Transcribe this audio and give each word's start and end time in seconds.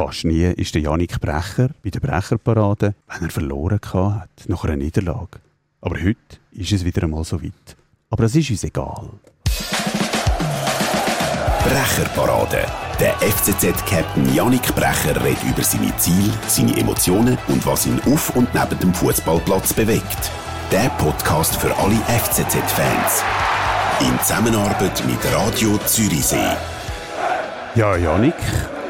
Fast 0.00 0.24
nie 0.24 0.44
ist 0.44 0.74
der 0.74 0.80
Janik 0.80 1.20
Brecher 1.20 1.68
bei 1.84 1.90
der 1.90 2.00
Brecherparade, 2.00 2.94
wenn 3.06 3.22
er 3.22 3.30
verloren 3.30 3.78
hat, 3.92 4.30
nach 4.46 4.64
einer 4.64 4.76
Niederlage. 4.76 5.40
Aber 5.82 5.96
heute 5.96 6.38
ist 6.52 6.72
es 6.72 6.86
wieder 6.86 7.02
einmal 7.02 7.22
so 7.22 7.42
weit. 7.42 7.76
Aber 8.08 8.22
das 8.22 8.34
ist 8.34 8.48
uns 8.48 8.64
egal. 8.64 9.10
Brecherparade. 11.64 12.64
Der 12.98 13.12
FCZ-Captain 13.16 14.34
Janik 14.34 14.74
Brecher 14.74 15.22
redet 15.22 15.44
über 15.44 15.62
seine 15.62 15.94
Ziele, 15.98 16.32
seine 16.46 16.78
Emotionen 16.78 17.36
und 17.48 17.66
was 17.66 17.84
ihn 17.84 18.00
auf 18.06 18.34
und 18.34 18.48
neben 18.54 18.78
dem 18.80 18.94
Fußballplatz 18.94 19.74
bewegt. 19.74 20.30
Der 20.72 20.88
Podcast 20.96 21.56
für 21.56 21.76
alle 21.76 21.96
FCZ-Fans. 21.96 23.22
In 24.00 24.18
Zusammenarbeit 24.20 25.04
mit 25.06 25.18
Radio 25.34 25.76
Zürichsee. 25.84 26.56
Ja, 27.74 27.98
Janik, 27.98 28.34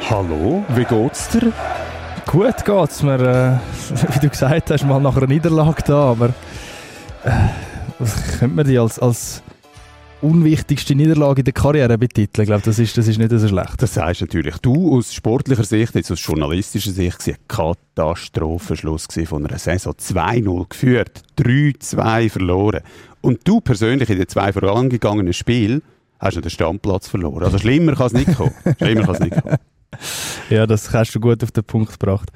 hallo, 0.08 0.64
wie 0.74 0.84
geht's 0.84 1.28
dir? 1.28 1.52
Gut 2.26 2.64
geht's 2.64 3.02
mir, 3.02 3.20
äh, 3.20 4.14
wie 4.14 4.20
du 4.20 4.28
gesagt 4.28 4.70
hast, 4.70 4.84
mal 4.84 5.00
nach 5.00 5.16
einer 5.16 5.26
Niederlage 5.26 5.82
da, 5.84 6.10
aber 6.10 6.28
äh, 7.24 7.30
was 7.98 8.38
könnte 8.38 8.56
man 8.56 8.66
die 8.66 8.78
als, 8.78 8.98
als 8.98 9.42
unwichtigste 10.22 10.94
Niederlage 10.94 11.40
in 11.40 11.44
der 11.44 11.52
Karriere 11.52 11.98
betiteln? 11.98 12.44
Ich 12.44 12.48
glaube, 12.48 12.62
das 12.64 12.78
ist, 12.78 12.96
das 12.96 13.08
ist 13.08 13.18
nicht 13.18 13.30
so 13.30 13.48
schlecht. 13.48 13.82
Das 13.82 13.94
sagst 13.94 14.20
natürlich 14.20 14.56
du 14.58 14.96
aus 14.96 15.12
sportlicher 15.12 15.64
Sicht, 15.64 15.94
jetzt 15.94 16.10
aus 16.10 16.24
journalistischer 16.24 16.92
Sicht, 16.92 17.26
war 17.26 17.34
ein 17.34 17.40
Katastrophenschluss 17.48 19.06
von 19.26 19.46
einer 19.46 19.58
Saison. 19.58 19.92
2-0 19.92 20.68
geführt, 20.68 21.22
3-2 21.38 22.30
verloren. 22.30 22.80
Und 23.20 23.46
du 23.46 23.60
persönlich 23.60 24.08
in 24.08 24.18
den 24.18 24.28
zwei 24.28 24.52
vorangegangenen 24.52 25.32
Spielen 25.32 25.82
hast 26.18 26.36
du 26.36 26.40
den 26.40 26.50
Stammplatz 26.50 27.08
verloren. 27.08 27.42
Also 27.44 27.58
schlimmer 27.58 27.94
kann 27.94 28.06
es 28.06 28.12
nicht 28.12 28.36
kommen. 28.36 28.54
schlimmer 28.78 29.02
kann 29.04 29.14
es 29.14 29.20
nicht 29.20 29.42
kommen. 29.42 29.56
Ja, 30.50 30.66
das 30.66 30.92
hast 30.92 31.14
du 31.14 31.20
gut 31.20 31.44
auf 31.44 31.52
den 31.52 31.62
Punkt 31.62 31.92
gebracht. 31.92 32.30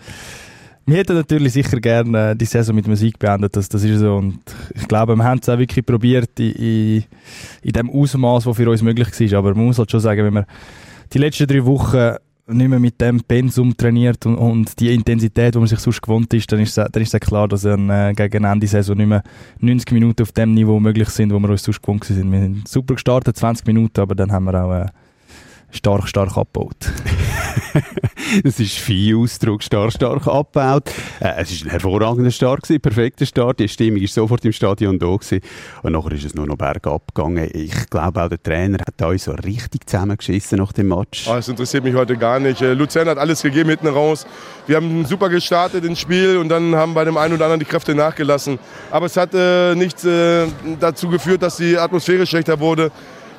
Wir 0.86 0.98
hätten 0.98 1.16
natürlich 1.16 1.54
sicher 1.54 1.80
gerne 1.80 2.36
die 2.36 2.44
Saison 2.44 2.76
mit 2.76 2.86
Musik 2.86 3.18
beendet, 3.18 3.56
das, 3.56 3.68
das 3.68 3.82
ist 3.82 3.98
so. 3.98 4.16
Und 4.16 4.38
ich 4.74 4.86
glaube, 4.86 5.16
wir 5.16 5.24
haben 5.24 5.40
es 5.40 5.48
auch 5.48 5.58
wirklich 5.58 5.84
probiert 5.84 6.38
in, 6.38 6.52
in, 6.52 7.04
in 7.62 7.72
dem 7.72 7.90
Ausmaß, 7.90 8.44
das 8.44 8.56
für 8.56 8.70
uns 8.70 8.82
möglich 8.82 9.08
war. 9.08 9.38
Aber 9.38 9.54
man 9.54 9.64
muss 9.64 9.78
halt 9.78 9.90
schon 9.90 10.00
sagen, 10.00 10.24
wenn 10.24 10.34
wir 10.34 10.46
die 11.12 11.18
letzten 11.18 11.46
drei 11.46 11.64
Wochen 11.64 12.16
nicht 12.46 12.68
mehr 12.68 12.78
mit 12.78 13.00
dem 13.00 13.22
Pensum 13.22 13.74
trainiert 13.74 14.26
und, 14.26 14.36
und 14.36 14.78
die 14.78 14.92
Intensität, 14.92 15.54
die 15.54 15.58
man 15.58 15.66
sich 15.66 15.78
sonst 15.78 16.02
gewohnt 16.02 16.32
ist, 16.34 16.52
dann 16.52 16.60
ist 16.60 16.76
dann 16.76 16.90
ist 16.94 17.18
klar, 17.20 17.48
dass 17.48 17.62
dann, 17.62 17.88
äh, 17.88 18.12
gegen 18.14 18.44
Ende 18.44 18.66
Saison 18.66 18.96
nicht 18.96 19.06
mehr 19.06 19.22
90 19.60 19.92
Minuten 19.92 20.22
auf 20.22 20.32
dem 20.32 20.52
Niveau 20.52 20.78
möglich 20.78 21.08
sind, 21.08 21.32
wo 21.32 21.38
wir 21.38 21.48
uns 21.48 21.62
sonst 21.62 21.80
gewohnt 21.80 22.04
sind. 22.04 22.30
Wir 22.30 22.40
sind 22.40 22.68
super 22.68 22.94
gestartet, 22.94 23.36
20 23.36 23.66
Minuten, 23.66 24.00
aber 24.00 24.14
dann 24.14 24.30
haben 24.30 24.44
wir 24.44 24.62
auch 24.62 24.74
äh, 24.74 24.86
stark, 25.70 26.06
stark 26.08 26.36
abgebaut. 26.36 26.76
das 28.44 28.60
ist 28.60 28.74
viel 28.74 29.16
Ausdruck, 29.16 29.62
stark, 29.62 29.92
stark 29.92 30.26
abgebaut. 30.26 30.90
Äh, 31.20 31.42
es 31.42 31.60
war 31.60 31.66
ein 31.66 31.70
hervorragender 31.70 32.30
Start, 32.30 32.62
gewesen, 32.62 32.80
perfekter 32.80 33.26
Start. 33.26 33.60
Die 33.60 33.68
Stimmung 33.68 34.00
war 34.00 34.08
sofort 34.08 34.44
im 34.44 34.52
Stadion 34.52 34.98
da. 34.98 35.06
Gewesen. 35.06 35.40
Und 35.82 35.92
nachher 35.92 36.12
ist 36.12 36.24
es 36.24 36.34
nur 36.34 36.46
noch 36.46 36.56
bergab 36.56 37.14
gegangen. 37.14 37.48
Ich 37.52 37.90
glaube, 37.90 38.22
auch 38.22 38.28
der 38.28 38.42
Trainer 38.42 38.78
hat 38.78 39.00
uns 39.02 39.24
so 39.24 39.32
richtig 39.32 39.86
zusammengeschissen 39.86 40.58
nach 40.58 40.72
dem 40.72 40.88
Match. 40.88 41.26
Oh, 41.28 41.34
das 41.34 41.48
interessiert 41.48 41.84
mich 41.84 41.94
heute 41.94 42.16
gar 42.16 42.40
nicht. 42.40 42.60
Äh, 42.60 42.74
Luzern 42.74 43.08
hat 43.08 43.18
alles 43.18 43.42
gegeben 43.42 43.70
hinten 43.70 43.88
raus. 43.88 44.26
Wir 44.66 44.76
haben 44.76 45.04
super 45.04 45.28
gestartet 45.28 45.84
ins 45.84 46.00
Spiel 46.00 46.38
und 46.38 46.48
dann 46.48 46.74
haben 46.74 46.94
bei 46.94 47.04
dem 47.04 47.16
einen 47.16 47.34
oder 47.34 47.44
anderen 47.44 47.60
die 47.60 47.66
Kräfte 47.66 47.94
nachgelassen. 47.94 48.58
Aber 48.90 49.06
es 49.06 49.16
hat 49.16 49.34
äh, 49.34 49.74
nicht 49.74 50.04
äh, 50.04 50.46
dazu 50.80 51.08
geführt, 51.08 51.42
dass 51.42 51.56
die 51.56 51.76
Atmosphäre 51.76 52.26
schlechter 52.26 52.58
wurde 52.58 52.90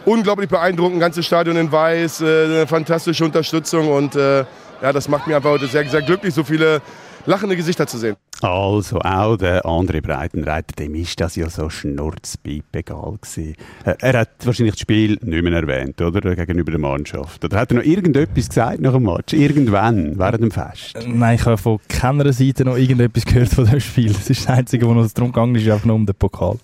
unglaublich 0.05 0.49
beeindruckend, 0.49 0.99
ganzes 0.99 1.25
Stadion 1.25 1.57
in 1.57 1.71
Weiß, 1.71 2.21
äh, 2.21 2.45
eine 2.45 2.67
fantastische 2.67 3.25
Unterstützung 3.25 3.89
und 3.89 4.15
äh, 4.15 4.45
ja, 4.81 4.93
das 4.93 5.07
macht 5.07 5.27
mich 5.27 5.35
einfach 5.35 5.49
heute 5.49 5.67
sehr, 5.67 5.87
sehr 5.87 6.01
glücklich, 6.01 6.33
so 6.33 6.43
viele 6.43 6.81
lachende 7.25 7.55
Gesichter 7.55 7.87
zu 7.87 7.97
sehen. 7.97 8.15
Also 8.41 8.99
auch 8.99 9.37
der 9.37 9.65
andere 9.65 10.01
Breitenreiter, 10.01 10.75
dem 10.77 10.95
ist 10.95 11.19
das 11.19 11.35
ja 11.35 11.49
so 11.49 11.69
schnurzpiepegal 11.69 13.17
gewesen. 13.21 13.55
Äh, 13.85 13.95
er 13.99 14.19
hat 14.19 14.29
wahrscheinlich 14.43 14.75
das 14.75 14.81
Spiel 14.81 15.17
nicht 15.21 15.43
mehr 15.43 15.53
erwähnt, 15.53 16.01
oder? 16.01 16.35
Gegenüber 16.35 16.71
der 16.71 16.79
Mannschaft. 16.79 17.43
Oder 17.45 17.57
hat 17.57 17.71
er 17.71 17.77
noch 17.77 17.83
irgendetwas 17.83 18.49
gesagt 18.49 18.81
nach 18.81 18.93
dem 18.93 19.03
Match? 19.03 19.33
Irgendwann, 19.33 20.19
während 20.19 20.43
dem 20.43 20.51
Fest? 20.51 20.95
Nein, 21.07 21.35
ich 21.35 21.45
habe 21.45 21.57
von 21.57 21.79
keiner 21.87 22.31
Seite 22.33 22.65
noch 22.65 22.77
irgendetwas 22.77 23.25
gehört 23.25 23.49
von 23.49 23.65
dem 23.65 23.79
Spiel. 23.79 24.11
Das 24.11 24.29
ist 24.29 24.47
das 24.47 24.57
Einzige, 24.57 24.87
was 24.87 25.13
darum 25.13 25.31
gegangen 25.31 25.55
ist, 25.55 25.67
einfach 25.69 25.85
nur 25.85 25.95
um 25.95 26.05
den 26.05 26.15
Pokal. 26.15 26.57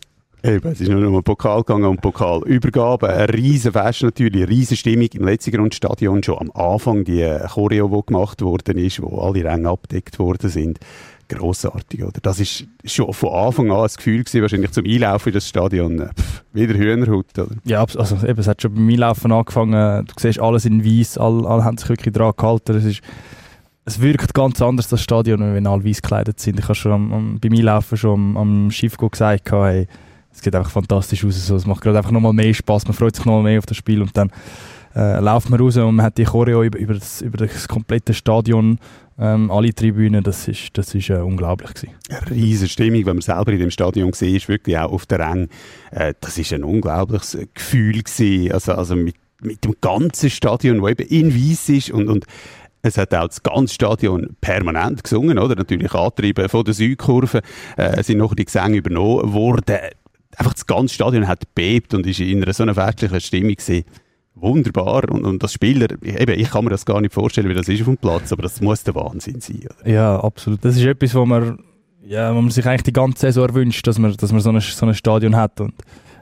Eben, 0.43 0.71
es 0.71 0.81
ist 0.81 0.89
nur 0.89 0.99
noch 0.99 1.17
um 1.17 1.23
Pokal 1.23 1.59
gegangen, 1.59 1.85
um 1.85 1.97
Pokalübergabe. 1.97 3.09
Ein 3.09 3.29
riesen 3.29 3.73
Fest 3.73 4.01
natürlich, 4.01 4.41
eine 4.41 4.49
riesen 4.49 4.75
Stimmung 4.75 5.07
im 5.13 5.25
letzten 5.25 5.51
Grundstadion 5.51 6.23
schon 6.23 6.39
am 6.39 6.51
Anfang. 6.51 7.03
Die 7.03 7.37
Choreo, 7.53 7.87
die 7.87 8.07
gemacht 8.07 8.41
worden 8.41 8.79
ist, 8.79 8.99
wo 9.03 9.19
alle 9.19 9.43
Ränge 9.43 9.69
abdeckt 9.69 10.17
worden 10.17 10.49
sind. 10.49 10.79
Grossartig, 11.29 12.03
oder? 12.03 12.19
Das 12.23 12.39
ist 12.39 12.65
schon 12.83 13.13
von 13.13 13.33
Anfang 13.33 13.71
an 13.71 13.83
das 13.83 13.97
Gefühl 13.97 14.23
gewesen, 14.23 14.41
wahrscheinlich 14.41 14.71
zum 14.71 14.85
Einlaufen 14.85 15.29
in 15.29 15.33
das 15.35 15.47
Stadion. 15.47 15.99
Äh, 15.99 16.07
pff, 16.07 16.43
wieder 16.53 16.73
Hühnerhut, 16.73 17.37
oder? 17.37 17.55
Ja, 17.63 17.81
also 17.81 18.15
eben, 18.25 18.39
es 18.39 18.47
hat 18.47 18.63
schon 18.63 18.73
beim 18.73 18.89
Einlaufen 18.89 19.31
angefangen. 19.31 20.05
Du 20.07 20.13
siehst 20.17 20.39
alles 20.39 20.65
in 20.65 20.83
weiß, 20.83 21.19
alle, 21.19 21.47
alle 21.47 21.63
haben 21.63 21.77
sich 21.77 21.87
wirklich 21.87 22.13
dran 22.15 22.33
gehalten. 22.35 22.75
Es 22.77 22.85
ist, 22.85 23.01
es 23.85 24.01
wirkt 24.01 24.33
ganz 24.33 24.59
anders, 24.59 24.87
das 24.87 25.03
Stadion, 25.03 25.39
wenn 25.39 25.67
alle 25.67 25.85
weiß 25.85 26.01
gekleidet 26.01 26.39
sind. 26.39 26.57
Ich 26.57 26.65
habe 26.65 26.75
schon 26.75 26.91
am, 26.91 27.13
am, 27.13 27.39
beim 27.39 27.53
Einlaufen 27.53 27.97
schon 27.97 28.13
am, 28.13 28.37
am 28.37 28.71
Schiff 28.71 28.97
gesagt, 28.97 29.51
hey, 29.51 29.87
es 30.33 30.41
geht 30.41 30.55
einfach 30.55 30.71
fantastisch 30.71 31.25
aus. 31.25 31.47
So. 31.47 31.55
Es 31.55 31.65
macht 31.65 31.81
gerade 31.81 31.97
einfach 31.97 32.11
nochmal 32.11 32.33
mehr 32.33 32.53
Spaß. 32.53 32.85
Man 32.85 32.93
freut 32.93 33.15
sich 33.15 33.25
nochmal 33.25 33.43
mehr 33.43 33.59
auf 33.59 33.65
das 33.65 33.77
Spiel 33.77 34.01
und 34.01 34.15
dann 34.15 34.31
äh, 34.95 35.19
läuft 35.19 35.49
man 35.49 35.59
raus 35.59 35.77
und 35.77 35.95
man 35.95 36.05
hat 36.05 36.17
die 36.17 36.25
Choreo 36.25 36.63
über, 36.63 36.77
über, 36.77 36.93
das, 36.93 37.21
über 37.21 37.37
das 37.37 37.67
komplette 37.67 38.13
Stadion, 38.13 38.77
ähm, 39.17 39.49
alle 39.51 39.73
Tribünen. 39.73 40.23
Das 40.23 40.47
ist, 40.47 40.77
das 40.77 40.93
ist 40.93 41.09
äh, 41.09 41.15
unglaublich 41.15 41.73
gewesen. 41.73 41.95
Eine 42.09 42.31
riesige 42.31 42.69
Stimmung, 42.69 43.05
wenn 43.05 43.15
man 43.17 43.21
selber 43.21 43.51
in 43.51 43.59
dem 43.59 43.71
Stadion 43.71 44.11
war, 44.11 44.27
ist 44.27 44.49
wirklich 44.49 44.77
auch 44.77 44.91
auf 44.91 45.05
der 45.05 45.19
Rang. 45.19 45.47
Äh, 45.91 46.13
das 46.19 46.37
ist 46.37 46.53
ein 46.53 46.63
unglaubliches 46.63 47.37
Gefühl 47.53 48.03
gewesen. 48.03 48.51
Also, 48.51 48.73
also 48.73 48.95
mit, 48.95 49.15
mit 49.41 49.63
dem 49.63 49.75
ganzen 49.79 50.29
Stadion, 50.29 50.81
das 50.81 50.91
eben 50.91 51.07
in 51.07 51.35
Weiss 51.35 51.69
ist 51.69 51.91
und, 51.91 52.09
und 52.09 52.25
es 52.83 52.97
hat 52.97 53.13
auch 53.13 53.27
das 53.27 53.43
ganze 53.43 53.75
Stadion 53.75 54.35
permanent 54.41 55.03
gesungen, 55.03 55.37
oder? 55.37 55.55
Natürlich 55.55 55.93
angetrieben 55.93 56.49
von 56.49 56.65
der 56.65 56.73
Südkurve. 56.73 57.41
Äh, 57.77 58.01
sind 58.03 58.17
noch 58.17 58.33
die 58.33 58.45
Gesänge 58.45 58.77
übernommen 58.77 59.33
worden 59.33 59.77
einfach 60.41 60.53
das 60.53 60.65
ganze 60.65 60.93
Stadion 60.93 61.27
hat 61.27 61.43
bebt 61.55 61.93
und 61.93 62.05
ist 62.05 62.19
in 62.19 62.43
einer 62.43 62.53
so 62.53 62.63
einer 62.63 62.73
festlichen 62.73 63.21
Stimmung 63.21 63.55
gewesen. 63.55 63.85
Wunderbar. 64.33 65.09
Und, 65.09 65.23
und 65.23 65.43
das 65.43 65.53
Spieler, 65.53 65.87
eben, 66.01 66.39
ich 66.39 66.49
kann 66.49 66.63
mir 66.63 66.71
das 66.71 66.85
gar 66.85 66.99
nicht 66.99 67.13
vorstellen, 67.13 67.49
wie 67.49 67.53
das 67.53 67.67
ist 67.67 67.81
auf 67.81 67.85
dem 67.87 67.97
Platz, 67.97 68.31
aber 68.31 68.43
das 68.43 68.59
muss 68.59 68.83
der 68.83 68.95
Wahnsinn 68.95 69.39
sein. 69.39 69.61
Oder? 69.65 69.89
Ja, 69.89 70.19
absolut. 70.19 70.63
Das 70.65 70.75
ist 70.77 70.83
etwas, 70.83 71.13
wo 71.13 71.25
man, 71.25 71.59
ja, 72.03 72.33
wo 72.33 72.41
man 72.41 72.49
sich 72.49 72.65
eigentlich 72.65 72.83
die 72.83 72.93
ganze 72.93 73.21
Saison 73.21 73.53
wünscht, 73.53 73.85
dass 73.85 73.99
man, 73.99 74.15
dass 74.15 74.31
man 74.31 74.41
so, 74.41 74.49
ein, 74.49 74.59
so 74.59 74.85
ein 74.85 74.95
Stadion 74.95 75.35
hat. 75.35 75.61
Und 75.61 75.73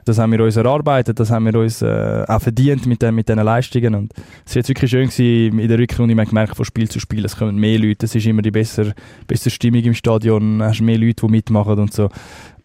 das 0.04 0.18
haben 0.18 0.32
wir 0.32 0.42
uns 0.42 0.56
erarbeitet, 0.56 1.18
das 1.20 1.30
haben 1.30 1.46
wir 1.46 1.54
uns 1.54 1.82
äh, 1.82 2.24
auch 2.26 2.40
verdient 2.40 2.86
mit, 2.86 3.02
den, 3.02 3.14
mit 3.14 3.28
diesen 3.28 3.42
Leistungen. 3.42 3.94
Und 3.94 4.12
es 4.44 4.54
war 4.54 4.60
jetzt 4.60 4.68
wirklich 4.68 4.90
schön 4.90 5.08
gewesen, 5.08 5.58
in 5.58 5.68
der 5.68 5.78
Rückrunde, 5.78 6.14
man 6.14 6.26
gemerkt, 6.26 6.56
von 6.56 6.64
Spiel 6.64 6.88
zu 6.88 7.00
Spiel, 7.00 7.24
es 7.24 7.36
kommen 7.36 7.56
mehr 7.56 7.78
Leute, 7.78 8.06
es 8.06 8.14
ist 8.14 8.26
immer 8.26 8.42
die 8.42 8.50
bessere, 8.50 8.94
bessere 9.26 9.50
Stimmung 9.50 9.82
im 9.82 9.94
Stadion, 9.94 10.62
hast 10.62 10.80
mehr 10.80 10.98
Leute, 10.98 11.26
die 11.26 11.30
mitmachen 11.30 11.78
und 11.78 11.92
so. 11.92 12.08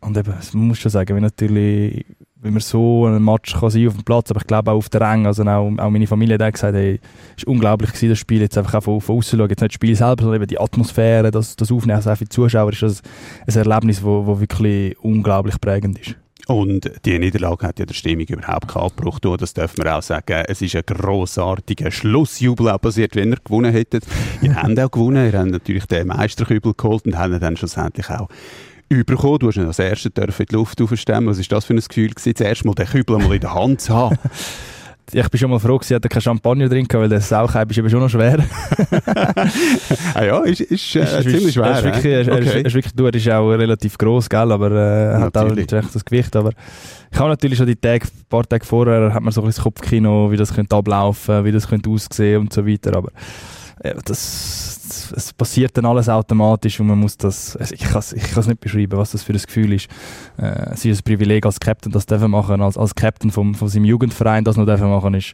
Und 0.02 0.18
eben, 0.18 0.34
man 0.54 0.68
muss 0.68 0.78
schon 0.78 0.92
sagen, 0.92 1.16
wenn 1.16 1.24
natürlich, 1.24 2.06
wenn 2.36 2.54
man 2.54 2.62
so 2.62 3.08
ein 3.08 3.24
Match 3.24 3.60
kann 3.60 3.72
sein 3.72 3.88
auf 3.88 3.96
dem 3.96 4.04
Platz, 4.04 4.30
aber 4.30 4.42
ich 4.42 4.48
glaube 4.48 4.72
auch 4.72 4.78
auf 4.78 4.90
der 4.90 5.02
Rang, 5.02 5.26
also 5.26 5.44
auch, 5.44 5.72
auch 5.78 5.90
meine 5.90 6.06
Familie 6.06 6.38
hat 6.38 6.54
gesagt, 6.54 6.76
hey, 6.76 7.00
es 7.36 7.46
war 7.46 7.54
unglaublich 7.54 7.92
gewesen, 7.92 8.10
das 8.10 8.20
Spiel 8.20 8.42
jetzt 8.42 8.56
einfach 8.58 8.76
auch 8.76 8.84
von, 8.84 9.02
von 9.02 9.18
außen 9.18 9.40
schauen, 9.40 9.50
jetzt 9.50 9.62
nicht 9.62 9.72
das 9.72 9.76
Spiel 9.76 9.96
selber, 9.96 10.22
sondern 10.22 10.42
eben 10.42 10.48
die 10.48 10.60
Atmosphäre, 10.60 11.32
das, 11.32 11.56
das 11.56 11.72
Aufnehmen, 11.72 11.96
also 11.96 12.12
auch 12.12 12.18
für 12.18 12.26
die 12.26 12.30
Zuschauer 12.30 12.72
ist 12.72 12.84
das 12.84 13.02
ein 13.48 13.56
Erlebnis, 13.56 14.04
wo 14.04 14.40
wirklich 14.40 14.96
unglaublich 15.00 15.60
prägend 15.60 15.98
ist. 15.98 16.16
Und 16.48 16.92
die 17.06 17.18
Niederlage 17.18 17.68
hat 17.68 17.80
ja 17.80 17.86
der 17.86 17.94
Stimmung 17.94 18.26
überhaupt 18.28 18.68
keinen 18.68 18.84
Abbruch 18.84 19.20
tun. 19.20 19.38
Das 19.38 19.54
dürfen 19.54 19.84
wir 19.84 19.96
auch 19.96 20.04
sagen. 20.04 20.44
Es 20.48 20.62
ist 20.62 20.76
ein 20.76 20.84
grossartiger 20.86 21.92
Schlussjubel 21.92 22.70
auch 22.70 22.82
passiert, 22.82 23.16
wenn 23.16 23.32
ihr 23.32 23.40
gewonnen 23.44 23.72
hättet. 23.72 24.06
ihr 24.42 24.56
habt 24.62 24.80
auch 24.80 24.92
gewonnen. 24.92 25.32
Ihr 25.32 25.40
habt 25.40 25.52
natürlich 25.52 25.86
den 25.88 26.08
Meisterkübel 26.08 26.74
geholt 26.78 27.06
und 27.06 27.18
habt 27.18 27.42
dann 27.42 27.58
schlussendlich 27.58 28.10
auch 28.10 28.30
überkommen. 28.90 29.40
Du 29.40 29.48
hast 29.48 29.58
ihn 29.58 29.66
als 29.66 29.80
Erster 29.80 30.10
in 30.16 30.46
die 30.50 30.54
Luft 30.54 30.80
aufstemmen. 30.82 31.30
Was 31.30 31.40
war 31.40 31.46
das 31.50 31.66
für 31.66 31.74
ein 31.74 31.80
Gefühl, 31.80 32.10
gewesen, 32.10 32.36
zuerst 32.36 32.66
mal 32.66 32.76
den 32.76 32.88
Kübel 32.88 33.18
mal 33.18 33.34
in 33.34 33.42
der 33.42 33.54
Hand 33.54 33.82
zu 33.82 33.96
haben? 33.96 34.18
ich 35.12 35.30
bin 35.30 35.40
schon 35.40 35.52
mal 35.52 35.60
froh, 35.60 35.80
sie 35.82 35.96
hatte 35.96 36.10
kein 36.10 36.22
Champagner 36.22 36.68
drin, 36.68 36.88
weil 36.92 37.10
der 37.10 37.22
Sauchheim 37.22 37.70
ist 37.70 37.78
eben 37.78 37.90
schon 37.90 38.00
noch 38.00 38.10
schwer. 38.10 38.38
ah 40.16 40.24
ja, 40.24 40.40
ist, 40.44 40.62
ist, 40.62 40.96
äh, 40.96 41.02
ist 41.02 41.30
ziemlich 41.30 41.54
schwer. 41.54 41.66
Er 41.66 41.78
ist 41.78 41.84
wirklich, 41.84 42.06
er, 42.06 42.22
okay. 42.22 42.32
er, 42.32 42.66
ist, 42.66 42.74
wirklich, 42.74 42.94
du, 42.94 43.06
er 43.06 43.14
ist 43.14 43.30
auch 43.30 43.50
relativ 43.52 43.98
gross, 43.98 44.28
gell, 44.30 44.52
aber 44.52 44.72
äh, 44.72 45.14
er 45.14 45.20
hat 45.22 45.38
auch 45.38 45.50
ein 45.50 45.54
rechtes 45.54 46.04
Gewicht. 46.04 46.36
Aber 46.36 46.52
ich 47.12 47.20
habe 47.20 47.30
natürlich 47.30 47.58
schon 47.58 47.68
die 47.68 47.76
Tage, 47.76 48.06
ein 48.06 48.26
paar 48.30 48.44
Tage 48.44 48.66
vorher, 48.66 49.14
hat 49.14 49.22
man 49.22 49.32
so 49.32 49.44
ein 49.44 49.52
Kopfkino, 49.52 50.32
wie 50.32 50.38
das 50.38 50.54
könnte 50.54 50.76
ablaufen, 50.76 51.46
wie 51.46 51.52
das 51.52 51.68
könnte 51.68 51.90
aussehen 51.90 52.42
und 52.42 52.54
so 52.54 52.66
weiter. 52.66 52.96
Aber 52.98 53.12
äh, 53.80 53.94
das 54.04 54.75
es, 55.16 55.34
passiert 55.34 55.78
dann 55.78 55.86
alles 55.86 56.10
automatisch 56.10 56.80
und 56.80 56.88
man 56.88 57.00
muss 57.00 57.18
das, 57.18 57.56
also 57.58 57.74
ich 57.74 57.82
kann 57.82 58.00
es 58.00 58.14
ich 58.14 58.48
nicht 58.48 58.60
beschreiben, 58.60 58.98
was 58.98 59.12
das 59.12 59.24
für 59.24 59.34
ein 59.34 59.40
Gefühl 59.40 59.74
ist. 59.74 59.88
Äh, 60.38 60.72
es 60.72 60.86
ist 60.86 61.00
ein 61.00 61.04
Privileg 61.04 61.46
als 61.46 61.60
Captain, 61.60 61.92
das 61.92 62.06
dürfen 62.06 62.32
machen, 62.32 62.62
als, 62.62 62.78
als 62.78 62.96
Captain 62.96 63.32
vom, 63.32 63.56
von 63.56 63.68
seinem 63.68 63.86
Jugendverein 63.86 64.44
das 64.44 64.58
noch 64.58 64.66
dürfen 64.66 64.90
machen, 64.90 65.14
ist, 65.14 65.34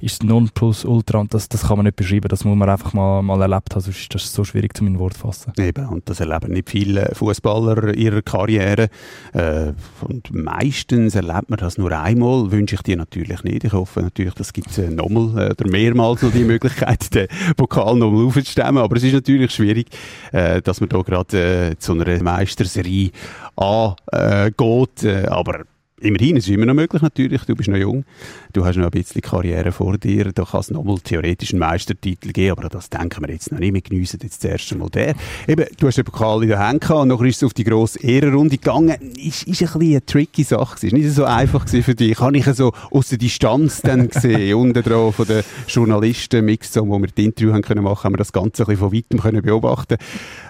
ist 0.00 0.22
Nonplusultra 0.22 1.18
und 1.18 1.34
das, 1.34 1.48
das 1.48 1.66
kann 1.66 1.76
man 1.76 1.84
nicht 1.84 1.96
beschreiben, 1.96 2.28
das 2.28 2.44
muss 2.44 2.56
man 2.56 2.68
einfach 2.68 2.92
mal, 2.92 3.22
mal 3.22 3.40
erlebt 3.40 3.74
haben, 3.74 3.82
sonst 3.82 4.00
ist 4.00 4.14
das 4.14 4.32
so 4.32 4.44
schwierig 4.44 4.76
zu 4.76 4.84
meinem 4.84 4.98
Wort 4.98 5.14
fassen. 5.14 5.52
Eben, 5.58 5.86
und 5.86 6.08
das 6.08 6.20
erleben 6.20 6.52
nicht 6.52 6.70
viele 6.70 7.10
Fußballer 7.14 7.94
ihrer 7.94 8.22
Karriere 8.22 8.88
äh, 9.32 9.72
und 10.02 10.32
meistens 10.32 11.14
erlebt 11.14 11.50
man 11.50 11.58
das 11.58 11.78
nur 11.78 11.92
einmal, 11.92 12.50
wünsche 12.50 12.76
ich 12.76 12.82
dir 12.82 12.96
natürlich 12.96 13.42
nicht. 13.42 13.64
Ich 13.64 13.72
hoffe 13.72 14.02
natürlich, 14.02 14.34
das 14.34 14.52
gibt 14.52 14.70
es 14.70 14.78
äh, 14.78 14.90
nochmal 14.90 15.48
äh, 15.48 15.50
oder 15.50 15.68
mehrmals 15.68 16.22
noch 16.22 16.32
die 16.32 16.44
Möglichkeit, 16.44 17.14
den 17.14 17.28
Pokal 17.56 17.96
nochmal 17.96 18.26
aufzustemmen, 18.26 18.78
aber 18.78 18.96
es 19.00 19.04
ist 19.04 19.14
natürlich 19.14 19.50
schwierig, 19.52 19.86
äh, 20.32 20.60
dass 20.62 20.80
man 20.80 20.88
da 20.88 21.00
gerade 21.00 21.70
äh, 21.70 21.78
zu 21.78 21.92
einer 21.92 22.22
Meisterserie 22.22 23.10
angeht, 23.56 25.04
äh, 25.04 25.26
aber 25.26 25.64
immerhin, 26.00 26.36
es 26.36 26.48
ist 26.48 26.54
immer 26.54 26.66
noch 26.66 26.74
möglich 26.74 27.02
natürlich, 27.02 27.42
du 27.44 27.54
bist 27.54 27.68
noch 27.68 27.76
jung, 27.76 28.04
du 28.52 28.64
hast 28.64 28.76
noch 28.76 28.86
ein 28.86 28.90
bisschen 28.90 29.20
Karriere 29.20 29.72
vor 29.72 29.98
dir, 29.98 30.32
da 30.32 30.44
kann 30.44 30.60
es 30.60 30.70
nochmal 30.70 30.98
theoretisch 30.98 31.52
einen 31.52 31.60
Meistertitel 31.60 32.32
geben, 32.32 32.58
aber 32.58 32.68
das 32.68 32.90
denken 32.90 33.22
wir 33.22 33.32
jetzt 33.32 33.52
noch 33.52 33.58
nicht, 33.58 33.74
wir 33.74 33.80
geniessen 33.80 34.20
jetzt 34.22 34.42
das 34.42 34.50
erste 34.50 34.76
Mal 34.76 34.90
der. 34.90 35.14
Eben, 35.46 35.66
du 35.78 35.86
hast 35.86 35.98
den 35.98 36.04
Pokal 36.04 36.42
in 36.42 36.48
der 36.48 36.58
Hand 36.58 36.80
gehabt 36.80 37.00
und 37.00 37.08
nachher 37.08 37.26
ist 37.26 37.36
es 37.36 37.44
auf 37.44 37.54
die 37.54 37.64
grosse 37.64 38.00
Ehrenrunde 38.00 38.56
gegangen, 38.56 38.96
ist, 39.16 39.42
ist 39.44 39.62
ein 39.62 39.78
bisschen 39.78 39.80
eine 39.80 40.06
tricky 40.06 40.42
Sache 40.42 40.76
gewesen, 40.76 40.96
ist 40.96 41.04
nicht 41.04 41.14
so 41.14 41.24
einfach 41.24 41.68
für 41.68 41.94
dich, 41.94 42.18
habe 42.18 42.36
ich 42.36 42.44
so 42.46 42.72
aus 42.90 43.08
der 43.08 43.18
Distanz 43.18 43.82
dann 43.82 44.08
gesehen, 44.08 44.54
unten 44.60 44.82
drauf 44.82 45.16
von 45.16 45.26
den 45.26 45.42
Journalisten, 45.66 46.44
Mix, 46.44 46.76
wo 46.76 46.98
wir 46.98 47.08
das 47.08 47.24
Interview 47.24 47.52
haben 47.52 47.62
können 47.62 47.84
machen, 47.84 48.04
haben 48.04 48.14
wir 48.14 48.18
das 48.18 48.32
Ganze 48.32 48.62
ein 48.62 48.66
bisschen 48.66 48.78
von 48.78 48.92
weitem 48.92 49.20
können 49.20 49.42
beobachten. 49.42 49.96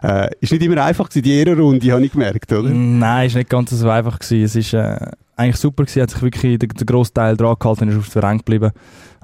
Äh, 0.02 0.30
ist 0.40 0.52
nicht 0.52 0.62
immer 0.62 0.82
einfach 0.82 1.08
gewesen, 1.08 1.22
die 1.22 1.34
Ehrenrunde, 1.34 1.92
habe 1.92 2.04
ich 2.04 2.12
gemerkt, 2.12 2.52
oder? 2.52 2.68
Nein, 2.70 3.26
ist 3.26 3.34
nicht 3.34 3.50
ganz 3.50 3.70
so 3.70 3.88
einfach 3.88 4.18
gewesen, 4.18 4.44
es 4.44 4.56
ist, 4.56 4.74
äh 4.74 4.96
eigentlich 5.40 5.56
super 5.56 5.84
gewesen, 5.84 6.02
hat 6.02 6.10
sich 6.10 6.22
wirklich 6.22 6.58
der, 6.58 6.68
der 6.68 6.86
grosse 6.86 7.12
Teil 7.12 7.36
dran 7.36 7.56
gehalten, 7.58 7.88
ist 7.88 7.96
auf 7.96 8.10
der 8.10 8.22
Rang 8.22 8.38
geblieben. 8.38 8.72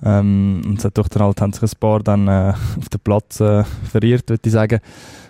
Ähm, 0.03 0.63
und 0.65 0.79
es 0.79 0.85
hat 0.85 0.99
doch 0.99 1.09
dann 1.09 1.23
halt, 1.23 1.41
haben 1.41 1.53
sich 1.53 1.63
ein 1.63 1.79
paar 1.79 2.01
dann 2.01 2.29
äh, 2.29 2.53
auf 2.79 2.89
dem 2.89 3.01
Platz 3.01 3.41
äh, 3.41 3.65
verirrt, 3.91 4.29
würde 4.31 4.43
ich 4.45 4.53
sagen. 4.53 4.81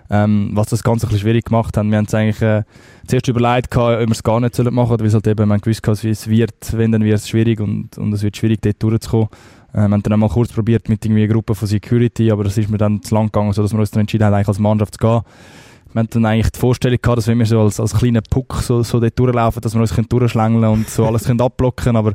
Ähm, 0.08 0.50
was 0.52 0.68
das 0.68 0.84
Ganze 0.84 1.08
ein 1.08 1.18
schwierig 1.18 1.46
gemacht 1.46 1.76
hat. 1.76 1.84
Wir 1.84 1.96
haben 1.96 2.04
es 2.04 2.14
eigentlich 2.14 2.40
äh, 2.40 2.62
zuerst 3.08 3.26
überlegt, 3.26 3.72
gehabt, 3.72 4.00
ob 4.00 4.08
wir 4.08 4.12
es 4.12 4.22
gar 4.22 4.38
nicht 4.38 4.54
sollen 4.54 4.72
machen, 4.72 5.00
weil 5.00 5.06
es 5.06 5.14
halt 5.14 5.26
eben, 5.26 5.48
man 5.48 5.60
gewusst 5.60 5.86
hat, 5.86 6.04
wie 6.04 6.10
es 6.10 6.28
wird, 6.28 6.72
wenn, 6.72 6.92
dann 6.92 7.02
wird 7.02 7.16
es 7.16 7.28
schwierig 7.28 7.58
und, 7.58 7.98
und 7.98 8.12
es 8.12 8.22
wird 8.22 8.36
schwierig, 8.36 8.60
dort 8.62 8.80
durchzukommen. 8.80 9.28
Äh, 9.72 9.78
wir 9.78 9.90
haben 9.90 10.02
dann 10.02 10.12
einmal 10.12 10.28
kurz 10.28 10.52
probiert 10.52 10.88
mit 10.88 11.04
irgendwie 11.04 11.24
einer 11.24 11.32
Gruppe 11.32 11.56
von 11.56 11.66
Security, 11.66 12.30
aber 12.30 12.44
das 12.44 12.56
ist 12.56 12.70
mir 12.70 12.78
dann 12.78 13.02
zu 13.02 13.16
lang 13.16 13.26
gegangen, 13.26 13.52
sodass 13.52 13.72
wir 13.72 13.80
uns 13.80 13.90
dann 13.90 14.02
entschieden 14.02 14.24
haben, 14.24 14.34
eigentlich 14.34 14.48
als 14.48 14.60
Mannschaft 14.60 14.94
zu 14.94 14.98
gehen 14.98 15.22
wir 15.96 16.02
hatten 16.02 16.22
dann 16.22 16.26
eigentlich 16.26 16.52
die 16.52 16.60
Vorstellung 16.60 16.98
gehabt, 17.00 17.18
dass 17.18 17.26
wenn 17.26 17.38
wir 17.38 17.46
so 17.46 17.60
als, 17.60 17.80
als 17.80 17.94
kleiner 17.94 18.20
Puck 18.20 18.54
so, 18.62 18.82
so 18.82 19.00
dort 19.00 19.18
durchlaufen, 19.18 19.60
dass 19.60 19.74
wir 19.74 19.80
uns 19.80 19.94
durchschlängeln 20.08 20.64
und 20.64 20.88
so 20.88 21.06
alles 21.06 21.24
können 21.24 21.40
abblocken 21.40 21.96
aber 21.96 22.12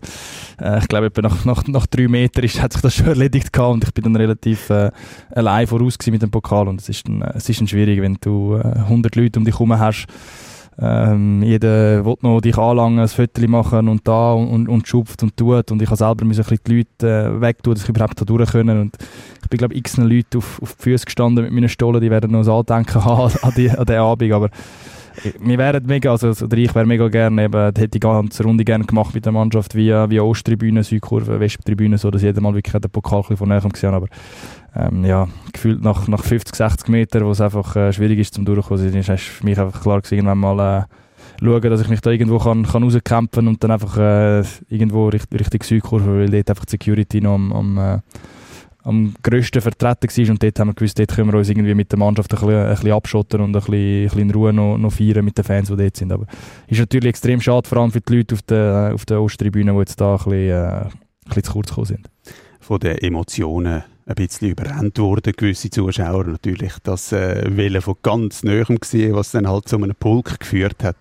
äh, 0.62 0.80
ich 0.80 0.88
glaube, 0.88 1.12
nach, 1.22 1.46
nach, 1.46 1.68
nach 1.68 1.88
drei 1.88 2.08
Metern 2.08 2.44
ist, 2.44 2.62
hat 2.62 2.74
sich 2.74 2.82
das 2.82 2.96
schon 2.96 3.08
erledigt 3.08 3.52
gehabt 3.52 3.74
und 3.74 3.84
ich 3.84 3.94
bin 3.94 4.04
dann 4.04 4.16
relativ 4.16 4.70
äh, 4.70 4.92
allein 5.32 5.68
voraus 5.68 5.98
mit 6.06 6.22
dem 6.22 6.32
Pokal. 6.32 6.68
Und 6.68 6.82
es 6.82 6.90
ist 6.90 7.08
dann, 7.08 7.22
äh, 7.22 7.34
es 7.36 7.50
ist 7.50 7.60
dann 7.60 7.68
schwierig, 7.68 8.02
wenn 8.02 8.18
du 8.22 8.56
äh, 8.56 8.80
100 8.80 9.16
Leute 9.16 9.40
um 9.40 9.46
dich 9.46 9.56
herum 9.56 9.78
hast, 9.78 10.08
ähm, 10.80 11.44
jeder 11.44 12.06
will 12.06 12.16
noch 12.22 12.42
dich 12.42 12.58
anlangen, 12.58 13.00
ein 13.00 13.08
Foto 13.08 13.48
machen 13.48 13.88
und 13.88 14.08
da 14.08 14.34
und, 14.34 14.48
und, 14.48 14.70
und 14.70 14.88
schupft 14.88 15.22
und 15.22 15.36
tut. 15.36 15.72
Und 15.72 15.82
ich 15.82 15.88
habe 15.88 15.98
selber 15.98 16.24
ein 16.24 16.30
bisschen 16.30 16.58
die 16.66 16.78
Leute 16.78 17.36
äh, 17.36 17.42
wegtun, 17.42 17.74
dass 17.74 17.84
ich 17.84 17.90
überhaupt 17.90 18.20
da 18.20 18.26
durch 18.26 18.52
können. 18.52 18.80
Und 18.80 18.98
ich 19.44 19.50
bin, 19.50 19.58
glaube 19.58 19.74
ich, 19.74 19.80
x 19.80 19.98
Leute 19.98 20.38
auf, 20.38 20.62
auf 20.62 20.76
die 20.76 20.84
Füße 20.84 21.06
gestanden 21.06 21.44
mit 21.44 21.54
meinen 21.54 21.70
Stollen, 21.70 22.02
die 22.02 22.10
werden 22.10 22.32
noch 22.32 22.46
ein 22.46 22.50
Andenken 22.50 23.06
haben 23.06 23.32
an, 23.42 23.54
die, 23.56 23.70
an 23.70 23.86
den 23.86 24.00
Abend. 24.00 24.32
Aber 24.32 24.50
wir 25.40 25.58
wären 25.58 25.86
mega, 25.86 26.12
also, 26.12 26.30
oder 26.30 26.58
ich 26.58 26.74
wäre 26.74 26.86
mega 26.86 27.08
gerne, 27.10 27.44
eben, 27.44 27.62
hätte 27.66 27.88
die 27.90 28.00
ganze 28.00 28.44
Runde 28.44 28.64
gerne 28.64 28.86
gemacht 28.86 29.14
mit 29.14 29.26
der 29.26 29.32
Mannschaft, 29.32 29.76
wie, 29.76 29.90
wie 29.92 30.20
Osttribüne, 30.20 30.84
Südkurve, 30.84 31.40
Westtribüne, 31.40 31.98
so 31.98 32.10
dass 32.12 32.22
jeder 32.22 32.42
mal 32.42 32.54
wirklich 32.54 32.80
den 32.80 32.90
Pokal 32.90 33.24
von 33.24 33.50
näher 33.50 33.62
gesehen 33.62 33.94
aber 33.94 34.08
ähm, 34.76 35.04
ja, 35.06 35.28
gefühlt 35.52 35.84
nach, 35.84 36.08
nach 36.08 36.24
50, 36.24 36.56
60 36.56 36.88
Metern, 36.90 37.26
wo 37.26 37.32
es 37.32 37.42
einfach 37.42 37.76
äh, 37.76 37.92
schwierig 37.92 38.20
ist 38.20 38.34
zum 38.34 38.46
Durchkommen, 38.46 38.96
ist, 38.96 39.10
ist 39.10 39.24
für 39.24 39.46
mich 39.46 39.60
einfach 39.60 39.82
klar 39.82 40.02
gewesen, 40.02 40.16
irgendwann 40.16 40.38
mal 40.38 40.60
äh, 40.60 41.44
schauen, 41.44 41.70
dass 41.70 41.82
ich 41.82 41.90
mich 41.90 42.02
da 42.02 42.12
irgendwo 42.12 42.38
kann, 42.40 42.66
kann 42.66 42.84
rauskämpfen 42.84 43.48
und 43.48 43.64
dann 43.64 43.72
einfach 43.72 43.98
äh, 43.98 44.44
irgendwo 44.70 45.10
Richtung, 45.10 45.38
Richtung 45.38 45.64
Südkurve, 45.64 46.20
weil 46.20 46.30
dort 46.30 46.50
einfach 46.50 46.66
die 46.66 46.72
Security 46.72 47.22
noch 47.22 47.36
am, 47.36 47.52
am 47.52 47.78
äh, 47.78 48.00
am 48.84 49.14
grössten 49.22 49.62
vertreten 49.62 50.10
war 50.10 50.32
und 50.32 50.44
dort 50.44 50.60
haben 50.60 50.70
wir 50.70 50.74
gewusst, 50.74 50.98
dort 50.98 51.14
können 51.14 51.32
wir 51.32 51.38
uns 51.38 51.50
irgendwie 51.50 51.74
mit 51.74 51.92
der 51.92 52.00
Mannschaft 52.00 52.34
ein 52.34 52.40
bisschen, 52.40 52.56
ein 52.56 52.70
bisschen 52.70 52.92
abschotten 52.92 53.42
und 53.42 53.50
ein 53.56 53.62
bisschen, 53.62 53.74
ein 53.74 54.04
bisschen 54.06 54.20
in 54.22 54.32
Ruhe 54.32 54.54
noch, 54.54 54.78
noch 54.78 54.92
feiern 54.92 55.24
mit 55.24 55.38
den 55.38 55.44
Fans, 55.44 55.70
die 55.70 55.76
dort 55.76 55.98
sind. 55.98 56.12
Aber 56.12 56.26
ist 56.68 56.80
natürlich 56.80 57.10
extrem 57.10 57.42
schade, 57.42 57.68
vor 57.68 57.78
allem 57.80 57.92
für 57.92 58.02
die 58.02 58.18
Leute 58.18 58.36
auf 58.36 58.42
der, 58.42 58.92
auf 58.94 59.06
der 59.06 59.22
Osttribüne, 59.22 59.72
die 59.72 59.80
jetzt 59.80 60.02
da 60.02 60.14
ein 60.14 60.18
bisschen, 60.18 60.34
äh, 60.34 60.54
ein 60.54 60.90
bisschen 61.26 61.44
zu 61.44 61.52
kurz 61.54 61.70
gekommen 61.70 61.86
sind. 61.86 62.10
Von 62.60 62.80
den 62.80 62.98
Emotionen 62.98 63.84
ein 64.12 64.16
bisschen 64.16 64.50
überrennt 64.50 65.00
wurden, 65.00 65.34
gewisse 65.36 65.70
Zuschauer 65.70 66.26
natürlich 66.26 66.74
das 66.84 67.12
äh, 67.12 67.46
Willen 67.56 67.82
von 67.82 67.96
ganz 68.04 68.44
Nähem 68.44 68.80
gesehen, 68.80 69.16
was 69.16 69.32
dann 69.32 69.48
halt 69.48 69.68
zu 69.68 69.78
einem 69.78 69.96
Pulk 69.96 70.40
geführt 70.40 70.84
hat 70.84 70.96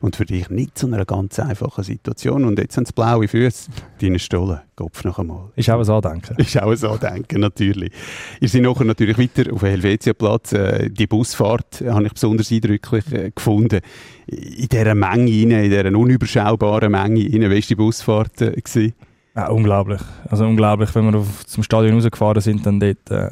und 0.00 0.16
für 0.16 0.24
dich 0.24 0.48
nicht 0.50 0.78
zu 0.78 0.86
einer 0.86 1.04
ganz 1.04 1.38
einfachen 1.38 1.82
Situation. 1.82 2.44
Und 2.44 2.58
jetzt 2.58 2.76
haben 2.76 2.84
sie 2.84 2.92
blaue 2.92 3.28
Füße, 3.28 3.70
deine 4.00 4.18
Stollen, 4.18 4.60
Kopf 4.76 5.04
noch 5.04 5.18
einmal. 5.18 5.50
Ist 5.56 5.70
auch 5.70 5.80
ein 5.80 5.88
Andenken. 5.88 6.36
Ist 6.36 6.60
auch 6.60 6.70
ein 6.70 6.84
Andenken, 6.84 7.40
natürlich. 7.40 7.92
Ihr 8.40 8.48
seid 8.48 8.62
nachher 8.62 8.84
natürlich 8.84 9.18
weiter 9.18 9.52
auf 9.52 9.60
dem 9.60 9.68
Helvetiaplatz. 9.70 10.52
Äh, 10.52 10.90
die 10.90 11.06
Busfahrt 11.06 11.82
habe 11.86 12.06
ich 12.06 12.12
besonders 12.12 12.52
eindrücklich 12.52 13.12
äh, 13.12 13.30
gefunden. 13.34 13.80
In 14.26 14.68
dieser 14.68 14.94
Menge 14.94 15.30
rein, 15.30 15.50
in 15.64 15.70
dieser 15.70 15.86
unüberschaubaren 15.86 16.92
Menge 16.92 17.24
rein. 17.24 17.32
Wie 17.32 17.50
war 17.50 17.60
die 17.60 17.74
Busfahrt 17.74 18.42
äh, 18.42 18.52
gewesen? 18.52 18.94
Ja, 19.38 19.50
unglaublich. 19.50 20.00
Also 20.28 20.44
unglaublich, 20.48 20.92
wenn 20.96 21.12
wir 21.12 21.20
auf, 21.20 21.46
zum 21.46 21.62
Stadion 21.62 21.94
rausgefahren 21.94 22.42
sind, 22.42 22.66
dann 22.66 22.80
dort... 22.80 23.08
Äh, 23.08 23.30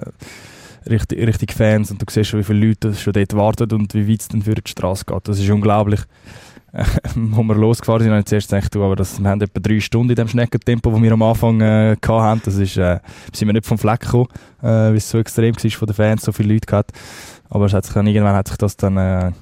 richtig, 0.89 1.27
richtig 1.27 1.53
Fans 1.53 1.91
und 1.91 2.01
du 2.01 2.07
siehst 2.09 2.31
schon, 2.31 2.39
wie 2.39 2.45
viele 2.45 2.65
Leute 2.69 2.95
schon 2.95 3.13
dort 3.13 3.35
warten 3.35 3.73
und 3.73 3.93
wie 3.93 4.09
weit 4.09 4.21
es 4.21 4.29
dann 4.29 4.43
für 4.43 4.55
die 4.55 4.71
Straße 4.71 5.05
geht. 5.05 5.27
Das 5.27 5.41
ist 5.41 5.51
unglaublich. 5.51 6.01
wo 7.17 7.43
wir 7.43 7.57
losgefahren 7.57 8.03
sind, 8.03 8.11
habe 8.11 8.21
ich 8.21 8.27
zuerst 8.27 8.51
gedacht, 8.51 8.73
du, 8.73 8.85
aber 8.85 8.95
das, 8.95 9.19
wir 9.21 9.29
haben 9.29 9.41
etwa 9.41 9.59
drei 9.59 9.81
Stunden 9.81 10.11
in 10.11 10.15
dem 10.15 10.29
Schneckentempo, 10.29 10.93
das 10.93 11.03
wir 11.03 11.13
am 11.13 11.23
Anfang 11.23 11.61
äh, 11.61 11.97
hatten. 12.01 12.43
Das 12.45 12.55
ist, 12.55 12.77
äh, 12.77 13.01
sind 13.33 13.49
wir 13.49 13.55
nicht 13.55 13.67
vom 13.67 13.79
Fleck 13.79 14.01
gekommen, 14.01 14.29
äh, 14.63 14.67
weil 14.67 14.97
es 14.97 15.11
so 15.11 15.19
extrem 15.19 15.57
war 15.57 15.71
von 15.73 15.87
den 15.87 15.95
Fans, 15.95 16.23
so 16.23 16.31
viele 16.31 16.53
Leute 16.55 16.67
gehabt. 16.67 16.93
Aber 17.51 17.65
es 17.65 17.73
hat 17.73 17.85
sich 17.85 17.95
dann, 17.95 18.07
irgendwann 18.07 18.37
hat 18.37 18.47
sich 18.47 18.59
das 18.59 18.77
dann 18.77 18.97
äh, 18.97 19.33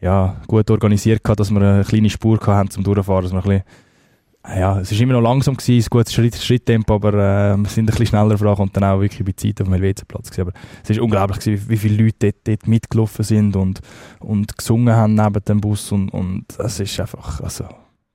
ja, 0.00 0.36
gut 0.48 0.68
organisiert 0.68 1.22
gehabt, 1.22 1.38
dass 1.38 1.52
wir 1.52 1.60
eine 1.60 1.84
kleine 1.84 2.10
Spur 2.10 2.40
hatten 2.44 2.70
zum 2.70 2.82
Durchfahren, 2.82 3.22
dass 3.22 3.32
wir 3.32 3.38
ein 3.38 3.42
bisschen 3.42 3.62
ja, 4.48 4.80
es 4.80 4.90
war 4.92 5.00
immer 5.00 5.12
noch 5.14 5.20
langsam, 5.20 5.56
gewesen, 5.56 5.84
ein 5.84 5.90
gutes 5.90 6.12
Schritt, 6.12 6.36
Schritttempo, 6.36 6.94
aber 6.94 7.12
äh, 7.12 7.56
wir 7.56 7.68
sind 7.68 7.84
ein 7.84 7.86
bisschen 7.86 8.06
schneller 8.06 8.36
voran 8.36 8.56
und 8.56 8.76
dann 8.76 8.84
auch 8.84 9.00
wirklich 9.00 9.24
bei 9.24 9.32
Zeit 9.32 9.60
auf 9.60 9.68
dem 9.68 9.74
Helvetiaplatz. 9.74 10.36
Aber 10.38 10.52
es 10.82 10.96
war 10.96 11.04
unglaublich, 11.04 11.38
gewesen, 11.38 11.68
wie 11.68 11.76
viele 11.76 12.04
Leute 12.04 12.32
dort, 12.32 12.48
dort 12.48 12.68
mitgelaufen 12.68 13.24
sind 13.24 13.54
und, 13.54 13.80
und 14.18 14.56
gesungen 14.58 14.94
haben 14.94 15.14
neben 15.14 15.44
dem 15.44 15.60
Bus 15.60 15.92
und, 15.92 16.08
und 16.10 16.44
es 16.58 16.80
ist 16.80 16.98
einfach, 16.98 17.40
also, 17.40 17.64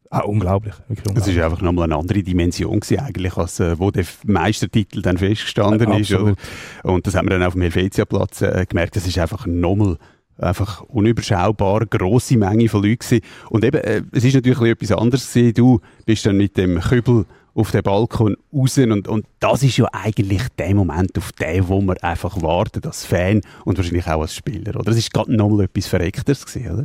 Ah, 0.09 0.21
unglaublich, 0.21 0.73
Es 1.15 1.35
war 1.35 1.45
einfach 1.45 1.61
nochmal 1.61 1.83
eine 1.85 1.97
andere 1.97 2.23
Dimension 2.23 2.79
gewesen, 2.79 2.99
eigentlich, 3.01 3.35
als 3.35 3.59
äh, 3.59 3.77
wo 3.77 3.91
der 3.91 4.05
Meistertitel 4.25 5.01
dann 5.01 5.17
festgestanden 5.17 5.89
ja, 5.91 5.97
ist. 5.97 6.13
Oder? 6.13 6.35
Und 6.83 7.05
das 7.05 7.15
haben 7.15 7.27
wir 7.27 7.31
dann 7.31 7.43
auf 7.43 7.53
dem 7.53 7.63
Helvetiaplatz 7.63 8.41
äh, 8.41 8.65
gemerkt. 8.69 8.95
Das 8.95 9.05
ist 9.05 9.17
einfach 9.17 9.45
nochmal 9.45 9.97
einfach 10.37 10.81
unüberschaubar 10.81 11.85
grosse 11.85 12.37
Menge 12.37 12.69
von 12.69 12.83
Leuten 12.83 12.99
gewesen. 12.99 13.21
Und 13.49 13.63
eben, 13.63 13.77
äh, 13.77 14.01
es 14.11 14.23
ist 14.23 14.35
natürlich 14.35 14.59
etwas 14.59 14.91
anderes 14.91 15.31
gewesen. 15.31 15.53
Du 15.53 15.79
bist 16.05 16.25
dann 16.25 16.37
mit 16.37 16.57
dem 16.57 16.79
Kübel 16.79 17.25
auf 17.57 17.71
den 17.71 17.81
Balkon 17.81 18.37
raus 18.53 18.77
und, 18.77 19.07
und 19.07 19.25
das 19.39 19.63
ist 19.63 19.77
ja 19.77 19.87
eigentlich 19.91 20.43
der 20.59 20.75
Moment, 20.75 21.17
auf 21.17 21.31
den, 21.31 21.67
wo 21.67 21.81
man 21.81 21.97
einfach 21.97 22.39
wartet 22.43 22.85
als 22.85 23.03
Fan 23.03 23.41
und 23.65 23.77
wahrscheinlich 23.77 24.05
auch 24.05 24.21
als 24.21 24.35
Spieler, 24.35 24.75
oder? 24.75 24.83
Das 24.83 24.97
ist 24.97 25.11
gerade 25.11 25.35
nochmal 25.35 25.65
etwas 25.65 25.87
Verreckteres 25.87 26.45
gewesen, 26.45 26.71
oder? 26.71 26.83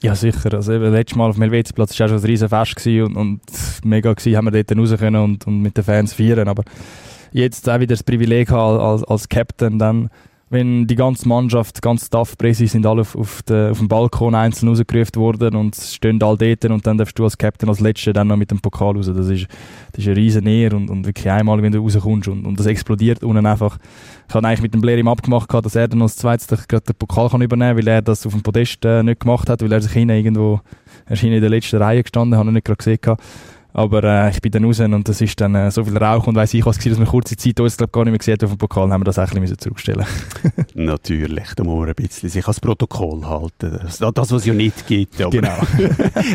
Ja, 0.00 0.14
sicher. 0.14 0.54
Also 0.54 0.72
eben, 0.72 0.90
letztes 0.92 1.16
Mal 1.16 1.28
auf 1.28 1.36
dem 1.36 1.42
Helvetiaplatz 1.42 1.98
war 1.98 2.06
auch 2.06 2.10
schon 2.10 2.18
ein 2.18 2.24
riesen 2.24 2.48
Fest 2.48 2.86
und, 2.86 3.16
und 3.16 3.40
mega 3.84 4.14
gewesen, 4.14 4.36
haben 4.36 4.46
wir 4.46 4.62
dort 4.62 4.78
raus 4.78 4.98
können 4.98 5.22
und, 5.22 5.46
und 5.46 5.60
mit 5.60 5.76
den 5.76 5.84
Fans 5.84 6.14
feiern, 6.14 6.48
aber 6.48 6.64
jetzt 7.32 7.68
auch 7.68 7.80
wieder 7.80 7.94
das 7.94 8.02
Privileg 8.02 8.50
haben 8.50 8.80
als, 8.80 9.04
als 9.04 9.28
Captain 9.28 9.78
dann 9.78 10.08
wenn 10.50 10.86
die 10.86 10.94
ganze 10.94 11.28
Mannschaft, 11.28 11.78
die 11.78 11.80
ganze 11.80 12.06
Staff-Presse 12.06 12.66
sind 12.66 12.86
alle 12.86 13.00
auf, 13.00 13.16
auf, 13.16 13.42
de, 13.42 13.70
auf 13.70 13.78
dem 13.78 13.88
Balkon 13.88 14.34
einzeln 14.34 14.68
rausgerufen 14.68 15.16
worden 15.16 15.56
und 15.56 15.74
stehen 15.74 16.22
alle 16.22 16.36
dort 16.36 16.70
und 16.70 16.86
dann 16.86 16.98
darfst 16.98 17.18
du 17.18 17.24
als 17.24 17.38
Captain 17.38 17.68
als 17.68 17.80
Letzter 17.80 18.12
dann 18.12 18.28
noch 18.28 18.36
mit 18.36 18.50
dem 18.50 18.60
Pokal 18.60 18.94
raus. 18.94 19.06
Das 19.06 19.28
ist, 19.28 19.48
das 19.92 20.00
ist 20.00 20.06
eine 20.06 20.16
riesen 20.16 20.44
Nähe 20.44 20.70
und, 20.74 20.90
und 20.90 21.06
wirklich 21.06 21.30
einmal, 21.30 21.62
wenn 21.62 21.72
du 21.72 21.80
rauskommst 21.80 22.28
und, 22.28 22.46
und 22.46 22.58
das 22.58 22.66
explodiert 22.66 23.24
unten 23.24 23.46
einfach. 23.46 23.78
Ich 24.28 24.34
habe 24.34 24.46
eigentlich 24.46 24.62
mit 24.62 24.74
dem 24.74 24.80
Blair 24.80 24.98
im 24.98 25.08
abgemacht, 25.08 25.52
dass 25.52 25.74
er 25.74 25.88
dann 25.88 26.02
als 26.02 26.16
Zweites 26.16 26.46
gerade 26.46 26.84
den 26.84 26.94
Pokal 26.96 27.30
kann 27.30 27.42
übernehmen 27.42 27.76
kann, 27.76 27.86
weil 27.86 27.88
er 27.88 28.02
das 28.02 28.26
auf 28.26 28.32
dem 28.32 28.42
Podest 28.42 28.84
äh, 28.84 29.02
nicht 29.02 29.20
gemacht 29.20 29.48
hat, 29.48 29.62
weil 29.62 29.72
er 29.72 29.80
sich 29.80 29.92
hinten 29.92 30.14
irgendwo, 30.14 30.60
er 31.06 31.12
ist 31.12 31.20
hinten 31.20 31.36
in 31.36 31.40
der 31.40 31.50
letzten 31.50 31.76
Reihe 31.76 32.02
gestanden, 32.02 32.38
habe 32.38 32.50
ich 32.50 32.54
nicht 32.54 32.66
gerade 32.66 32.76
gesehen. 32.76 33.16
Aber 33.76 34.04
äh, 34.04 34.30
ich 34.30 34.40
bin 34.40 34.52
dann 34.52 34.64
raus 34.64 34.78
und 34.78 35.08
das 35.08 35.20
ist 35.20 35.40
dann 35.40 35.56
äh, 35.56 35.68
so 35.68 35.84
viel 35.84 35.98
Rauch 35.98 36.28
und 36.28 36.36
weiss 36.36 36.54
ich 36.54 36.64
was 36.64 36.78
gewesen, 36.78 36.90
dass 36.90 36.98
man 37.00 37.08
kurze 37.08 37.36
Zeit 37.36 37.58
uns 37.58 37.76
glaub, 37.76 37.90
gar 37.90 38.04
nicht 38.04 38.12
mehr 38.12 38.18
gesehen 38.18 38.34
hat 38.34 38.44
auf 38.44 38.50
dem 38.50 38.58
Pokal, 38.58 38.88
haben 38.92 39.00
wir 39.00 39.04
das 39.04 39.18
auch 39.18 39.28
ein 39.28 39.40
bisschen 39.40 39.58
zurückstellen 39.58 40.06
Natürlich, 40.74 41.54
da 41.56 41.64
muss 41.64 41.80
man 41.80 41.88
ein 41.88 41.94
bisschen 41.96 42.28
sich 42.28 42.44
ans 42.44 42.60
Protokoll 42.60 43.26
halten. 43.26 43.80
Das, 43.82 43.98
das 43.98 44.14
was 44.16 44.30
es 44.30 44.46
ja 44.46 44.54
nicht 44.54 44.86
gibt, 44.86 45.20
aber 45.20 45.30
Genau. 45.30 45.58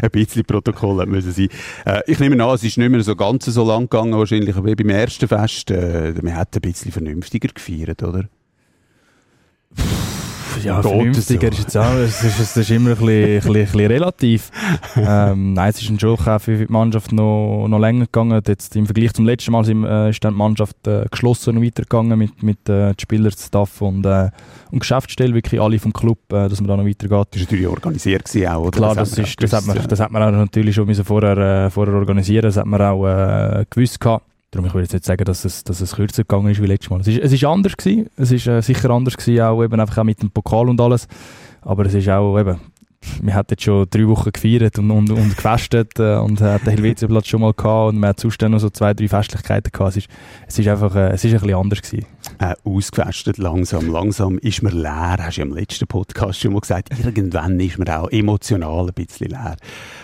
ein 0.01 0.09
bisschen 0.11 0.43
Protokoll 0.43 1.05
müssen 1.05 1.31
sein. 1.31 1.47
Äh, 1.85 2.01
ich 2.07 2.19
nehme 2.19 2.43
an, 2.43 2.55
es 2.55 2.63
ist 2.65 2.77
nicht 2.77 2.89
mehr 2.89 3.01
so 3.03 3.15
ganz 3.15 3.45
so 3.45 3.65
lang 3.65 3.83
gegangen, 3.89 4.17
wahrscheinlich 4.17 4.61
wie 4.61 4.75
beim 4.75 4.89
ersten 4.89 5.29
Fest. 5.29 5.71
Äh, 5.71 6.13
man 6.21 6.35
hat 6.35 6.53
ein 6.55 6.61
bisschen 6.61 6.91
vernünftiger 6.91 7.47
gefeiert, 7.47 8.03
oder? 8.03 8.25
Ja, 10.63 10.81
vernünftiger 10.81 11.51
ist 11.51 11.59
jetzt 11.59 11.77
auch, 11.77 11.93
es 11.93 12.23
ist, 12.23 12.39
es 12.39 12.57
ist 12.57 12.71
immer 12.71 12.91
ein 12.91 12.95
bisschen, 12.97 13.09
ein 13.09 13.35
bisschen, 13.35 13.55
ein 13.55 13.65
bisschen 13.65 13.91
relativ. 13.91 14.51
ähm, 14.95 15.53
nein, 15.53 15.69
es 15.69 15.81
ist 15.81 16.01
schon 16.01 16.17
auch 16.17 16.41
für 16.41 16.57
die 16.57 16.71
Mannschaft 16.71 17.11
noch, 17.11 17.67
noch 17.67 17.79
länger 17.79 18.05
gegangen. 18.05 18.41
Jetzt 18.45 18.75
Im 18.75 18.85
Vergleich 18.85 19.13
zum 19.13 19.25
letzten 19.25 19.51
Mal 19.51 19.63
sind, 19.65 19.83
äh, 19.85 20.09
ist 20.09 20.23
dann 20.23 20.33
die 20.33 20.37
Mannschaft 20.37 20.75
äh, 20.87 21.05
geschlossen 21.09 21.61
weitergegangen 21.63 22.17
mit, 22.17 22.43
mit 22.43 22.67
äh, 22.69 22.93
Spielern, 22.99 23.31
Staff 23.31 23.81
und, 23.81 24.05
äh, 24.05 24.29
und 24.71 24.79
Geschäftsstelle, 24.79 25.33
wirklich 25.33 25.61
alle 25.61 25.79
vom 25.79 25.93
Club, 25.93 26.19
äh, 26.31 26.49
dass 26.49 26.59
man 26.61 26.67
da 26.67 26.77
noch 26.77 26.85
weitergeht. 26.85 27.27
Das 27.31 27.39
war 27.39 27.45
natürlich 27.45 27.67
organisiert 27.67 28.25
gewesen 28.25 28.47
auch, 28.47 28.61
oder? 28.61 28.71
Klar, 28.71 28.95
das, 28.95 29.11
hat 29.11 29.17
man 29.17 29.25
ist, 29.25 29.43
das, 29.43 29.53
hat 29.53 29.65
man, 29.65 29.87
das 29.87 29.99
hat 29.99 30.11
man 30.11 30.23
auch 30.23 30.31
natürlich 30.31 30.75
schon 30.75 30.93
vorher, 30.95 31.37
äh, 31.37 31.69
vorher 31.69 31.95
organisieren 31.95 32.43
Das 32.43 32.57
hat 32.57 32.65
man 32.65 32.81
auch 32.81 33.07
äh, 33.07 33.65
gewusst 33.69 33.99
gehabt. 33.99 34.28
Darum, 34.51 34.65
ich 34.65 34.73
will 34.73 34.81
jetzt 34.81 34.93
nicht 34.93 35.05
sagen, 35.05 35.25
dass 35.25 35.45
es, 35.45 35.63
dass 35.63 35.79
es 35.79 35.95
kürzer 35.95 36.23
gegangen 36.23 36.49
ist 36.49 36.61
wie 36.61 36.65
letztes 36.65 36.89
Mal. 36.89 37.01
Es 37.01 37.07
ist, 37.07 37.19
es 37.19 37.31
ist 37.31 37.43
anders 37.43 37.77
gewesen. 37.77 38.09
Es 38.17 38.31
ist 38.31 38.47
äh, 38.47 38.61
sicher 38.61 38.89
anders 38.89 39.15
gewesen, 39.15 39.41
auch 39.41 39.63
eben 39.63 39.79
einfach 39.79 39.99
auch 39.99 40.03
mit 40.03 40.21
dem 40.21 40.31
Pokal 40.31 40.69
und 40.69 40.81
alles. 40.81 41.07
Aber 41.61 41.85
es 41.85 41.93
ist 41.93 42.09
auch 42.09 42.39
eben, 42.39 42.59
wir 43.21 43.35
hatten 43.35 43.51
jetzt 43.51 43.63
schon 43.63 43.85
drei 43.89 44.07
Wochen 44.07 44.31
gefeiert 44.31 44.79
und, 44.79 44.89
und, 44.89 45.11
und 45.11 45.35
gefestet 45.35 45.99
äh, 45.99 46.15
und 46.15 46.41
hat 46.41 46.65
den 46.65 46.73
Helvetiaplatz 46.73 47.27
schon 47.27 47.41
mal 47.41 47.53
gehabt 47.53 47.93
und 47.93 47.99
man 47.99 48.09
hat 48.09 48.19
sonst 48.19 48.41
noch 48.41 48.59
so 48.59 48.71
zwei, 48.71 48.95
drei 48.95 49.07
Festlichkeiten 49.07 49.71
gehabt. 49.71 49.91
Es 49.91 49.97
ist, 49.97 50.09
es 50.47 50.59
ist 50.59 50.67
einfach, 50.67 50.95
äh, 50.95 51.09
es 51.09 51.23
ist 51.23 51.33
ein 51.33 51.39
bisschen 51.39 51.55
anders 51.55 51.81
gewesen. 51.81 52.05
Äh, 52.39 52.55
ausgefestet, 52.63 53.37
langsam, 53.37 53.91
langsam 53.91 54.37
ist 54.39 54.63
man 54.63 54.73
leer. 54.73 55.17
Hast 55.19 55.37
du 55.37 55.41
ja 55.41 55.47
im 55.47 55.53
letzten 55.53 55.87
Podcast 55.87 56.39
schon 56.39 56.53
mal 56.53 56.61
gesagt, 56.61 56.89
irgendwann 56.97 57.59
ist 57.59 57.77
man 57.77 57.89
auch 57.89 58.09
emotional 58.09 58.87
ein 58.87 58.93
bisschen 58.93 59.29
leer. 59.29 59.57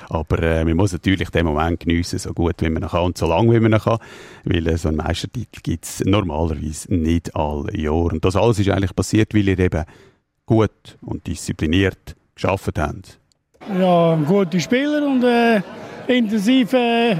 Aber 0.10 0.44
äh, 0.44 0.66
man 0.66 0.76
muss 0.76 0.92
natürlich 0.92 1.30
den 1.30 1.46
Moment 1.46 1.80
geniessen, 1.80 2.20
so 2.20 2.34
gut 2.34 2.62
wie 2.62 2.70
man 2.70 2.82
noch 2.82 2.92
kann 2.92 3.04
und 3.04 3.18
so 3.18 3.26
lange 3.28 3.54
wie 3.54 3.60
man 3.60 3.72
noch 3.72 3.86
kann, 3.86 4.00
weil 4.44 4.68
äh, 4.68 4.78
so 4.78 4.90
einen 4.90 4.98
Meistertitel 4.98 5.62
gibt 5.64 5.86
es 5.86 6.04
normalerweise 6.06 6.94
nicht 6.94 7.36
alle 7.36 7.76
Jahre. 7.76 8.10
Und 8.14 8.26
das 8.26 8.36
alles 8.36 8.60
ist 8.60 8.70
eigentlich 8.70 8.96
passiert, 8.96 9.34
weil 9.34 9.48
ihr 9.48 9.60
eben 9.60 9.86
gut 10.46 10.98
und 11.02 11.26
diszipliniert 11.26 12.16
geschafft 12.36 12.78
habt. 12.78 13.18
Ja, 13.80 14.16
gute 14.16 14.60
Spieler 14.60 15.08
und 15.08 15.24
äh, 15.24 15.62
intensiv 16.08 16.74
äh, 16.74 17.16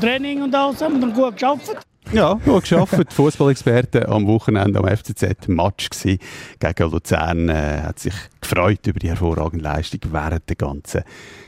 Training 0.00 0.42
und 0.42 0.54
alles 0.54 0.82
haben 0.82 0.94
wir 0.94 1.00
dann 1.00 1.14
gut 1.14 1.34
geschafft. 1.34 1.76
Ja, 2.10 2.34
gut 2.42 2.62
geschafft. 2.62 3.12
Fußballexperte 3.12 4.08
am 4.08 4.26
Wochenende 4.26 4.78
am 4.78 4.88
FCZ 4.88 5.46
Match 5.48 5.90
gsi 5.90 6.18
gegen 6.58 6.90
Luzern. 6.90 7.50
Äh, 7.50 7.82
hat 7.82 7.98
sich 7.98 8.14
gefreut 8.40 8.86
über 8.86 8.98
die 8.98 9.10
hervorragende 9.10 9.62
Leistung 9.62 10.00
während 10.10 10.48
der 10.48 10.56
ganzen 10.56 11.02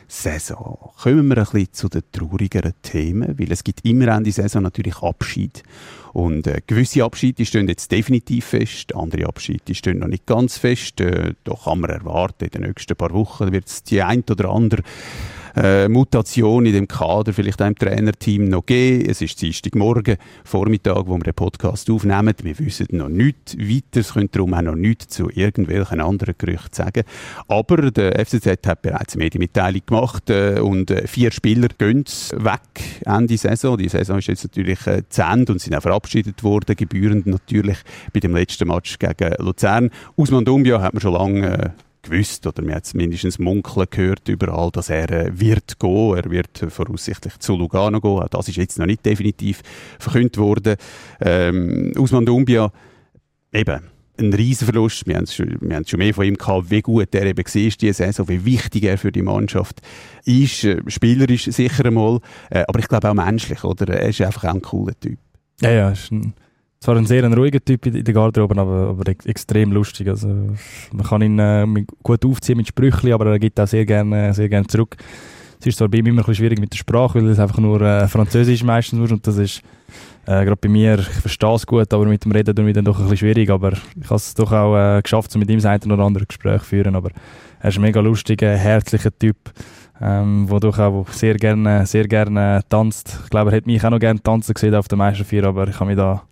Saison. 0.06 0.92
Kommen 1.02 1.28
wir 1.28 1.38
ein 1.38 1.44
bisschen 1.44 1.72
zu 1.72 1.88
den 1.88 2.02
traurigeren 2.12 2.74
Themen, 2.82 3.38
weil 3.38 3.50
es 3.50 3.64
gibt 3.64 3.86
immer 3.86 4.08
Ende 4.08 4.32
Saison 4.32 4.62
natürlich 4.62 5.02
Abschied. 5.02 5.62
Und 6.12 6.46
äh, 6.46 6.60
gewisse 6.66 7.04
Abschiede 7.04 7.46
stehen 7.46 7.68
jetzt 7.68 7.90
definitiv 7.90 8.44
fest, 8.44 8.94
andere 8.94 9.26
Abschiede 9.28 9.74
stehen 9.74 10.00
noch 10.00 10.08
nicht 10.08 10.26
ganz 10.26 10.58
fest. 10.58 11.00
Äh, 11.00 11.36
da 11.44 11.54
kann 11.54 11.80
man 11.80 11.90
erwarten, 11.90 12.44
in 12.44 12.50
den 12.50 12.62
nächsten 12.62 12.96
paar 12.96 13.12
Wochen 13.12 13.50
wird 13.50 13.66
es 13.66 13.82
die 13.82 14.02
ein 14.02 14.24
oder 14.28 14.50
andere 14.50 14.82
äh, 15.56 15.88
Mutation 15.88 16.66
in 16.66 16.72
dem 16.72 16.88
Kader, 16.88 17.32
vielleicht 17.32 17.60
auch 17.62 17.66
im 17.66 17.76
Trainerteam 17.76 18.48
noch 18.48 18.66
geben. 18.66 19.08
Es 19.08 19.20
ist 19.20 19.40
Dienstagmorgen, 19.40 20.16
Vormittag, 20.44 21.06
wo 21.06 21.16
wir 21.16 21.24
den 21.24 21.34
Podcast 21.34 21.90
aufnehmen. 21.90 22.34
Wir 22.42 22.58
wissen 22.58 22.86
noch 22.92 23.08
nichts 23.08 23.56
weiter, 23.58 24.00
es 24.00 24.14
können 24.14 24.30
darum 24.30 24.54
auch 24.54 24.62
noch 24.62 24.74
nichts 24.74 25.08
zu 25.08 25.30
irgendwelchen 25.30 26.00
anderen 26.00 26.34
Gerüchten 26.36 26.72
sagen. 26.72 27.02
Aber 27.48 27.90
der 27.90 28.24
FCZ 28.24 28.66
hat 28.66 28.82
bereits 28.82 29.14
eine 29.14 29.24
Medienmitteilung 29.24 29.82
gemacht 29.86 30.30
äh, 30.30 30.60
und 30.60 30.90
äh, 30.90 31.06
vier 31.06 31.30
Spieler 31.30 31.68
gehen 31.76 32.04
weg 32.36 32.60
Ende 33.04 33.36
Saison. 33.36 33.76
Die 33.76 33.88
Saison 33.88 34.18
ist 34.18 34.28
jetzt 34.28 34.44
natürlich 34.44 34.86
äh, 34.86 35.02
zu 35.08 35.22
Ende 35.22 35.52
und 35.52 35.60
sind 35.60 35.74
auch 35.74 35.82
verabschiedet 35.82 36.42
worden, 36.42 36.76
gebührend 36.76 37.26
natürlich 37.26 37.78
bei 38.12 38.20
dem 38.20 38.34
letzten 38.34 38.68
Match 38.68 38.98
gegen 38.98 39.34
Luzern. 39.38 39.90
Usman 40.16 40.44
Dumbia 40.44 40.80
hat 40.80 40.94
man 40.94 41.00
schon 41.00 41.12
lange 41.12 41.58
äh, 41.58 41.70
gewusst 42.02 42.46
oder 42.46 42.62
man 42.62 42.76
hat 42.76 42.84
es 42.84 42.94
mindestens 42.94 43.38
munkeln 43.38 43.86
gehört 43.90 44.28
überall, 44.28 44.70
dass 44.70 44.90
er 44.90 45.10
äh, 45.10 45.40
wird 45.40 45.78
gehen. 45.78 46.16
Er 46.16 46.30
wird 46.30 46.64
voraussichtlich 46.68 47.38
zu 47.38 47.56
Lugano 47.56 48.00
gehen. 48.00 48.20
Auch 48.20 48.28
das 48.28 48.48
ist 48.48 48.56
jetzt 48.56 48.78
noch 48.78 48.86
nicht 48.86 49.04
definitiv 49.04 49.62
verkündet 49.98 50.38
worden. 50.38 50.76
Ähm, 51.20 51.92
Usman 51.96 52.26
Dumbia, 52.26 52.72
eben, 53.52 53.80
ein 54.20 54.32
Riesenverlust. 54.32 55.06
Wir 55.06 55.16
haben 55.16 55.26
schon, 55.26 55.56
wir 55.60 55.76
haben 55.76 55.86
schon 55.86 55.98
mehr 55.98 56.14
von 56.14 56.24
ihm 56.24 56.36
gehabt, 56.36 56.70
wie 56.70 56.82
gut 56.82 57.14
er 57.14 57.26
eben 57.26 57.38
war 57.38 57.44
diese 57.44 57.92
Saison, 57.92 58.28
wie 58.28 58.44
wichtig 58.44 58.84
er 58.84 58.98
für 58.98 59.12
die 59.12 59.22
Mannschaft 59.22 59.80
ist. 60.24 60.64
Äh, 60.64 60.82
spielerisch 60.86 61.44
sicher 61.44 61.86
einmal, 61.86 62.20
äh, 62.50 62.64
aber 62.68 62.78
ich 62.78 62.88
glaube 62.88 63.10
auch 63.10 63.14
menschlich, 63.14 63.64
oder? 63.64 63.88
Er 63.88 64.08
ist 64.08 64.20
einfach 64.20 64.44
auch 64.44 64.54
ein 64.54 64.62
cooler 64.62 64.98
Typ. 64.98 65.18
Ja, 65.60 65.70
ja, 65.70 65.90
ist 65.90 66.10
ein, 66.10 66.34
zwar 66.80 66.96
ein 66.96 67.06
sehr 67.06 67.24
ein 67.24 67.34
ruhiger 67.34 67.62
Typ 67.62 67.86
in 67.86 68.02
der 68.02 68.14
Garderobe, 68.14 68.58
aber, 68.58 68.88
aber 68.88 69.08
ex 69.08 69.26
extrem 69.26 69.72
lustig. 69.72 70.08
Also, 70.08 70.28
man 70.28 71.06
kann 71.06 71.22
ihn 71.22 71.38
äh, 71.38 71.66
gut 72.02 72.24
aufziehen 72.24 72.56
mit 72.56 72.68
Sprüchen, 72.68 73.12
aber 73.12 73.26
er 73.26 73.38
gibt 73.38 73.60
auch 73.60 73.66
sehr 73.66 73.84
gerne, 73.84 74.32
sehr 74.32 74.48
gerne 74.48 74.66
zurück. 74.66 74.96
Es 75.60 75.66
ist 75.66 75.76
zwar 75.76 75.88
bei 75.88 75.98
ihm 75.98 76.06
immer 76.06 76.22
ein 76.22 76.24
bisschen 76.24 76.36
schwierig 76.36 76.58
mit 76.58 76.72
der 76.72 76.78
Sprache, 76.78 77.22
weil 77.22 77.28
es 77.28 77.38
einfach 77.38 77.58
nur 77.58 77.82
äh, 77.82 78.08
Französisch 78.08 78.64
meistens 78.64 78.98
nur 78.98 79.10
und 79.10 79.26
das 79.26 79.36
ist 79.36 79.62
äh, 80.24 80.44
gerade 80.44 80.56
bei 80.56 80.70
mir, 80.70 81.00
ich 81.00 81.06
verstehe 81.06 81.54
es 81.54 81.66
gut, 81.66 81.92
aber 81.92 82.06
mit 82.06 82.24
dem 82.24 82.32
Reden 82.32 82.56
tue 82.56 82.68
ich 82.68 82.74
dann 82.74 82.86
doch 82.86 82.96
ein 82.96 83.02
bisschen 83.02 83.18
schwierig, 83.18 83.50
aber 83.50 83.72
ich 83.72 84.06
habe 84.06 84.14
es 84.14 84.32
doch 84.32 84.50
auch 84.50 84.74
äh, 84.74 85.02
geschafft, 85.02 85.30
so 85.30 85.38
mit 85.38 85.50
ihm 85.50 85.60
eine 85.62 85.92
oder 85.92 86.02
andere 86.02 86.24
Gespräch 86.24 86.62
zu 86.62 86.68
führen, 86.68 86.96
aber 86.96 87.10
er 87.60 87.68
ist 87.68 87.76
ein 87.76 87.82
mega 87.82 88.00
lustiger, 88.00 88.56
herzlicher 88.56 89.10
Typ, 89.18 89.36
ähm, 90.00 90.48
wo 90.48 90.58
doch 90.58 90.78
auch 90.78 91.06
sehr 91.08 91.34
gerne, 91.34 91.84
sehr 91.84 92.08
gerne 92.08 92.62
tanzt. 92.70 93.18
Ich 93.24 93.28
glaube, 93.28 93.50
er 93.50 93.56
hätte 93.58 93.66
mich 93.66 93.84
auch 93.84 93.90
noch 93.90 93.98
gerne 93.98 94.22
tanzen 94.22 94.54
gesehen 94.54 94.74
auf 94.74 94.88
der 94.88 94.96
Meisterfeier, 94.96 95.44
aber 95.44 95.68
ich 95.68 95.78
habe 95.78 95.90
mich 95.90 95.98
da 95.98 96.22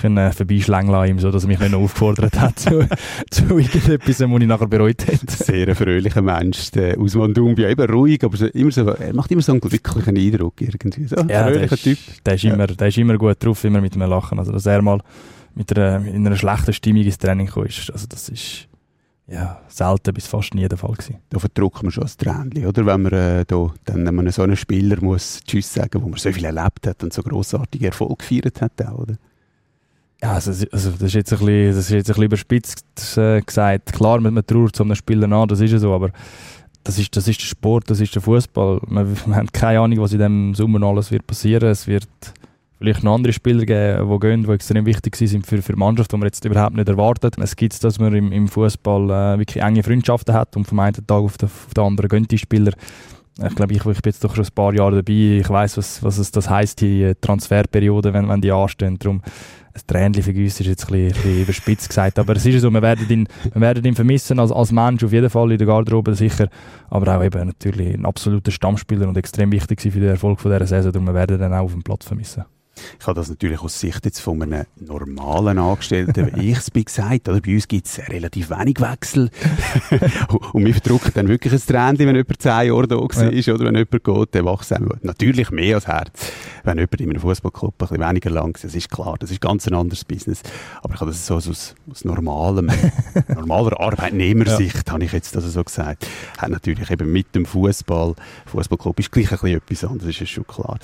können 0.00 0.16
äh, 0.18 0.32
vorbeischlängeln 0.32 0.94
an 0.94 1.08
ihm, 1.08 1.18
so 1.18 1.30
dass 1.30 1.44
er 1.44 1.48
mich 1.48 1.58
nicht 1.58 1.74
aufgefordert 1.74 2.38
hat 2.40 2.58
zu, 2.58 2.86
zu 3.30 3.42
irgendetwas, 3.58 4.20
was 4.20 4.40
ich 4.40 4.46
nachher 4.46 4.66
bereut 4.66 5.06
hätte. 5.06 5.26
Sehr 5.32 5.68
ein 5.68 5.74
fröhlicher 5.74 6.22
Mensch, 6.22 6.70
der 6.70 6.98
Usman 6.98 7.34
Dumbia. 7.34 7.68
Eben 7.68 7.90
ruhig, 7.90 8.22
aber 8.24 8.36
so, 8.36 8.46
immer 8.46 8.70
so, 8.70 8.86
er 8.86 9.14
macht 9.14 9.30
immer 9.32 9.42
so 9.42 9.52
einen 9.52 9.60
glücklichen 9.60 10.16
Eindruck 10.16 10.60
irgendwie. 10.60 11.06
So, 11.06 11.16
Ja, 11.16 11.24
der 11.26 11.44
fröhlicher 11.44 11.74
ist, 11.74 11.82
Typ. 11.82 11.98
Der 12.24 12.34
ist, 12.34 12.42
Ja. 12.42 12.54
immer, 12.54 12.66
der 12.66 12.88
ist 12.88 12.98
immer 12.98 13.18
gut 13.18 13.36
drauf, 13.44 13.64
immer 13.64 13.80
mit 13.80 13.94
einem 13.94 14.08
Lachen. 14.10 14.38
Also, 14.38 14.52
dass 14.52 14.66
er 14.66 14.82
mal 14.82 15.00
mit 15.54 15.76
einer, 15.76 16.04
in 16.06 16.26
einer 16.26 16.36
schlechten 16.36 16.72
Stimmung 16.72 17.02
ins 17.02 17.18
Training 17.18 17.46
gekommen 17.46 17.66
ist, 17.66 17.90
also 17.90 18.06
das 18.08 18.28
ist 18.28 18.68
ja, 19.30 19.60
selten 19.68 20.14
bis 20.14 20.26
fast 20.26 20.54
nie 20.54 20.66
der 20.66 20.78
Fall 20.78 20.92
gewesen. 20.92 21.16
Da 21.28 21.38
verdruckt 21.38 21.82
man 21.82 21.92
schon 21.92 22.04
ein 22.04 22.10
Tränchen, 22.16 22.64
oder? 22.66 22.86
Wenn 22.86 23.02
man 23.02 23.12
äh, 23.12 23.44
da 23.46 23.70
dann 23.84 24.08
einem 24.08 24.30
so 24.30 24.40
einen 24.42 24.56
Spieler 24.56 24.96
muss 25.02 25.40
Tschüss 25.46 25.74
sagen, 25.74 26.02
wo 26.02 26.08
man 26.08 26.18
so 26.18 26.32
viel 26.32 26.46
erlebt 26.46 26.86
hat 26.86 27.02
und 27.02 27.12
so 27.12 27.22
grossartige 27.22 27.86
Erfolg 27.88 28.20
gefeiert 28.20 28.62
hat, 28.62 28.72
auch, 28.86 29.00
oder? 29.00 29.16
Ja, 30.22 30.32
also, 30.32 30.50
also 30.50 30.90
das 30.90 31.02
ist 31.02 31.14
jetzt 31.14 31.32
ein 31.32 31.38
bisschen, 31.38 31.68
das 31.68 31.78
ist 31.78 31.90
jetzt 31.90 32.08
ein 32.08 32.14
bisschen 32.14 32.24
überspitzt 32.24 33.18
äh, 33.18 33.40
gesagt. 33.40 33.92
Klar, 33.92 34.20
man, 34.20 34.34
man 34.34 34.46
trauert 34.46 34.74
so 34.74 34.82
einem 34.82 34.96
Spieler 34.96 35.30
an, 35.30 35.48
das 35.48 35.60
ist 35.60 35.70
ja 35.70 35.78
so, 35.78 35.94
aber 35.94 36.10
das 36.82 36.98
ist, 36.98 37.16
das 37.16 37.28
ist 37.28 37.40
der 37.40 37.46
Sport, 37.46 37.90
das 37.90 38.00
ist 38.00 38.14
der 38.14 38.22
Fußball. 38.22 38.80
Man, 38.88 39.16
man 39.26 39.36
hat 39.36 39.52
keine 39.52 39.80
Ahnung, 39.80 40.00
was 40.00 40.12
in 40.12 40.18
diesem 40.18 40.54
Sommer 40.54 40.84
alles 40.86 41.10
wird 41.12 41.26
passieren. 41.26 41.68
Es 41.68 41.86
wird 41.86 42.08
vielleicht 42.78 43.04
noch 43.04 43.14
andere 43.14 43.32
Spieler 43.32 43.64
geben, 43.64 44.10
die 44.10 44.18
gehen, 44.18 44.42
die 44.44 44.52
extrem 44.52 44.86
wichtig 44.86 45.14
sind 45.16 45.46
für, 45.46 45.62
für 45.62 45.72
die 45.72 45.78
Mannschaft, 45.78 46.12
die 46.12 46.16
man 46.16 46.26
jetzt 46.26 46.44
überhaupt 46.44 46.76
nicht 46.76 46.88
erwartet. 46.88 47.36
Es 47.38 47.54
gibt 47.54 47.82
dass 47.84 47.98
man 47.98 48.14
im, 48.14 48.32
im 48.32 48.48
Fußball 48.48 49.04
äh, 49.10 49.38
wirklich 49.38 49.62
enge 49.62 49.82
Freundschaften 49.82 50.34
hat 50.34 50.56
und 50.56 50.66
vom 50.66 50.78
einen 50.80 51.06
Tag 51.06 51.22
auf 51.22 51.38
den, 51.38 51.46
auf 51.46 51.74
den 51.76 51.84
anderen 51.84 52.08
gehen 52.08 52.26
die 52.28 52.38
Spieler. 52.38 52.72
Ich 53.46 53.54
glaube, 53.54 53.72
ich, 53.72 53.78
ich 53.78 53.84
bin 53.84 54.10
jetzt 54.10 54.24
doch 54.24 54.34
schon 54.34 54.44
ein 54.44 54.54
paar 54.54 54.74
Jahre 54.74 54.96
dabei. 54.96 55.38
Ich 55.40 55.48
weiß, 55.48 55.76
was, 55.76 56.02
was 56.02 56.18
es 56.18 56.32
das 56.32 56.50
heisst, 56.50 56.80
die 56.80 57.12
Transferperiode, 57.20 58.12
wenn, 58.12 58.28
wenn 58.28 58.40
die 58.40 58.50
anstehen. 58.50 58.98
Darum, 58.98 59.22
ein 59.74 59.86
Tränchen 59.86 60.36
uns 60.36 60.60
ist 60.60 60.66
jetzt 60.66 60.84
ein 60.86 60.92
bisschen, 60.92 61.12
bisschen 61.12 61.42
überspitzt 61.42 61.88
gesagt, 61.88 62.18
aber 62.18 62.34
es 62.34 62.44
ist 62.44 62.60
so, 62.60 62.70
wir 62.70 62.82
werden 62.82 63.08
ihn, 63.08 63.28
wir 63.52 63.60
werden 63.60 63.84
ihn 63.84 63.94
vermissen 63.94 64.40
als, 64.40 64.50
als 64.50 64.72
Mensch 64.72 65.04
auf 65.04 65.12
jeden 65.12 65.30
Fall 65.30 65.52
in 65.52 65.58
der 65.58 65.66
Garderobe 65.66 66.14
sicher, 66.14 66.48
aber 66.90 67.16
auch 67.16 67.22
eben 67.22 67.46
natürlich 67.46 67.94
ein 67.94 68.04
absoluter 68.04 68.50
Stammspieler 68.50 69.08
und 69.08 69.16
extrem 69.16 69.52
wichtig 69.52 69.80
für 69.80 69.90
den 69.90 70.08
Erfolg 70.08 70.40
von 70.40 70.50
dieser 70.50 70.66
Saison, 70.66 70.92
darum 70.92 71.06
wir 71.06 71.14
werden 71.14 71.40
ihn 71.40 71.52
auch 71.52 71.64
auf 71.64 71.72
dem 71.72 71.82
Platz 71.82 72.06
vermissen. 72.06 72.44
Ich 73.00 73.06
habe 73.06 73.18
das 73.18 73.28
natürlich 73.28 73.60
aus 73.60 73.80
Sicht 73.80 74.04
jetzt 74.04 74.20
von 74.20 74.42
einem 74.42 74.64
normalen 74.76 75.58
Angestellten, 75.58 76.32
wie 76.34 76.52
ich 76.52 76.58
es 76.58 76.70
bin, 76.70 76.84
gesagt. 76.84 77.28
Oder 77.28 77.40
bei 77.40 77.54
uns 77.54 77.68
gibt 77.68 77.86
es 77.86 77.98
relativ 78.08 78.50
wenig 78.50 78.80
Wechsel. 78.80 79.30
und 80.52 80.64
wir 80.64 80.74
verdrücken 80.74 81.12
dann 81.14 81.28
wirklich 81.28 81.52
ein 81.52 81.60
Tränchen, 81.60 82.06
wenn 82.06 82.16
jemand 82.16 82.42
zehn 82.42 82.68
Jahre 82.68 82.86
da 82.86 82.96
war, 82.96 83.32
ja. 83.32 83.54
oder 83.54 83.64
wenn 83.64 83.74
jemand 83.74 84.04
geht, 84.04 84.34
dann 84.34 84.44
wachst 84.44 84.70
du 84.70 84.88
natürlich 85.02 85.50
mehr 85.50 85.76
als 85.76 85.86
Herz. 85.86 86.32
Wenn 86.64 86.78
jemand 86.78 87.00
in 87.00 87.10
einem 87.10 87.20
Fußballclub 87.20 87.74
ein 87.74 87.78
bisschen 87.78 88.00
weniger 88.00 88.30
lang 88.30 88.54
ist, 88.54 88.64
das 88.64 88.74
ist 88.74 88.90
klar, 88.90 89.16
das 89.18 89.30
ist 89.30 89.40
ganz 89.40 89.66
ein 89.66 89.74
anderes 89.74 90.04
Business. 90.04 90.42
Aber 90.82 90.94
ich 90.94 91.00
habe 91.00 91.10
das 91.10 91.26
so 91.26 91.36
aus, 91.36 91.74
aus 91.90 92.04
normalem, 92.04 92.70
normaler 93.34 93.80
Arbeitnehmersicht, 93.80 94.86
ja. 94.86 94.92
habe 94.92 95.04
ich 95.04 95.12
jetzt 95.12 95.34
das 95.34 95.44
so 95.44 95.64
gesagt. 95.64 96.06
Hat 96.36 96.50
natürlich 96.50 96.90
eben 96.90 97.10
mit 97.10 97.34
dem 97.34 97.46
Fußball, 97.46 98.14
Fußballclub 98.46 98.98
ist 99.00 99.12
gleich 99.12 99.30
ein 99.32 99.38
bisschen 99.38 99.56
etwas 99.56 99.84
anderes, 99.84 100.20
ist 100.20 100.30
schon 100.30 100.46
klar. 100.46 100.78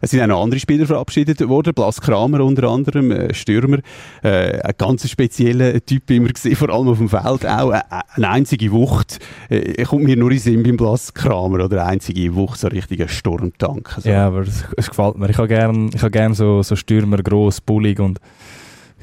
Es 0.00 0.10
sind 0.10 0.22
auch 0.22 0.26
noch 0.26 0.42
andere 0.42 0.60
Spieler 0.60 0.86
verabschiedet 0.86 1.39
worden, 1.48 1.74
Blas 1.74 2.00
Kramer 2.00 2.44
unter 2.44 2.68
anderem, 2.68 3.10
äh, 3.10 3.34
Stürmer, 3.34 3.78
äh, 4.22 4.60
ein 4.60 4.74
ganz 4.76 5.08
spezieller 5.08 5.84
Typ 5.84 6.10
immer 6.10 6.28
gesehen, 6.28 6.56
vor 6.56 6.70
allem 6.70 6.88
auf 6.88 6.98
dem 6.98 7.08
Feld, 7.08 7.46
auch 7.46 7.72
äh, 7.72 7.80
eine 8.14 8.28
einzige 8.28 8.70
Wucht, 8.72 9.18
äh, 9.48 9.82
kommt 9.84 10.04
mir 10.04 10.16
nur 10.16 10.30
in 10.30 10.38
Sinn 10.38 10.62
beim 10.62 10.76
Blas 10.76 11.14
Kramer, 11.14 11.64
oder 11.64 11.82
eine 11.82 11.90
einzige 11.90 12.34
Wucht, 12.34 12.58
so 12.58 12.68
ein 12.68 12.72
richtiger 12.72 13.08
Sturmtank. 13.08 13.96
So. 13.98 14.08
Ja, 14.08 14.26
aber 14.26 14.40
es, 14.40 14.64
es 14.76 14.88
gefällt 14.88 15.16
mir. 15.16 15.30
Ich 15.30 15.38
habe 15.38 15.48
gerne 15.48 15.90
hab 16.00 16.12
gern 16.12 16.34
so, 16.34 16.62
so 16.62 16.76
Stürmer, 16.76 17.18
gross, 17.18 17.60
bullig 17.60 18.00
und 18.00 18.20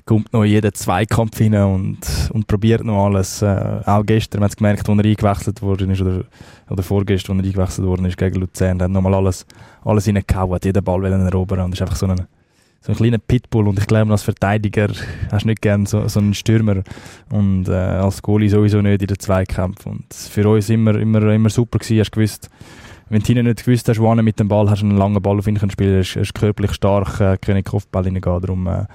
kommt 0.07 0.31
noch 0.33 0.45
jeden 0.45 0.73
Zweikampf 0.73 1.37
hinein 1.37 1.65
und, 1.65 2.31
und 2.31 2.47
probiert 2.47 2.83
noch 2.83 3.05
alles. 3.05 3.41
Äh, 3.41 3.81
auch 3.85 4.03
gestern, 4.05 4.39
man 4.39 4.49
es 4.49 4.55
gemerkt, 4.55 4.89
als 4.89 4.97
er 4.97 5.05
eingewechselt 5.05 5.61
worden 5.61 5.91
ist, 5.91 6.01
oder, 6.01 6.23
oder 6.69 6.81
vorgestern, 6.81 7.37
als 7.37 7.45
er 7.45 7.49
eingewechselt 7.49 7.85
worden 7.85 8.05
ist 8.05 8.17
gegen 8.17 8.39
Luzern, 8.39 8.81
hat 8.81 8.89
nochmal 8.89 9.13
alles, 9.13 9.45
alles 9.83 10.07
reingehauen, 10.07 10.55
hat 10.55 10.65
jeden 10.65 10.83
Ball 10.83 11.05
erobern 11.05 11.59
und 11.59 11.73
ist 11.73 11.81
einfach 11.81 11.97
so 11.97 12.07
ein, 12.07 12.25
so 12.79 12.93
ein 12.93 12.95
kleiner 12.95 13.17
Pitbull 13.17 13.67
und 13.67 13.79
ich 13.79 13.85
glaube, 13.85 14.11
als 14.11 14.23
Verteidiger 14.23 14.87
hast 15.29 15.43
du 15.43 15.47
nicht 15.47 15.61
gerne 15.61 15.85
so, 15.85 16.07
so 16.07 16.21
einen 16.21 16.33
Stürmer 16.33 16.83
und 17.29 17.67
äh, 17.67 17.73
als 17.73 18.21
Goalie 18.21 18.49
sowieso 18.49 18.81
nicht 18.81 19.01
in 19.01 19.07
den 19.07 19.19
Zweikampf 19.19 19.85
und 19.85 20.05
für 20.13 20.47
uns 20.47 20.69
immer, 20.69 20.95
immer, 20.95 21.21
immer 21.33 21.49
super 21.49 21.79
gewesen, 21.79 21.99
hast 21.99 22.11
gewusst, 22.13 22.49
wenn 23.09 23.21
du 23.21 23.43
nicht 23.43 23.65
gewusst 23.65 23.89
hast, 23.89 23.99
wo 23.99 24.13
mit 24.15 24.39
dem 24.39 24.47
Ball 24.47 24.69
hast, 24.69 24.83
einen 24.83 24.97
langen 24.97 25.21
Ball 25.21 25.37
auf 25.37 25.47
ihn 25.47 25.59
spielen, 25.69 25.95
er 25.95 26.21
ist, 26.21 26.33
körperlich 26.33 26.73
stark, 26.73 27.19
äh, 27.19 27.37
können 27.37 27.63
Kopfball 27.63 28.03
reingehen, 28.03 28.41
darum 28.41 28.67
äh, 28.67 28.85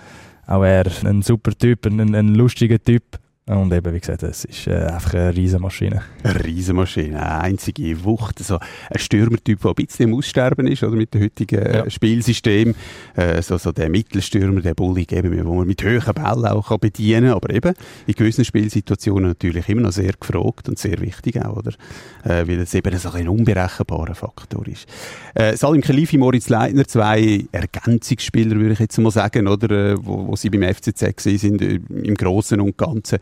auch 0.46 0.62
er 0.62 0.86
ein 1.04 1.22
super 1.22 1.52
Typ, 1.52 1.86
ein, 1.86 2.14
ein 2.14 2.34
lustiger 2.34 2.82
Typ. 2.82 3.18
Und 3.56 3.72
eben, 3.72 3.92
wie 3.92 4.00
gesagt, 4.00 4.22
es 4.22 4.44
ist 4.44 4.66
äh, 4.66 4.74
einfach 4.74 5.14
eine 5.14 5.34
Riesenmaschine. 5.34 6.02
Eine 6.22 6.44
Riesenmaschine, 6.44 7.20
eine 7.20 7.40
einzige 7.40 8.04
Wucht. 8.04 8.38
So 8.38 8.58
ein 8.58 8.98
Stürmertyp, 8.98 9.60
der 9.60 9.70
ein 9.70 9.74
bisschen 9.74 10.08
im 10.08 10.16
Aussterben 10.16 10.66
ist, 10.66 10.82
oder, 10.82 10.96
mit 10.96 11.12
dem 11.14 11.22
heutigen 11.22 11.58
äh, 11.58 11.76
ja. 11.78 11.90
Spielsystem. 11.90 12.74
Äh, 13.14 13.42
so, 13.42 13.58
so 13.58 13.72
der 13.72 13.88
Mittelstürmer, 13.88 14.60
der 14.60 14.74
Bullig, 14.74 15.12
eben, 15.12 15.44
wo 15.44 15.54
man 15.54 15.66
mit 15.66 15.82
hohen 15.82 16.14
Bällen 16.14 16.46
auch 16.46 16.68
kann 16.68 16.78
bedienen 16.78 17.24
kann. 17.24 17.34
Aber 17.34 17.50
eben, 17.50 17.74
in 18.06 18.14
gewissen 18.14 18.44
Spielsituationen 18.44 19.30
natürlich 19.30 19.68
immer 19.68 19.82
noch 19.82 19.92
sehr 19.92 20.12
gefragt 20.18 20.68
und 20.68 20.78
sehr 20.78 21.00
wichtig 21.00 21.42
auch, 21.44 21.56
oder? 21.56 21.72
Äh, 22.24 22.46
weil 22.46 22.60
es 22.60 22.74
eben 22.74 22.96
so 22.96 23.10
ein 23.10 23.28
unberechenbarer 23.28 24.14
Faktor 24.14 24.66
ist. 24.68 24.86
Äh, 25.34 25.56
Salim 25.56 25.80
Khalifi, 25.80 26.18
Moritz 26.18 26.48
Leitner, 26.48 26.86
zwei 26.86 27.44
Ergänzungsspieler, 27.52 28.56
würde 28.56 28.74
ich 28.74 28.80
jetzt 28.80 28.98
mal 28.98 29.10
sagen, 29.10 29.48
oder? 29.48 29.70
Äh, 29.70 29.96
wo, 30.02 30.28
wo 30.28 30.36
sie 30.36 30.50
beim 30.50 30.62
FCZ 30.62 31.20
sind, 31.20 31.62
äh, 31.62 31.80
im 32.02 32.14
Großen 32.14 32.60
und 32.60 32.76
Ganzen 32.76 33.18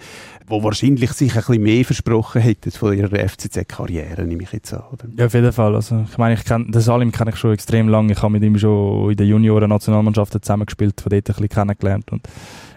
wo 0.47 0.63
wahrscheinlich 0.63 1.13
sich 1.13 1.33
ein 1.33 1.39
bisschen 1.39 1.63
mehr 1.63 1.85
versprochen 1.85 2.41
hätten 2.41 2.71
von 2.71 2.97
ihrer 2.97 3.29
FCZ-Karriere, 3.29 4.25
nehme 4.25 4.43
ich 4.43 4.53
jetzt 4.53 4.73
an. 4.75 4.83
Oder? 4.93 5.05
Ja, 5.17 5.27
auf 5.27 5.35
jeden 5.35 5.53
Fall. 5.53 5.75
Also, 5.75 6.05
ich 6.11 6.19
meine, 6.19 6.35
ich 6.35 6.45
kenn, 6.45 6.71
den 6.71 6.81
Salim 6.81 7.13
kenne 7.13 7.31
ich 7.31 7.37
schon 7.37 7.53
extrem 7.53 7.89
lange. 7.89 8.13
Ich 8.13 8.23
habe 8.23 8.33
mit 8.33 8.43
ihm 8.43 8.59
schon 8.59 9.11
in 9.11 9.17
den 9.17 9.29
Junioren-Nationalmannschaften 9.29 10.43
zusammengespielt, 10.43 11.01
von 11.01 11.11
dort 11.11 11.29
ein 11.29 11.33
bisschen 11.33 11.49
kennengelernt. 11.49 12.11
Und 12.11 12.23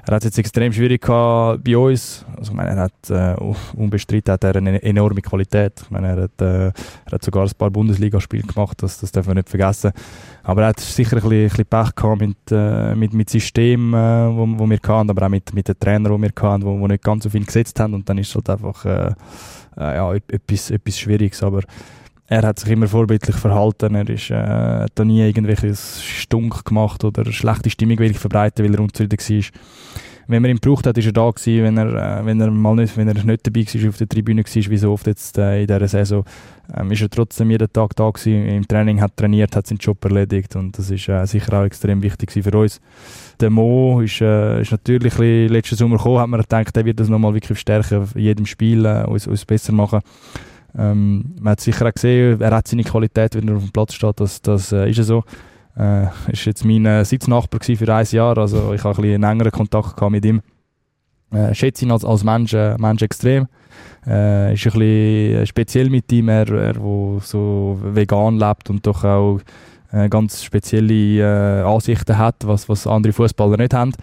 er 0.05 0.15
hat 0.15 0.21
es 0.21 0.25
jetzt 0.25 0.37
extrem 0.37 0.73
schwierig 0.73 1.01
gehabt 1.01 1.63
bei 1.63 1.77
uns. 1.77 2.25
Also, 2.37 2.51
ich 2.51 2.57
meine, 2.57 2.71
er 2.71 2.77
hat, 2.83 3.09
äh, 3.09 3.35
unbestritten 3.75 4.33
hat 4.33 4.43
er 4.43 4.57
eine 4.57 4.81
enorme 4.83 5.21
Qualität. 5.21 5.81
Ich 5.81 5.91
meine, 5.91 6.07
er 6.07 6.23
hat, 6.23 6.41
äh, 6.41 6.65
er 6.67 7.11
hat 7.11 7.23
sogar 7.23 7.43
ein 7.43 7.51
paar 7.57 7.71
Bundesligaspiele 7.71 8.43
gemacht, 8.43 8.83
das, 8.83 8.99
das 8.99 9.11
dürfen 9.13 9.29
wir 9.29 9.35
nicht 9.35 9.49
vergessen. 9.49 9.91
Aber 10.43 10.63
er 10.63 10.67
hat 10.69 10.79
sicher 10.81 11.15
ein 11.15 11.21
bisschen, 11.21 11.43
ein 11.43 11.49
bisschen 11.49 11.65
Pech 11.65 11.95
gehabt 11.95 12.21
mit, 12.21 12.37
äh, 12.51 12.95
mit, 12.95 13.13
mit 13.13 13.29
System, 13.29 13.93
äh, 13.93 13.97
wo, 13.97 14.45
wo 14.59 14.69
wir 14.69 14.79
hatten, 14.85 15.09
aber 15.09 15.25
auch 15.25 15.29
mit, 15.29 15.53
mit 15.53 15.69
den 15.69 15.79
Trainern, 15.79 16.13
die 16.15 16.21
wir 16.21 16.31
hatten, 16.41 16.65
wo, 16.65 16.77
wo 16.77 16.87
nicht 16.87 17.03
ganz 17.03 17.23
so 17.23 17.29
viel 17.29 17.45
gesetzt 17.45 17.79
haben. 17.79 17.93
Und 17.93 18.09
dann 18.09 18.17
ist 18.17 18.29
es 18.29 18.35
halt 18.35 18.49
einfach, 18.49 18.85
äh, 18.85 19.13
äh, 19.77 19.95
ja, 19.95 20.13
etwas, 20.13 20.69
etwas 20.69 20.99
Schwieriges. 20.99 21.41
Aber 21.43 21.61
er 22.33 22.47
hat 22.47 22.59
sich 22.59 22.71
immer 22.71 22.87
vorbildlich 22.87 23.35
verhalten. 23.35 23.93
Er 23.93 24.09
ist, 24.09 24.31
äh, 24.31 24.35
hat 24.35 24.91
da 24.95 25.05
nie 25.05 25.21
irgendwelches 25.21 26.01
Stunk 26.03 26.65
gemacht 26.65 27.03
oder 27.03 27.31
schlechte 27.31 27.69
Stimmung 27.69 27.99
wirklich 27.99 28.19
verbreitet, 28.19 28.65
weil 28.65 28.73
er 28.73 28.79
unzufrieden 28.79 29.19
war. 29.19 29.59
Wenn 30.25 30.41
man 30.41 30.51
ihn 30.51 30.59
gebraucht 30.59 30.87
hat, 30.87 30.97
ist 30.97 31.05
er 31.05 31.11
da 31.11 31.29
gewesen. 31.29 31.63
Wenn 31.63 31.77
er, 31.77 32.21
äh, 32.21 32.25
wenn 32.25 32.41
er 32.41 32.49
mal 32.49 32.75
nicht, 32.75 32.97
wenn 32.97 33.07
er 33.07 33.13
nicht 33.13 33.45
dabei 33.45 33.65
war, 33.65 33.89
auf 33.89 33.97
der 33.97 34.09
Tribüne 34.09 34.43
war, 34.43 34.71
wie 34.71 34.77
so 34.77 34.91
oft 34.93 35.05
jetzt 35.05 35.37
äh, 35.37 35.61
in 35.61 35.67
dieser 35.67 35.87
Saison, 35.87 36.23
ähm, 36.75 36.91
ist 36.91 37.01
er 37.01 37.09
trotzdem 37.09 37.51
jeden 37.51 37.71
Tag 37.71 37.95
da 37.95 38.09
gewesen. 38.09 38.47
Im 38.47 38.67
Training 38.67 38.99
hat 38.99 39.15
trainiert, 39.15 39.55
hat 39.55 39.67
seinen 39.67 39.77
Job 39.77 40.03
erledigt 40.03 40.55
und 40.55 40.75
das 40.75 40.89
ist 40.89 41.07
äh, 41.09 41.25
sicher 41.27 41.59
auch 41.59 41.65
extrem 41.65 42.01
wichtig 42.01 42.31
für 42.31 42.57
uns. 42.57 42.81
Der 43.41 43.51
Mo 43.51 44.01
ist, 44.01 44.21
äh, 44.21 44.61
ist 44.61 44.71
natürlich 44.71 45.17
letzten 45.19 45.75
Sommer 45.75 45.97
gekommen, 45.97 46.19
hat 46.19 46.29
man 46.29 46.41
gedacht, 46.41 46.75
er 46.77 46.85
wird 46.85 46.99
das 46.99 47.09
nochmal 47.09 47.35
wirklich 47.35 47.59
stärken, 47.59 48.07
in 48.15 48.21
jedem 48.21 48.45
Spiel 48.47 48.85
äh, 48.85 49.03
uns, 49.03 49.27
uns 49.27 49.45
besser 49.45 49.73
machen. 49.73 49.99
Ähm, 50.77 51.35
man 51.39 51.51
hat 51.51 51.61
sicher 51.61 51.87
auch 51.87 51.93
gesehen, 51.93 52.41
er 52.41 52.55
hat 52.55 52.67
seine 52.67 52.83
Qualität, 52.83 53.35
wenn 53.35 53.47
er 53.47 53.57
auf 53.57 53.63
dem 53.63 53.71
Platz 53.71 53.93
steht, 53.93 54.19
das, 54.19 54.41
das 54.41 54.71
äh, 54.71 54.89
ist 54.89 55.03
so. 55.03 55.23
Äh, 55.77 56.07
ist 56.31 56.45
jetzt 56.45 56.65
mein 56.65 56.85
äh, 56.85 57.03
Sitznachbar 57.03 57.61
für 57.61 57.95
ein 57.95 58.05
Jahr, 58.11 58.37
also 58.37 58.73
ich 58.73 58.83
habe 58.83 58.95
ein 58.95 59.01
bisschen 59.01 59.23
engeren 59.23 59.51
Kontakt 59.51 60.01
mit 60.09 60.25
ihm. 60.25 60.41
Äh, 61.31 61.53
schätze 61.55 61.85
ihn 61.85 61.91
als, 61.91 62.05
als 62.05 62.23
Mensch, 62.23 62.53
äh, 62.53 62.75
Mensch 62.77 63.01
extrem. 63.01 63.47
Äh, 64.05 64.53
ist 64.53 64.65
ein 64.67 64.73
bisschen 64.73 65.47
speziell 65.47 65.89
mit 65.89 66.11
ihm, 66.11 66.29
er, 66.29 66.47
er 66.49 66.75
wo 66.79 67.19
so 67.23 67.79
vegan 67.81 68.37
lebt 68.37 68.69
und 68.69 68.85
doch 68.85 69.03
auch 69.03 69.39
äh, 69.93 70.09
ganz 70.09 70.43
spezielle 70.43 71.19
äh, 71.19 71.61
Ansichten 71.61 72.17
hat, 72.17 72.35
was, 72.45 72.67
was 72.67 72.87
andere 72.87 73.13
Fußballer 73.13 73.57
nicht 73.57 73.73
haben. 73.73 73.93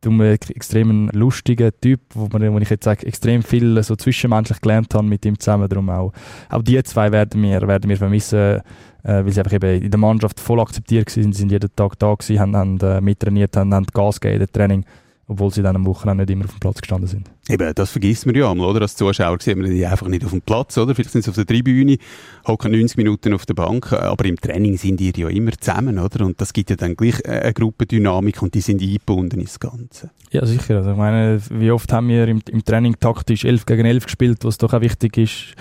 Darum 0.00 0.20
ein 0.20 0.38
extrem 0.54 1.10
lustiger 1.12 1.70
Typ, 1.80 2.00
wo, 2.14 2.28
man, 2.32 2.52
wo 2.52 2.58
ich 2.58 2.70
jetzt 2.70 2.84
sage, 2.84 3.06
extrem 3.06 3.42
viel 3.42 3.82
so 3.82 3.96
zwischenmenschlich 3.96 4.60
gelernt 4.60 4.94
habe 4.94 5.06
mit 5.06 5.24
ihm 5.24 5.38
zusammen. 5.38 5.68
Darum 5.68 5.88
auch, 5.90 6.12
auch 6.50 6.62
die 6.62 6.82
zwei 6.82 7.12
werden 7.12 7.42
wir, 7.42 7.66
werden 7.66 7.88
wir 7.88 7.96
vermissen, 7.96 8.38
äh, 8.38 8.60
weil 9.02 9.30
sie 9.30 9.40
einfach 9.40 9.52
eben 9.52 9.82
in 9.82 9.90
der 9.90 10.00
Mannschaft 10.00 10.40
voll 10.40 10.60
akzeptiert 10.60 11.16
waren, 11.16 11.32
sind 11.32 11.52
jeden 11.52 11.70
Tag 11.74 11.98
da 11.98 12.14
gewesen, 12.14 12.40
haben, 12.40 12.56
haben 12.56 12.80
äh, 12.80 13.00
mittrainiert, 13.00 13.56
haben, 13.56 13.72
haben 13.72 13.86
Gas 13.86 14.20
gegeben 14.20 14.42
im 14.42 14.52
Training 14.52 14.84
obwohl 15.28 15.52
sie 15.52 15.62
dann 15.62 15.76
am 15.76 15.84
Wochenende 15.84 16.22
nicht 16.22 16.32
immer 16.32 16.46
auf 16.46 16.52
dem 16.52 16.60
Platz 16.60 16.80
gestanden 16.80 17.06
sind. 17.06 17.30
Eben, 17.50 17.74
das 17.74 17.90
vergisst 17.90 18.24
man 18.24 18.34
ja 18.34 18.50
einmal, 18.50 18.68
oder? 18.68 18.80
Als 18.80 18.96
Zuschauer 18.96 19.36
sieht 19.40 19.58
man 19.58 19.70
die 19.70 19.86
einfach 19.86 20.08
nicht 20.08 20.24
auf 20.24 20.30
dem 20.30 20.40
Platz, 20.40 20.78
oder? 20.78 20.94
Vielleicht 20.94 21.10
sind 21.10 21.22
sie 21.22 21.30
auf 21.30 21.36
der 21.36 21.44
Tribüne, 21.44 21.98
hocken 22.46 22.72
90 22.72 22.96
Minuten 22.96 23.34
auf 23.34 23.44
der 23.44 23.52
Bank, 23.52 23.92
aber 23.92 24.24
im 24.24 24.36
Training 24.36 24.78
sind 24.78 24.98
die 24.98 25.12
ja 25.14 25.28
immer 25.28 25.52
zusammen, 25.52 25.98
oder? 25.98 26.24
Und 26.24 26.40
das 26.40 26.54
gibt 26.54 26.70
ja 26.70 26.76
dann 26.76 26.96
gleich 26.96 27.24
eine 27.26 27.52
Gruppendynamik 27.52 28.40
und 28.40 28.54
die 28.54 28.62
sind 28.62 28.80
eingebunden 28.80 29.40
ins 29.40 29.60
Ganze. 29.60 30.10
Ja, 30.30 30.46
sicher. 30.46 30.76
Also 30.76 30.92
ich 30.92 30.96
meine, 30.96 31.40
wie 31.50 31.70
oft 31.70 31.92
haben 31.92 32.08
wir 32.08 32.26
im, 32.26 32.40
im 32.50 32.64
Training 32.64 32.96
taktisch 32.98 33.44
11 33.44 33.66
gegen 33.66 33.84
11 33.84 34.04
gespielt, 34.04 34.38
was 34.44 34.56
doch 34.56 34.72
auch 34.72 34.80
wichtig 34.80 35.18
ist, 35.18 35.54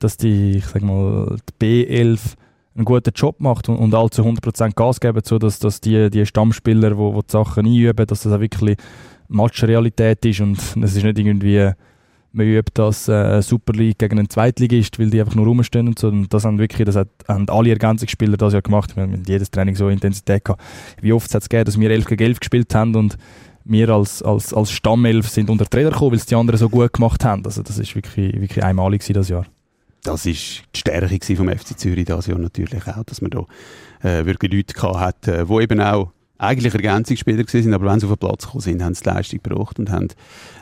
dass 0.00 0.18
die, 0.18 0.58
ich 0.58 0.66
sag 0.66 0.82
mal, 0.82 1.38
die 1.60 1.86
B11 1.86 2.20
einen 2.76 2.84
guten 2.84 3.12
Job 3.14 3.40
macht 3.40 3.68
und, 3.68 3.76
und 3.76 3.94
alle 3.94 4.10
zu 4.10 4.22
100% 4.22 4.74
Gas 4.74 5.00
geben, 5.00 5.20
so 5.24 5.38
dass, 5.38 5.80
die, 5.80 6.10
die 6.10 6.26
Stammspieler, 6.26 6.98
wo, 6.98 7.14
wo 7.14 7.22
die 7.22 7.30
Sachen 7.30 7.66
einüben, 7.66 8.06
dass 8.06 8.22
das 8.22 8.32
auch 8.32 8.40
wirklich 8.40 8.76
Matchrealität 9.34 10.24
ist 10.24 10.40
und 10.40 10.58
es 10.82 10.96
ist 10.96 11.04
nicht 11.04 11.18
irgendwie, 11.18 11.70
man 12.32 12.46
übt 12.46 12.72
das 12.74 13.08
äh, 13.08 13.40
Super 13.42 13.72
League 13.72 13.98
gegen 13.98 14.18
einen 14.18 14.28
Zweitligist, 14.28 14.98
weil 14.98 15.10
die 15.10 15.20
einfach 15.20 15.34
nur 15.34 15.46
rumstehen 15.46 15.88
und 15.88 15.98
so. 15.98 16.08
Und 16.08 16.32
das 16.32 16.44
haben 16.44 16.58
wirklich, 16.58 16.84
das 16.84 16.96
hat, 16.96 17.08
haben 17.28 17.48
alle 17.48 17.70
Ergänzungsspieler 17.70 18.36
das 18.36 18.52
ja 18.52 18.60
gemacht. 18.60 18.96
Wir 18.96 19.04
haben 19.04 19.22
jedes 19.26 19.50
Training 19.50 19.76
so 19.76 19.88
Intensität 19.88 20.44
gehabt. 20.44 20.62
Wie 21.00 21.12
oft 21.12 21.32
hat 21.32 21.42
es 21.42 21.48
gegeben, 21.48 21.66
dass 21.66 21.78
wir 21.78 21.90
11 21.90 22.06
gegen 22.06 22.24
11 22.24 22.40
gespielt 22.40 22.74
haben 22.74 22.96
und 22.96 23.16
wir 23.64 23.88
als, 23.88 24.22
als, 24.22 24.52
als 24.52 24.70
Stammelf 24.70 25.28
sind 25.28 25.48
unter 25.48 25.64
Trainer 25.64 25.90
gekommen, 25.90 26.12
weil 26.12 26.18
es 26.18 26.26
die 26.26 26.34
anderen 26.34 26.58
so 26.58 26.68
gut 26.68 26.92
gemacht 26.92 27.24
haben. 27.24 27.44
Also 27.44 27.62
das 27.62 27.78
ist 27.78 27.94
wirklich, 27.94 28.34
wirklich 28.34 28.62
einmalig 28.62 29.02
das 29.06 29.28
Jahr. 29.28 29.46
Das 30.02 30.26
ist 30.26 30.64
die 30.74 30.80
Stärke 30.80 31.36
vom 31.36 31.48
FC 31.48 31.78
Zürich 31.78 32.04
das 32.04 32.26
Jahr 32.26 32.38
natürlich 32.38 32.86
auch, 32.86 33.04
dass 33.04 33.22
man 33.22 33.30
da 33.30 33.46
äh, 34.02 34.26
wirklich 34.26 34.52
Leute 34.52 34.74
gehabt 34.74 34.98
hat, 34.98 35.28
äh, 35.28 35.62
eben 35.62 35.80
auch 35.80 36.12
eigentlich 36.46 36.74
Ergänzungsspieler 36.74 37.44
gewesen 37.44 37.74
aber 37.74 37.90
wenn 37.90 38.00
sie 38.00 38.06
auf 38.06 38.12
den 38.12 38.18
Platz 38.18 38.44
gekommen 38.44 38.62
sind, 38.62 38.82
haben 38.82 38.94
sie 38.94 39.02
die 39.02 39.08
Leistung 39.08 39.42
gebracht 39.42 39.78
und 39.78 39.90
haben 39.90 40.08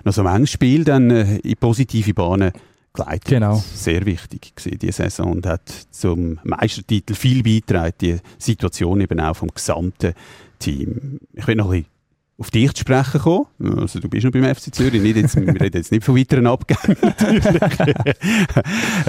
noch 0.05 0.13
so 0.13 0.25
ein 0.25 0.47
Spiel 0.47 0.85
dann 0.85 1.11
äh, 1.11 1.39
in 1.39 1.57
positive 1.57 2.15
Bahnen 2.15 2.53
geleitet. 2.93 3.25
Genau. 3.25 3.63
Sehr 3.75 4.05
wichtig 4.07 4.55
gewesen, 4.55 4.79
diese 4.79 4.93
Saison 4.93 5.33
und 5.33 5.47
hat 5.47 5.69
zum 5.91 6.39
Meistertitel 6.45 7.15
viel 7.15 7.43
beigetragen, 7.43 7.95
die 8.01 8.17
Situation 8.39 9.01
eben 9.01 9.21
auch 9.21 9.37
vom 9.37 9.49
gesamten 9.49 10.15
Team. 10.59 11.19
Ich 11.35 11.47
will 11.47 11.57
noch 11.57 11.71
ein 11.71 11.83
bisschen 11.83 11.92
auf 12.43 12.51
dich 12.51 12.73
zu 12.73 12.81
sprechen 12.81 13.21
kommen. 13.21 13.47
Also 13.79 14.01
du 14.01 14.09
bist 14.09 14.25
noch 14.25 14.33
beim 14.33 14.53
FC 14.53 14.75
Zürich, 14.75 15.01
nicht 15.01 15.17
jetzt, 15.17 15.37
wir 15.37 15.61
reden 15.61 15.77
jetzt 15.77 15.93
nicht 15.93 16.03
von 16.03 16.17
weiteren 16.17 16.49
Abgängen 16.49 16.97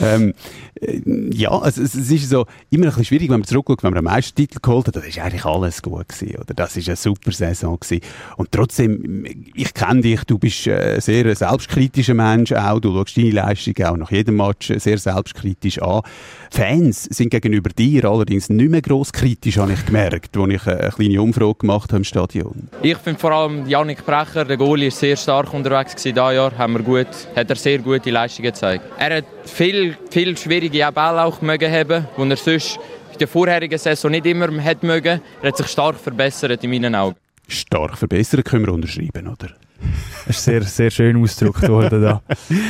ähm, 0.02 0.34
äh, 0.80 1.02
ja, 1.34 1.50
also 1.50 1.82
es, 1.82 1.96
es, 1.96 2.12
ist 2.12 2.30
so 2.30 2.46
immer 2.69 2.84
ein 2.84 2.89
bisschen 2.89 3.06
schwierig, 3.06 3.30
wenn 3.30 3.39
man 3.39 3.48
zurückschaut, 3.48 3.82
wenn 3.82 3.91
man 3.91 4.06
einen 4.06 4.15
Meistertitel 4.15 4.60
geholt 4.62 4.86
hat, 4.86 4.98
das 4.98 5.08
ist 5.08 5.17
eigentlich 5.17 5.46
alles 5.46 5.82
gut 5.82 6.10
gewesen, 6.10 6.36
oder? 6.36 6.54
Das 6.54 6.78
ist 6.78 6.88
eine 6.88 6.96
super 6.96 7.32
Saison 7.32 7.80
gewesen. 7.80 8.02
Und 8.38 8.52
trotzdem, 8.52 9.26
ich 9.56 9.74
kenne 9.74 10.02
dich, 10.02 10.24
du 10.26 10.38
bist 10.38 10.67
ein 10.67 11.02
sehr 11.02 11.36
selbstkritischer 11.36 12.13
Mensch 12.13 12.52
auch, 12.52 12.80
du 12.80 12.93
schaust 12.93 13.17
deine 13.17 13.32
Leistung 13.32 13.84
auch 13.84 13.98
nach 13.98 14.12
jedem 14.12 14.38
Match 14.38 14.72
sehr 14.78 15.00
selbstkritisch 15.00 15.82
an. 15.82 16.04
Fans 16.52 17.06
sind 17.06 17.30
gegenüber 17.30 17.72
dir 17.72 18.06
allerdings 18.06 18.50
nicht 18.50 18.69
mehr 18.69 18.84
gross 18.84 19.12
kritisch, 19.12 19.58
habe 19.58 19.74
ich 19.74 19.84
gemerkt, 19.88 20.38
als 20.38 20.54
ich 20.54 20.67
eine 20.67 20.91
kleine 20.91 21.22
Umfrage 21.22 21.56
gemacht 21.56 21.89
habe 21.89 21.98
im 21.98 22.04
Stadion. 22.04 22.69
Ich 22.84 22.98
vor 23.24 23.32
allem 23.32 23.66
Janik 23.70 24.06
Brecher, 24.06 24.44
der 24.44 24.58
Goalie, 24.58 24.88
ist 24.88 25.00
sehr 25.00 25.16
stark 25.16 25.54
unterwegs 25.54 25.96
dieses 25.96 26.14
Jahr. 26.14 26.58
Haben 26.58 26.74
wir 26.74 26.84
gut, 26.84 27.08
hat 27.34 27.50
er 27.50 27.56
sehr 27.56 27.80
gute 27.80 28.12
Leistungen 28.12 28.52
gezeigt. 28.52 28.84
Er 28.98 29.16
hat 29.16 29.26
viel, 29.46 29.96
viel 30.12 30.38
schwierige 30.38 30.92
Bälle 30.92 31.24
auch 31.24 31.42
mögen 31.42 31.72
haben, 31.72 32.06
die 32.18 32.30
er 32.30 32.36
sonst 32.36 32.78
in 33.14 33.20
der 33.20 33.30
vorherigen 33.30 33.80
Saison 33.80 34.12
nicht 34.12 34.26
immer 34.26 34.62
hat 34.62 34.84
mögen. 34.84 35.22
Er 35.42 35.48
hat 35.48 35.56
sich 35.56 35.68
stark 35.68 35.96
verbessert 35.96 36.62
in 36.66 36.70
meinen 36.70 36.96
Augen. 36.96 37.16
Stark 37.48 37.98
verbessert 37.98 38.44
können 38.44 38.66
wir 38.66 38.74
unterschreiben, 38.74 39.30
oder? 39.30 39.52
Das 40.28 40.38
ist 40.38 40.44
sehr, 40.44 40.62
sehr 40.64 40.92
schön 40.92 41.22
ausgedrückt 41.22 41.68
worden 41.70 42.02
da. 42.02 42.22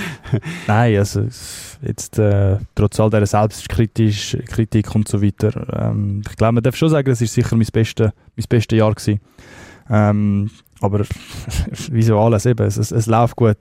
Nein, 0.67 0.97
also 0.97 1.25
jetzt 1.81 2.19
äh, 2.19 2.57
trotz 2.75 2.99
all 2.99 3.09
dieser 3.09 3.25
Selbstkritik 3.25 4.95
und 4.95 5.07
so 5.07 5.19
weiter, 5.21 5.89
ähm, 5.89 6.21
ich 6.27 6.35
glaube, 6.35 6.53
man 6.53 6.63
darf 6.63 6.75
schon 6.75 6.89
sagen, 6.89 7.09
es 7.09 7.21
ist 7.21 7.33
sicher 7.33 7.55
mein 7.55 7.67
bestes 7.71 8.11
mein 8.35 8.45
beste 8.49 8.75
Jahr 8.75 8.93
gewesen. 8.93 9.19
Ähm, 9.89 10.49
aber 10.81 10.99
wie 11.91 12.03
so 12.03 12.19
alles 12.19 12.45
eben, 12.45 12.65
es, 12.65 12.77
es, 12.77 12.91
es 12.91 13.05
läuft 13.07 13.35
gut. 13.35 13.57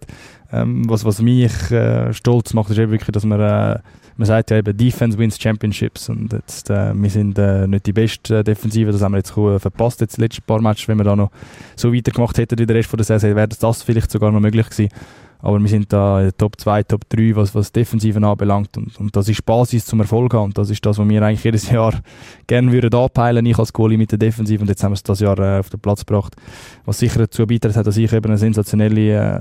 Ähm, 0.53 0.89
was, 0.89 1.05
was 1.05 1.23
mich 1.23 1.71
äh, 1.71 2.13
stolz 2.13 2.53
macht, 2.53 2.71
ist 2.71 2.79
eben 2.79 2.93
wirklich, 2.93 3.13
dass 3.13 3.25
man, 3.25 3.41
äh, 3.41 3.79
man 4.17 4.27
sagt 4.27 4.51
ja 4.51 4.59
eben, 4.59 4.77
Defense 4.77 5.17
wins 5.17 5.41
Championships 5.41 6.09
und 6.11 6.33
jetzt, 6.33 6.69
äh, 6.69 6.93
wir 6.95 7.11
sind 7.11 7.39
äh, 7.39 7.67
nicht 7.67 7.87
die 7.87 7.93
beste 7.93 8.45
Defensive, 8.45 8.93
das 8.93 9.01
haben 9.01 9.13
wir 9.13 9.19
jetzt 9.19 9.33
verpasst, 9.33 10.03
jetzt 10.03 10.19
die 10.19 10.21
letzten 10.21 10.43
paar 10.43 10.61
Matches, 10.61 10.89
wenn 10.89 10.99
wir 10.99 11.05
da 11.05 11.17
noch 11.17 11.31
so 11.75 11.95
weitergemacht 11.95 12.37
hätten 12.37 12.59
wie 12.59 12.67
der 12.67 12.77
Rest 12.77 12.91
von 12.91 12.99
der 12.99 13.07
Saison, 13.07 13.35
wäre 13.35 13.49
das 13.49 13.83
vielleicht 13.83 14.11
sogar 14.11 14.31
noch 14.31 14.41
möglich 14.41 14.69
gewesen. 14.69 14.91
Aber 15.43 15.59
wir 15.59 15.69
sind 15.69 15.93
da 15.93 16.31
Top 16.39 16.59
2, 16.59 16.85
Top 16.85 17.09
3, 17.09 17.35
was, 17.35 17.53
was 17.53 17.73
Defensiven 17.73 18.23
anbelangt. 18.23 18.77
Und, 18.77 18.99
und 19.01 19.17
das 19.17 19.29
ist 19.29 19.45
Basis 19.45 19.85
zum 19.85 19.99
Erfolg 19.99 20.33
haben. 20.35 20.45
Und 20.45 20.59
das 20.59 20.71
ist 20.71 20.87
das, 20.87 20.99
was 20.99 21.09
wir 21.09 21.21
eigentlich 21.21 21.43
jedes 21.43 21.69
Jahr 21.69 21.95
gerne 22.47 22.71
würden 22.71 22.95
anpeilen, 22.95 23.45
ich 23.45 23.59
als 23.59 23.73
Goalie 23.73 23.99
mit 23.99 24.13
der 24.13 24.21
Defensive. 24.21 24.63
Und 24.63 24.69
jetzt 24.69 24.85
haben 24.85 24.93
wir 24.93 24.95
es 24.95 25.03
das 25.03 25.19
Jahr 25.19 25.37
äh, 25.41 25.59
auf 25.59 25.69
den 25.69 25.81
Platz 25.81 26.07
gebracht. 26.07 26.37
Was 26.85 27.01
sicher 27.01 27.19
dazu 27.19 27.45
beiträgt 27.45 27.75
hat, 27.75 27.89
dass 27.89 27.97
ich 27.97 28.13
eben 28.13 28.27
eine 28.27 28.39
sensationelle 28.39 29.41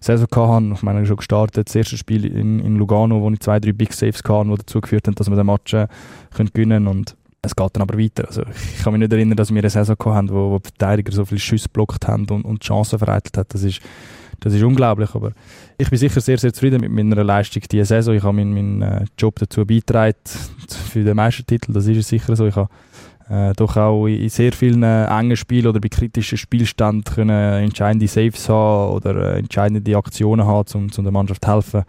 Saison 0.00 0.28
hatte. 0.30 0.72
Ich 0.74 0.82
meine, 0.82 1.06
schon 1.06 1.16
gestartet, 1.16 1.68
das 1.68 1.74
erste 1.74 1.96
Spiel 1.96 2.24
in, 2.24 2.60
in 2.60 2.76
Lugano, 2.76 3.20
wo 3.20 3.30
ich 3.30 3.40
zwei, 3.40 3.60
drei 3.60 3.72
Big 3.72 3.92
Saves 3.92 4.22
hatte, 4.22 4.48
die 4.48 4.56
dazu 4.56 4.80
geführt 4.80 5.06
haben, 5.06 5.14
dass 5.14 5.28
wir 5.28 5.36
den 5.36 5.46
Match 5.46 5.74
äh, 5.74 5.88
können 6.34 6.50
gewinnen. 6.52 6.86
Und 6.86 7.16
es 7.42 7.54
geht 7.54 7.70
dann 7.72 7.82
aber 7.82 7.98
weiter. 7.98 8.26
Also 8.26 8.42
ich 8.42 8.82
kann 8.82 8.92
mich 8.92 9.00
nicht 9.00 9.12
erinnern, 9.12 9.36
dass 9.36 9.52
wir 9.52 9.58
eine 9.58 9.70
Saison 9.70 9.96
hatten, 10.06 10.30
wo, 10.30 10.50
wo 10.50 10.58
die 10.58 10.68
Verteidiger 10.68 11.12
so 11.12 11.24
viele 11.24 11.40
Schüsse 11.40 11.68
blockt 11.68 12.06
haben 12.06 12.26
und, 12.30 12.44
und 12.44 12.62
Chancen 12.62 12.98
vereitelt 12.98 13.36
hat. 13.36 13.54
Das 13.54 13.62
ist 13.62 13.80
das 14.40 14.54
ist 14.54 14.62
unglaublich, 14.62 15.14
aber 15.14 15.32
ich 15.78 15.90
bin 15.90 15.98
sicher 15.98 16.20
sehr, 16.20 16.38
sehr 16.38 16.52
zufrieden 16.52 16.80
mit 16.80 16.92
meiner 16.92 17.24
Leistung 17.24 17.62
diese 17.70 17.84
Saison. 17.84 18.14
Ich 18.14 18.22
habe 18.22 18.34
meinen, 18.34 18.54
meinen 18.54 18.82
äh, 18.82 19.04
Job 19.18 19.36
dazu 19.38 19.66
beigetragen 19.66 20.14
für 20.90 21.02
den 21.02 21.16
Meistertitel, 21.16 21.72
das 21.72 21.86
ist 21.86 22.08
sicher 22.08 22.36
so. 22.36 22.46
Ich 22.46 22.54
habe 22.54 22.68
äh, 23.28 23.52
doch 23.54 23.76
auch 23.76 24.06
in 24.06 24.28
sehr 24.28 24.52
vielen 24.52 24.82
äh, 24.82 25.04
engen 25.06 25.36
Spielen 25.36 25.66
oder 25.66 25.80
bei 25.80 25.88
kritischen 25.88 26.38
Spielständen 26.38 27.04
können 27.04 27.64
entscheidende 27.64 28.08
Saves 28.08 28.48
haben 28.48 28.94
oder 28.94 29.34
äh, 29.34 29.38
entscheidende 29.38 29.96
Aktionen 29.96 30.46
haben, 30.46 30.66
um, 30.74 30.88
um 30.96 31.04
der 31.04 31.12
Mannschaft 31.12 31.44
zu 31.44 31.52
helfen. 31.52 31.82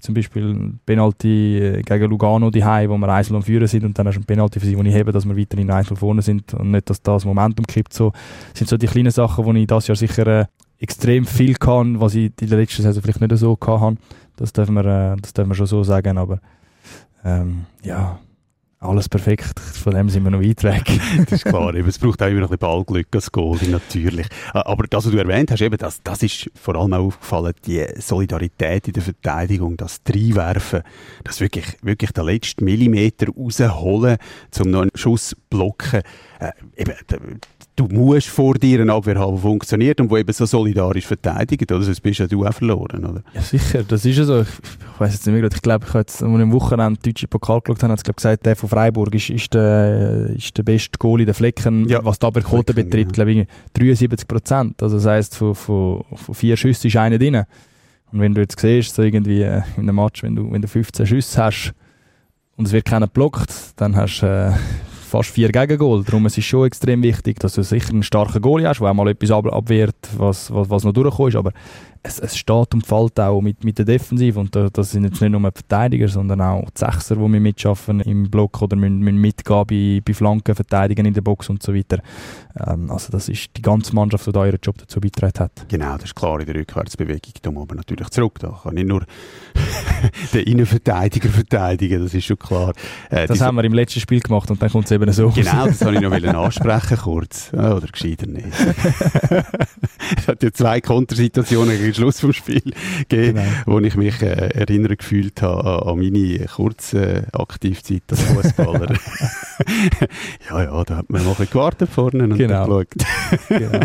Zum 0.00 0.14
Beispiel 0.14 0.74
Penalty 0.84 1.58
äh, 1.58 1.82
gegen 1.82 2.10
Lugano 2.10 2.50
die 2.50 2.62
wo 2.62 2.96
wir 2.98 3.08
1 3.08 3.32
führen 3.44 3.66
sind 3.66 3.84
und 3.84 3.98
dann 3.98 4.06
hast 4.06 4.14
du 4.14 4.20
ein 4.20 4.24
Penalty 4.24 4.60
für 4.60 4.66
sie, 4.66 4.78
wo 4.78 4.82
ich 4.82 4.94
hebe, 4.94 5.10
dass 5.10 5.26
wir 5.26 5.36
weiterhin 5.36 5.70
1 5.70 5.88
vorne 5.94 6.22
sind 6.22 6.54
und 6.54 6.70
nicht, 6.70 6.88
dass 6.88 7.02
das 7.02 7.24
Momentum 7.24 7.66
kippt. 7.66 7.92
So 7.92 8.12
sind 8.54 8.68
so 8.68 8.76
die 8.76 8.86
kleinen 8.86 9.10
Sachen, 9.10 9.44
die 9.54 9.62
ich 9.62 9.66
das 9.66 9.88
Jahr 9.88 9.96
sicher 9.96 10.26
äh, 10.26 10.44
extrem 10.78 11.24
viel 11.24 11.54
kann, 11.54 12.00
was 12.00 12.14
ich 12.14 12.30
in 12.40 12.48
der 12.48 12.58
letzten 12.58 12.82
Saison 12.82 13.02
vielleicht 13.02 13.20
nicht 13.20 13.36
so 13.36 13.58
hatte. 13.60 13.96
Das 14.36 14.52
dürfen 14.52 14.74
wir, 14.74 14.84
äh, 14.84 15.16
das 15.20 15.32
dürfen 15.32 15.50
wir 15.50 15.54
schon 15.56 15.66
so 15.66 15.82
sagen, 15.82 16.18
aber 16.18 16.38
ähm, 17.24 17.64
ja, 17.82 18.20
alles 18.86 19.08
perfekt. 19.08 19.58
Von 19.60 19.94
dem 19.94 20.08
sind 20.08 20.24
wir 20.24 20.30
noch 20.30 20.42
weit 20.42 20.62
weg. 20.64 20.84
das 21.28 21.32
ist 21.32 21.44
klar. 21.44 21.74
es 21.74 21.98
braucht 21.98 22.22
auch 22.22 22.26
immer 22.26 22.38
ein 22.38 22.42
bisschen 22.42 22.58
Ballglück 22.58 23.08
als 23.14 23.30
Goalie, 23.30 23.68
natürlich. 23.68 24.26
Aber 24.52 24.86
das, 24.86 25.06
was 25.06 25.12
du 25.12 25.18
erwähnt 25.18 25.50
hast, 25.50 25.60
eben, 25.60 25.76
das, 25.76 26.02
das 26.02 26.22
ist 26.22 26.50
vor 26.54 26.76
allem 26.76 26.92
auch 26.94 27.06
aufgefallen, 27.06 27.54
die 27.66 27.84
Solidarität 27.98 28.88
in 28.88 28.94
der 28.94 29.02
Verteidigung, 29.02 29.76
das 29.76 30.02
Dreiwerfen, 30.02 30.82
das 31.24 31.40
wirklich, 31.40 31.66
wirklich 31.82 32.12
den 32.12 32.24
letzten 32.24 32.64
Millimeter 32.64 33.26
rausholen, 33.28 34.18
um 34.60 34.70
noch 34.70 34.82
einen 34.82 34.90
Schuss 34.94 35.36
blocken. 35.50 36.02
Äh, 36.38 36.52
eben, 36.76 36.94
du 37.76 37.86
musst 37.88 38.28
vor 38.28 38.54
dir 38.54 38.80
eine 38.80 38.92
Abwehr 38.92 39.18
haben, 39.18 39.36
die 39.36 39.42
funktioniert 39.42 40.00
und 40.00 40.10
die 40.10 40.16
eben 40.16 40.32
so 40.32 40.46
solidarisch 40.46 41.06
verteidigt, 41.06 41.70
oder? 41.70 41.82
Sonst 41.82 42.00
bist 42.00 42.18
ja 42.18 42.26
du 42.26 42.44
auch 42.44 42.52
verloren, 42.52 43.04
oder? 43.04 43.22
Ja, 43.34 43.42
sicher, 43.42 43.84
das 43.84 44.04
ist 44.04 44.16
ja 44.16 44.24
so. 44.24 44.40
Ich, 44.40 44.48
ich 44.48 45.00
weiss 45.00 45.12
jetzt 45.12 45.26
nicht 45.26 45.36
mehr, 45.38 45.44
ich 45.44 45.62
glaube, 45.62 45.84
ich 45.84 45.90
habe 45.90 46.00
jetzt, 46.00 46.22
als 46.22 46.32
wir 46.32 46.40
am 46.40 46.52
Wochenende 46.52 46.98
den 46.98 47.12
deutschen 47.12 47.28
Pokal 47.28 47.60
geschaut 47.60 47.82
haben, 47.82 47.92
hat 47.92 47.98
es 48.06 48.14
gesagt, 48.14 48.46
der 48.46 48.56
von 48.56 48.68
Freiburg 48.68 49.14
ist, 49.14 49.28
ist, 49.28 49.52
der, 49.52 50.30
ist 50.30 50.56
der 50.56 50.62
beste 50.62 50.98
Goalie 50.98 51.26
der 51.26 51.34
Flecken, 51.34 51.86
ja, 51.88 52.02
was 52.04 52.18
die 52.18 52.30
Quote 52.30 52.72
betrifft, 52.72 53.16
ja. 53.16 53.24
glaube 53.24 53.32
ich, 53.32 53.46
73 53.74 54.26
Prozent. 54.26 54.82
Also 54.82 54.96
das 54.96 55.06
heisst, 55.06 55.36
von, 55.36 55.54
von, 55.54 56.04
von 56.14 56.34
vier 56.34 56.56
Schüssen 56.56 56.88
ist 56.88 56.96
einer 56.96 57.18
drin. 57.18 57.44
Und 58.12 58.20
wenn 58.20 58.34
du 58.34 58.40
jetzt 58.40 58.58
siehst, 58.58 58.94
so 58.94 59.02
irgendwie 59.02 59.42
äh, 59.42 59.62
in 59.76 59.82
einem 59.82 59.96
Match, 59.96 60.22
wenn 60.22 60.34
du, 60.34 60.50
wenn 60.50 60.62
du 60.62 60.68
15 60.68 61.06
Schüsse 61.06 61.44
hast 61.44 61.74
und 62.56 62.66
es 62.66 62.72
wird 62.72 62.86
keiner 62.86 63.06
blockt, 63.06 63.52
dann 63.76 63.96
hast 63.96 64.20
du 64.20 64.26
äh, 64.26 64.52
fast 65.06 65.30
vier 65.30 65.50
Gegengol. 65.50 66.04
Darum 66.04 66.26
ist 66.26 66.38
es 66.38 66.44
schon 66.44 66.66
extrem 66.66 67.02
wichtig, 67.02 67.38
dass 67.38 67.54
du 67.54 67.62
sicher 67.62 67.90
einen 67.90 68.02
starken 68.02 68.42
Goalie 68.42 68.68
hast, 68.68 68.80
der 68.80 68.90
auch 68.90 68.94
mal 68.94 69.08
etwas 69.08 69.30
abwehrt, 69.30 69.96
was, 70.16 70.52
was, 70.52 70.68
was 70.68 70.84
noch 70.84 70.92
durchkommt. 70.92 71.36
Aber 71.36 71.52
es, 72.06 72.18
es 72.18 72.36
steht 72.36 72.74
und 72.74 72.86
fällt 72.86 73.18
auch 73.20 73.40
mit, 73.40 73.64
mit 73.64 73.78
der 73.78 73.84
Defensive. 73.84 74.38
Und 74.38 74.54
da, 74.54 74.68
das 74.72 74.92
sind 74.92 75.04
jetzt 75.04 75.20
nicht 75.20 75.30
nur 75.30 75.40
die 75.40 75.54
Verteidiger, 75.54 76.08
sondern 76.08 76.40
auch 76.40 76.70
die 76.70 76.78
Sechser, 76.78 77.16
die 77.16 77.20
wir 77.20 77.40
mitschaffen 77.40 78.00
im 78.00 78.30
Block 78.30 78.62
oder 78.62 78.76
müssen, 78.76 78.98
müssen 78.98 79.18
mitgehen 79.18 79.64
bei, 79.66 80.00
bei 80.04 80.14
Flanken, 80.14 80.54
verteidigen 80.54 81.06
in 81.06 81.14
der 81.14 81.20
Box 81.20 81.48
und 81.50 81.62
so 81.62 81.74
weiter. 81.74 82.00
Ähm, 82.66 82.90
also 82.90 83.10
das 83.10 83.28
ist 83.28 83.56
die 83.56 83.62
ganze 83.62 83.94
Mannschaft, 83.94 84.26
die 84.26 84.32
da 84.32 84.46
ihren 84.46 84.58
Job 84.62 84.78
dazu 84.78 85.00
beigetragen 85.00 85.40
hat. 85.40 85.66
Genau, 85.68 85.94
das 85.94 86.04
ist 86.04 86.14
klar 86.14 86.40
in 86.40 86.46
der 86.46 86.54
Rückwärtsbewegung. 86.54 87.32
Da 87.42 87.50
muss 87.50 87.68
man 87.68 87.78
natürlich 87.78 88.08
zurück. 88.10 88.38
Da 88.40 88.58
kann 88.62 88.74
nicht 88.74 88.88
nur 88.88 89.04
den 90.32 90.42
Innenverteidiger 90.44 91.28
verteidigen, 91.28 92.02
das 92.02 92.14
ist 92.14 92.24
schon 92.24 92.38
klar. 92.38 92.72
Äh, 93.10 93.26
das 93.26 93.40
haben 93.40 93.56
wir 93.56 93.64
im 93.64 93.74
letzten 93.74 94.00
Spiel 94.00 94.20
gemacht 94.20 94.50
und 94.50 94.62
dann 94.62 94.70
kommt 94.70 94.86
es 94.86 94.92
eben 94.92 95.10
so 95.12 95.30
Genau, 95.30 95.66
das 95.66 95.84
wollte 95.84 96.04
ich 96.04 96.32
noch 96.32 96.44
ansprechen 96.44 96.96
kurz. 96.98 97.52
Oder 97.52 97.86
gescheiter 97.86 98.26
nicht. 98.26 98.46
es 100.16 100.28
hat 100.28 100.42
ja 100.42 100.52
zwei 100.52 100.80
Kontersituationen 100.80 101.76
gegen 101.76 101.94
Schluss 101.96 102.20
vom 102.20 102.32
Spiel 102.32 102.62
gegeben, 103.08 103.36
genau. 103.36 103.48
wo 103.66 103.78
ich 103.80 103.96
mich 103.96 104.22
äh, 104.22 104.50
erinnert 104.54 104.98
gefühlt 104.98 105.42
habe 105.42 105.86
an 105.86 105.98
meine 105.98 106.46
kurze 106.46 107.16
äh, 107.16 107.22
Aktivzeit 107.32 108.02
als 108.10 108.22
Fußballer. 108.22 108.94
ja, 110.50 110.62
ja, 110.62 110.84
da 110.84 110.96
hat 110.96 111.10
man 111.10 111.24
noch 111.24 111.32
ein 111.32 111.36
bisschen 111.36 111.50
gewartet 111.50 111.90
vorne 111.90 112.24
und 112.24 112.36
genau. 112.36 112.66
geschaut. 112.66 112.88
genau. 113.48 113.80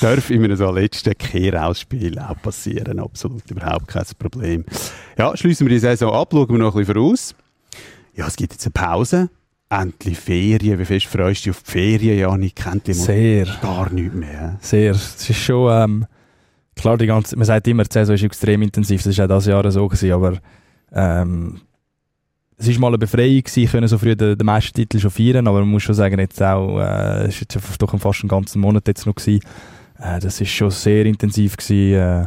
Darf 0.00 0.30
einem 0.30 0.56
so 0.56 0.70
letzten 0.70 1.16
Kehrausspiel 1.16 2.18
auch 2.18 2.40
passieren, 2.42 2.98
absolut 2.98 3.50
überhaupt 3.50 3.88
kein 3.88 4.04
Problem. 4.18 4.64
Ja, 5.16 5.36
schließen 5.36 5.66
wir 5.66 5.74
die 5.74 5.80
Saison 5.80 6.12
ab, 6.12 6.28
schauen 6.32 6.48
wir 6.48 6.58
noch 6.58 6.74
ein 6.74 6.80
bisschen 6.80 6.94
voraus. 6.94 7.34
Ja, 8.14 8.26
es 8.26 8.36
gibt 8.36 8.52
jetzt 8.52 8.66
eine 8.66 8.72
Pause 8.72 9.30
endlich 9.70 10.18
Ferien. 10.18 10.78
Wie 10.78 10.84
fest 10.84 11.06
freust 11.06 11.44
du 11.44 11.50
dich 11.50 11.56
auf 11.56 11.62
die 11.62 11.70
Ferien, 11.70 12.18
Janik? 12.18 12.56
Kennt 12.56 12.86
Sehr. 12.86 13.46
Gar 13.60 13.90
nichts 13.90 14.14
mehr. 14.14 14.58
Sehr. 14.60 14.92
Es 14.92 15.28
ist 15.28 15.36
schon, 15.36 15.70
ähm, 15.72 16.06
klar, 16.78 16.96
die 16.96 17.06
ganze, 17.06 17.36
man 17.36 17.44
sagt 17.44 17.66
immer, 17.68 17.84
die 17.84 17.92
Saison 17.92 18.14
ist 18.14 18.22
extrem 18.22 18.62
intensiv. 18.62 19.02
Das 19.02 19.18
war 19.18 19.24
auch 19.26 19.38
dieses 19.38 19.46
Jahr 19.46 19.70
so 19.70 19.86
gewesen, 19.86 20.12
aber, 20.12 20.38
ähm, 20.92 21.60
es 22.56 22.68
war 22.68 22.80
mal 22.80 22.88
eine 22.88 22.98
Befreiung 22.98 23.42
gewesen, 23.42 23.70
können 23.70 23.88
so 23.88 23.98
früh 23.98 24.16
den, 24.16 24.36
den 24.36 24.46
Meistertitel 24.46 24.98
schon 24.98 25.10
feiern, 25.10 25.46
aber 25.46 25.60
man 25.60 25.68
muss 25.68 25.84
schon 25.84 25.94
sagen, 25.94 26.18
jetzt 26.18 26.42
auch, 26.42 26.80
äh, 26.80 27.28
ist 27.28 27.40
jetzt 27.40 27.56
doch 27.78 27.98
fast 28.00 28.22
einen 28.22 28.28
ganzen 28.28 28.60
Monat 28.60 28.88
jetzt 28.88 29.06
noch 29.06 29.14
gewesen. 29.14 29.40
Äh, 29.98 30.18
das 30.18 30.40
ist 30.40 30.50
schon 30.50 30.70
sehr 30.70 31.06
intensiv 31.06 31.56
gewesen, 31.56 31.94
äh, 31.94 32.26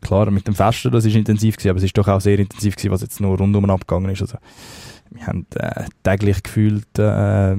klar, 0.00 0.30
mit 0.30 0.46
dem 0.46 0.54
Festen, 0.54 0.92
das 0.92 1.04
ist 1.04 1.16
intensiv 1.16 1.56
gewesen, 1.56 1.70
aber 1.70 1.78
es 1.78 1.84
ist 1.84 1.98
doch 1.98 2.06
auch 2.06 2.20
sehr 2.20 2.38
intensiv 2.38 2.76
gewesen, 2.76 2.92
was 2.92 3.02
jetzt 3.02 3.20
noch 3.20 3.38
rundum 3.38 3.68
abgegangen 3.68 4.10
ist. 4.10 4.22
Also, 4.22 4.38
wir 5.10 5.26
haben 5.26 5.46
äh, 5.56 5.84
täglich 6.02 6.42
gefühlt 6.42 6.98
äh, 6.98 7.56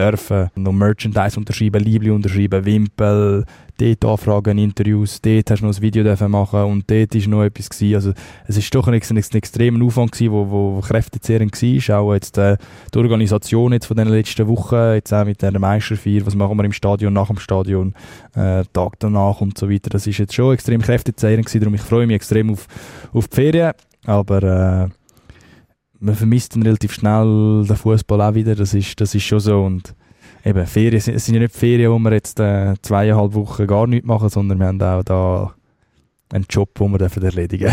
dürfen 0.00 0.50
noch 0.54 0.72
Merchandise 0.72 1.38
unterschreiben, 1.38 1.82
Liebli 1.82 2.10
unterschreiben, 2.10 2.64
Wimpel, 2.64 3.44
dort 3.80 4.04
anfragen, 4.04 4.58
Interviews, 4.58 5.20
dort 5.20 5.50
hast 5.50 5.60
du 5.60 5.66
noch 5.66 5.74
ein 5.74 5.82
Video 5.82 6.02
dürfen 6.02 6.30
machen 6.30 6.64
und 6.64 6.90
dort 6.90 7.14
ist 7.14 7.26
noch 7.26 7.42
etwas 7.42 7.70
gewesen. 7.70 7.94
Also 7.94 8.12
es 8.46 8.56
ist 8.56 8.74
doch 8.74 8.86
ein, 8.88 8.94
ein, 8.94 9.16
extremer 9.16 9.84
Aufwand 9.84 10.20
wo, 10.20 10.50
wo, 10.50 10.76
wo 10.76 10.80
kräftezehrend 10.80 11.60
war. 11.60 11.98
Auch 11.98 12.14
jetzt 12.14 12.38
äh, 12.38 12.56
die 12.92 12.98
Organisation 12.98 13.72
jetzt 13.72 13.86
von 13.86 13.96
den 13.96 14.08
letzten 14.08 14.46
Wochen, 14.48 14.94
jetzt 14.94 15.12
auch 15.12 15.24
mit 15.24 15.40
der 15.42 15.58
Meisterfeier, 15.58 16.26
was 16.26 16.34
machen 16.34 16.56
wir 16.56 16.64
im 16.64 16.72
Stadion, 16.72 17.12
nach 17.12 17.28
dem 17.28 17.38
Stadion, 17.38 17.94
äh, 18.34 18.64
Tag 18.72 18.98
danach 18.98 19.40
und 19.40 19.56
so 19.56 19.70
weiter. 19.70 19.90
Das 19.90 20.06
ist 20.06 20.18
jetzt 20.18 20.34
schon 20.34 20.54
extrem 20.54 20.82
kräftezehrend 20.82 21.46
gewesen, 21.46 21.60
darum 21.60 21.74
ich 21.74 21.82
freue 21.82 22.06
mich 22.06 22.16
extrem 22.16 22.50
auf, 22.50 22.66
auf 23.12 23.28
die 23.28 23.36
Ferien, 23.36 23.72
aber 24.04 24.42
äh, 24.42 24.99
man 26.00 26.14
vermisst 26.14 26.54
dann 26.54 26.62
relativ 26.62 26.92
schnell 26.94 27.64
den 27.66 27.76
Fußball 27.76 28.20
auch 28.22 28.34
wieder, 28.34 28.54
das 28.54 28.74
ist, 28.74 29.00
das 29.00 29.14
ist 29.14 29.24
schon 29.24 29.40
so 29.40 29.62
und 29.62 29.94
eben, 30.44 30.66
Ferien, 30.66 30.96
es 30.96 31.04
sind 31.04 31.34
ja 31.34 31.40
nicht 31.40 31.54
Ferien, 31.54 31.92
wo 31.92 31.98
wir 31.98 32.12
jetzt 32.12 32.40
äh, 32.40 32.74
zweieinhalb 32.82 33.34
Wochen 33.34 33.66
gar 33.66 33.86
nichts 33.86 34.06
machen, 34.06 34.28
sondern 34.28 34.58
wir 34.58 34.66
haben 34.66 34.82
auch 34.82 35.02
da 35.02 35.54
einen 36.32 36.46
Job, 36.48 36.78
den 36.78 36.92
wir 36.92 36.98
dürfen 36.98 37.22
erledigen 37.24 37.72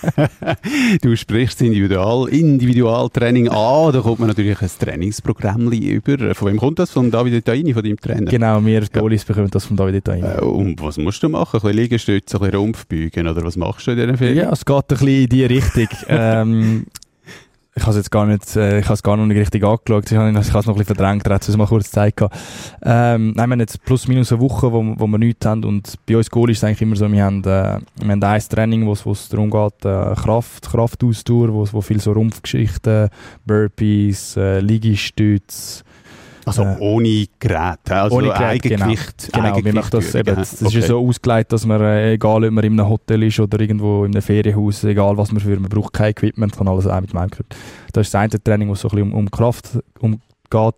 Du 1.02 1.16
sprichst 1.16 1.62
Individual, 1.62 2.28
Individualtraining 2.28 3.48
an, 3.48 3.92
da 3.92 4.00
kommt 4.00 4.18
man 4.18 4.28
natürlich 4.28 4.60
ein 4.60 4.70
Trainingsprogramm 4.78 5.70
über. 5.70 6.34
Von 6.34 6.48
wem 6.48 6.56
kommt 6.56 6.80
das? 6.80 6.90
Von 6.90 7.10
David 7.10 7.44
Taini, 7.44 7.72
von 7.72 7.84
deinem 7.84 8.00
Trainer? 8.00 8.30
Genau, 8.30 8.64
wir 8.64 8.86
Goalies 8.92 9.22
ja. 9.22 9.28
bekommen 9.28 9.50
das 9.50 9.66
von 9.66 9.76
David 9.76 10.04
Taini. 10.04 10.26
Äh, 10.26 10.40
und 10.40 10.82
was 10.82 10.98
musst 10.98 11.22
du 11.22 11.28
machen? 11.28 11.56
Ein 11.56 11.60
bisschen 11.60 11.76
Liegestütze, 11.76 12.36
ein 12.36 12.40
bisschen 12.40 12.58
Rumpf 12.58 12.86
beugen 12.86 13.28
oder 13.28 13.44
was 13.44 13.56
machst 13.56 13.86
du 13.86 13.92
in 13.92 13.98
diesen 13.98 14.16
Ferien? 14.16 14.38
Ja, 14.38 14.52
es 14.52 14.64
geht 14.64 14.76
ein 14.76 14.84
bisschen 14.88 15.08
in 15.08 15.28
die 15.28 15.44
Richtung. 15.44 15.88
ähm, 16.08 16.86
ich 17.74 17.82
habe 17.82 17.90
es 17.92 17.96
jetzt 17.96 18.10
gar 18.10 18.26
nicht, 18.26 18.56
äh, 18.56 18.80
ich 18.80 18.84
habe 18.86 18.94
es 18.94 19.02
gar 19.02 19.16
noch 19.16 19.26
nicht 19.26 19.38
richtig 19.38 19.64
angeschaut. 19.64 20.10
Ich 20.10 20.16
habe, 20.16 20.36
es 20.36 20.52
noch 20.52 20.66
ein 20.66 20.74
bisschen 20.74 20.84
verdrängt, 20.96 21.26
da 21.26 21.34
hat 21.34 21.48
es 21.48 21.56
mal 21.56 21.66
kurz 21.66 21.90
Zeit 21.90 22.16
gehabt. 22.16 22.36
Ähm, 22.82 23.32
nein, 23.36 23.48
wir 23.48 23.52
haben 23.52 23.60
jetzt 23.60 23.84
plus 23.84 24.08
minus 24.08 24.32
eine 24.32 24.40
Woche, 24.40 24.72
wo, 24.72 24.94
wo 24.96 25.06
wir 25.06 25.18
nichts 25.18 25.46
haben 25.46 25.64
und 25.64 25.94
bei 26.06 26.16
uns 26.16 26.30
Goal 26.30 26.50
ist 26.50 26.58
es 26.58 26.64
eigentlich 26.64 26.82
immer 26.82 26.96
so, 26.96 27.10
wir 27.10 27.24
haben, 27.24 27.40
äh, 27.42 27.44
wir 27.44 28.10
haben 28.10 28.22
ein 28.22 28.40
Training, 28.40 28.86
wo 28.86 29.12
es 29.12 29.28
darum 29.28 29.50
geht, 29.50 29.84
äh, 29.84 30.14
Kraft, 30.16 30.68
Kraftausdauer, 30.68 31.52
wo, 31.52 31.66
wo 31.70 31.80
viel 31.80 32.00
so 32.00 32.12
Rumpfgeschichten, 32.12 33.08
Burpees, 33.46 34.36
äh, 34.36 34.58
Liegestütze, 34.60 35.84
also 36.44 36.62
äh, 36.62 36.76
ohne 36.80 37.26
Gerät, 37.38 37.78
also 37.90 38.16
ohne 38.16 38.28
Gerät, 38.28 38.40
Eigengewicht. 38.40 39.32
Genau, 39.32 39.54
genau 39.54 39.64
wir 39.64 39.74
machen 39.74 39.90
das, 39.90 40.14
eben, 40.14 40.34
das 40.36 40.62
okay. 40.62 40.78
ist 40.78 40.88
so 40.88 41.06
ausgelegt, 41.06 41.52
dass 41.52 41.66
man, 41.66 41.80
äh, 41.80 42.12
egal 42.12 42.44
ob 42.44 42.50
man 42.50 42.64
in 42.64 42.78
einem 42.78 42.88
Hotel 42.88 43.22
ist 43.24 43.40
oder 43.40 43.60
irgendwo 43.60 44.04
in 44.04 44.12
einem 44.12 44.22
Ferienhaus, 44.22 44.84
egal 44.84 45.16
was 45.16 45.32
man 45.32 45.40
für, 45.40 45.58
man 45.58 45.68
braucht 45.68 45.92
kein 45.92 46.10
Equipment, 46.10 46.56
kann 46.56 46.68
alles 46.68 46.86
auch 46.86 47.00
mit 47.00 47.12
dem 47.12 47.18
Equipment. 47.18 47.56
Das 47.92 48.06
ist 48.06 48.14
das 48.14 48.20
eine 48.20 48.42
Training, 48.42 48.68
wo 48.68 48.72
es 48.72 48.80
so 48.80 48.88
ein 48.88 48.96
bisschen 48.96 49.12
um, 49.12 49.18
um 49.18 49.30
Kraft 49.30 49.78
um 50.00 50.20
geht. 50.50 50.74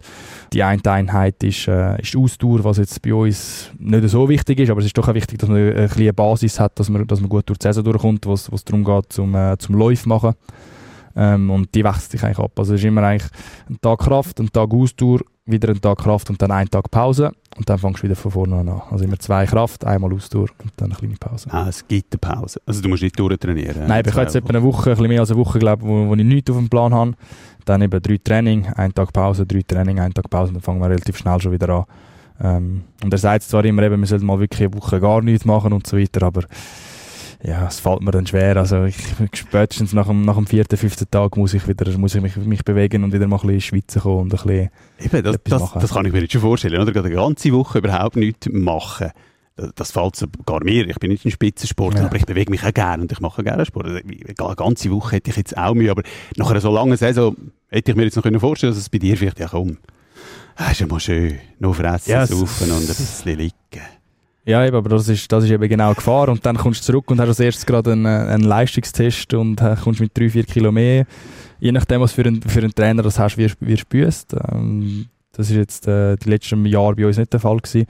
Die 0.53 0.63
eine 0.63 0.85
Einheit 0.85 1.43
ist, 1.43 1.67
äh, 1.67 2.01
ist 2.01 2.13
die 2.13 2.19
Ausdauer, 2.19 2.63
was 2.63 2.77
jetzt 2.77 3.01
bei 3.03 3.15
uns 3.15 3.71
nicht 3.79 4.09
so 4.09 4.29
wichtig 4.29 4.61
ist, 4.61 4.71
aber 4.71 4.81
es 4.81 4.87
ist 4.87 4.99
doch 4.99 5.09
auch 5.09 5.15
wichtig, 5.15 5.39
dass 5.39 5.49
man 5.49 5.59
eine 5.59 5.89
kleine 5.89 6.13
Basis 6.13 6.61
hat, 6.61 6.79
dass 6.79 6.91
man, 6.91 7.07
dass 7.07 7.21
man 7.21 7.29
gut 7.29 7.49
durch 7.49 7.59
die 7.59 7.65
Saison 7.65 7.85
durchkommt, 7.85 8.27
wo 8.27 8.35
es 8.35 8.65
darum 8.65 8.85
geht, 8.85 9.13
zum, 9.13 9.35
äh, 9.35 9.57
zum 9.59 9.75
Läufen 9.75 10.11
machen. 10.11 10.35
Ähm, 11.17 11.51
und 11.51 11.75
die 11.75 11.85
wechselt 11.85 12.11
sich 12.13 12.25
eigentlich 12.25 12.39
ab. 12.39 12.53
Also 12.57 12.75
es 12.75 12.81
ist 12.81 12.87
immer 12.87 13.03
eigentlich 13.03 13.31
ein 13.69 13.79
Tag 13.81 14.01
Kraft, 14.01 14.41
ein 14.41 14.51
Tag 14.51 14.73
Ausdauer, 14.73 15.21
wieder 15.45 15.71
einen 15.71 15.81
Tag 15.81 15.99
Kraft 15.99 16.31
und 16.31 16.41
dann 16.41 16.51
einen 16.51 16.71
Tag 16.71 16.91
Pause 16.91 17.33
und 17.57 17.69
dann 17.69 17.79
fängst 17.79 18.01
du 18.01 18.05
wieder 18.05 18.15
von 18.15 18.31
vorne 18.31 18.57
an. 18.57 18.83
Also 18.91 19.05
immer 19.05 19.19
zwei 19.19 19.45
Kraft, 19.45 19.85
einmal 19.85 20.13
Ausdauer 20.13 20.49
und 20.63 20.73
dann 20.77 20.91
eine 20.91 20.95
kleine 20.95 21.17
Pause. 21.17 21.49
Ah, 21.51 21.67
es 21.69 21.87
gibt 21.87 22.15
eine 22.15 22.35
Pause. 22.35 22.61
Also 22.65 22.81
du 22.81 22.89
musst 22.89 23.03
nicht 23.03 23.19
durchtrainieren? 23.19 23.87
Nein, 23.87 24.05
ich 24.07 24.13
habe 24.13 24.23
jetzt 24.23 24.37
etwa 24.37 24.51
eine 24.51 24.63
Woche, 24.63 24.91
ein 24.91 24.97
bisschen 24.97 25.09
mehr 25.09 25.21
als 25.21 25.31
eine 25.31 25.41
Woche, 25.41 25.59
glaube 25.59 25.83
wo, 25.83 26.09
wo 26.09 26.15
ich 26.15 26.25
nichts 26.25 26.51
auf 26.51 26.57
dem 26.57 26.69
Plan 26.69 26.95
habe. 26.95 27.13
Dann 27.65 27.83
eben 27.83 28.01
drei 28.01 28.19
Training, 28.23 28.67
ein 28.67 28.95
Tag 28.95 29.13
Pause, 29.13 29.47
drei 29.47 29.63
Training, 29.63 29.99
ein 29.99 30.15
Tag 30.15 30.31
Pause 30.31 30.49
und 30.49 30.55
dann 30.55 30.63
fangen 30.63 30.81
wir 30.81 30.89
relativ 30.89 31.17
schnell 31.17 31.41
schon 31.41 31.53
wieder 31.53 31.69
an. 31.69 31.85
Ähm, 32.41 32.85
und 33.03 33.13
er 33.13 33.19
sagt 33.19 33.43
zwar 33.43 33.65
immer 33.65 33.83
eben, 33.83 34.01
wir 34.01 34.07
sollten 34.07 34.27
mal 34.27 34.39
wirklich 34.39 34.69
eine 34.69 34.75
Woche 34.75 35.01
gar 35.01 35.23
nichts 35.23 35.45
machen 35.45 35.73
und 35.73 35.87
so 35.87 35.99
weiter, 35.99 36.27
aber 36.27 36.43
ja, 37.45 37.67
es 37.67 37.81
fällt 37.81 38.03
mir 38.03 38.13
dann 38.13 38.27
schwer. 38.27 38.57
Also 38.57 38.85
ich, 38.85 38.97
spätestens 39.35 39.93
nach 39.93 40.07
dem, 40.07 40.25
nach 40.25 40.37
dem 40.37 40.47
vierten, 40.47 40.77
fünften 40.77 41.11
Tag 41.11 41.37
muss 41.37 41.55
ich 41.55 41.67
wieder, 41.67 41.91
muss 41.99 42.15
ich 42.15 42.23
mich, 42.23 42.37
mich 42.37 42.65
bewegen 42.65 43.03
und 43.03 43.13
wieder 43.13 43.27
mal 43.27 43.37
ein 43.37 43.47
bisschen 43.47 43.61
schwitzen 43.61 44.03
kommen 44.03 44.23
und 44.23 44.35
ein 44.35 44.47
bisschen 44.47 44.71
Eben, 45.01 45.23
das, 45.25 45.37
das, 45.45 45.61
machen. 45.61 45.81
das 45.81 45.93
kann 45.93 46.07
ich 46.07 46.13
mir 46.13 46.21
jetzt 46.21 46.33
schon 46.33 46.41
vorstellen, 46.41 46.81
oder? 46.81 47.05
Eine 47.05 47.15
ganze 47.15 47.53
Woche 47.53 47.79
überhaupt 47.79 48.17
nichts 48.17 48.49
machen. 48.49 49.11
Das, 49.57 49.71
das 49.75 49.91
fällt 49.91 50.15
sogar 50.15 50.63
mir. 50.63 50.89
Ich 50.89 50.99
bin 51.01 51.11
nicht 51.11 51.25
ein 51.25 51.33
Spitzensportler, 51.33 52.03
ja. 52.03 52.07
aber 52.07 52.17
ich 52.17 52.27
bewege 52.27 52.51
mich 52.51 52.65
auch 52.65 52.73
gerne 52.73 53.03
und 53.03 53.11
ich 53.11 53.21
mache 53.21 53.43
gerne 53.43 53.67
Sport. 53.67 53.87
Also, 53.87 53.99
eine 53.99 54.55
ganze 54.55 54.91
Woche 54.93 55.17
hätte 55.17 55.31
ich 55.31 55.37
jetzt 55.37 55.57
auch 55.59 55.75
Mühe, 55.75 55.91
aber 55.91 56.03
nach 56.37 56.51
einer 56.51 56.61
so 56.61 56.73
langen 56.73 56.97
Saison 56.97 57.37
hätte 57.69 57.91
ich 57.91 57.97
mir 57.97 58.05
jetzt 58.05 58.17
noch 58.17 58.23
vorstellen 58.23 58.41
können, 58.41 58.73
dass 58.73 58.79
es 58.79 58.89
bei 58.89 58.99
dir 58.99 59.17
vielleicht 59.17 59.41
ja 59.41 59.49
komm. 59.49 59.79
Das 60.57 60.67
ah, 60.69 60.71
ist 60.71 60.81
ja 60.81 60.87
mal 60.87 61.01
schön. 61.01 61.39
Nur 61.59 61.75
fressen, 61.75 62.11
ja, 62.11 62.27
saufen 62.27 62.71
und 62.71 62.83
ein 62.83 62.87
bisschen 62.87 63.37
liegen. 63.37 63.53
Ja, 64.45 64.67
eben, 64.67 64.77
aber 64.77 64.89
das 64.89 65.09
ist, 65.09 65.31
das 65.31 65.45
ist 65.45 65.51
eben 65.51 65.69
genau 65.69 65.91
die 65.91 65.97
Gefahr. 65.97 66.29
Und 66.29 66.45
dann 66.45 66.57
kommst 66.57 66.81
du 66.81 66.93
zurück 66.93 67.11
und 67.11 67.21
hast 67.21 67.29
als 67.29 67.41
erstes 67.41 67.65
gerade 67.65 67.93
einen, 67.93 68.07
einen 68.07 68.45
Leistungstest 68.45 69.35
und 69.35 69.61
äh, 69.61 69.77
kommst 69.83 70.01
mit 70.01 70.17
drei, 70.19 70.29
vier 70.29 70.45
Kilo 70.45 70.73
mehr. 70.73 71.07
Je 71.61 71.71
nachdem, 71.71 72.01
was 72.01 72.13
für 72.13 72.25
einen, 72.25 72.43
für 72.43 72.59
einen 72.59 72.75
Trainer 72.75 73.03
das 73.03 73.19
hast, 73.19 73.39
wirst 73.39 73.57
du 73.61 73.85
büßt. 73.89 74.35
Ähm, 74.53 75.07
das 75.33 75.49
ist 75.49 75.57
jetzt 75.57 75.89
äh, 75.89 76.17
die 76.17 76.29
letzten 76.29 76.67
Jahre 76.67 76.95
bei 76.97 77.07
uns 77.07 77.17
nicht 77.17 77.33
der 77.33 77.41
Fall 77.41 77.57
gewesen. 77.59 77.87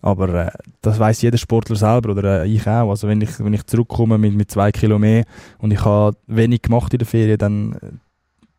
Aber 0.00 0.28
äh, 0.46 0.50
das 0.80 0.98
weiß 0.98 1.22
jeder 1.22 1.38
Sportler 1.38 1.76
selber 1.76 2.10
oder 2.10 2.44
äh, 2.44 2.48
ich 2.48 2.66
auch. 2.66 2.90
Also 2.90 3.08
wenn 3.08 3.20
ich, 3.20 3.38
wenn 3.40 3.52
ich 3.52 3.66
zurückkomme 3.66 4.16
mit, 4.16 4.34
mit 4.34 4.50
zwei 4.50 4.70
Kilo 4.70 4.98
mehr 4.98 5.24
und 5.58 5.72
ich 5.72 5.84
habe 5.84 6.16
wenig 6.28 6.62
gemacht 6.62 6.94
in 6.94 6.98
der 6.98 7.06
Ferien, 7.06 7.38
dann, 7.38 8.00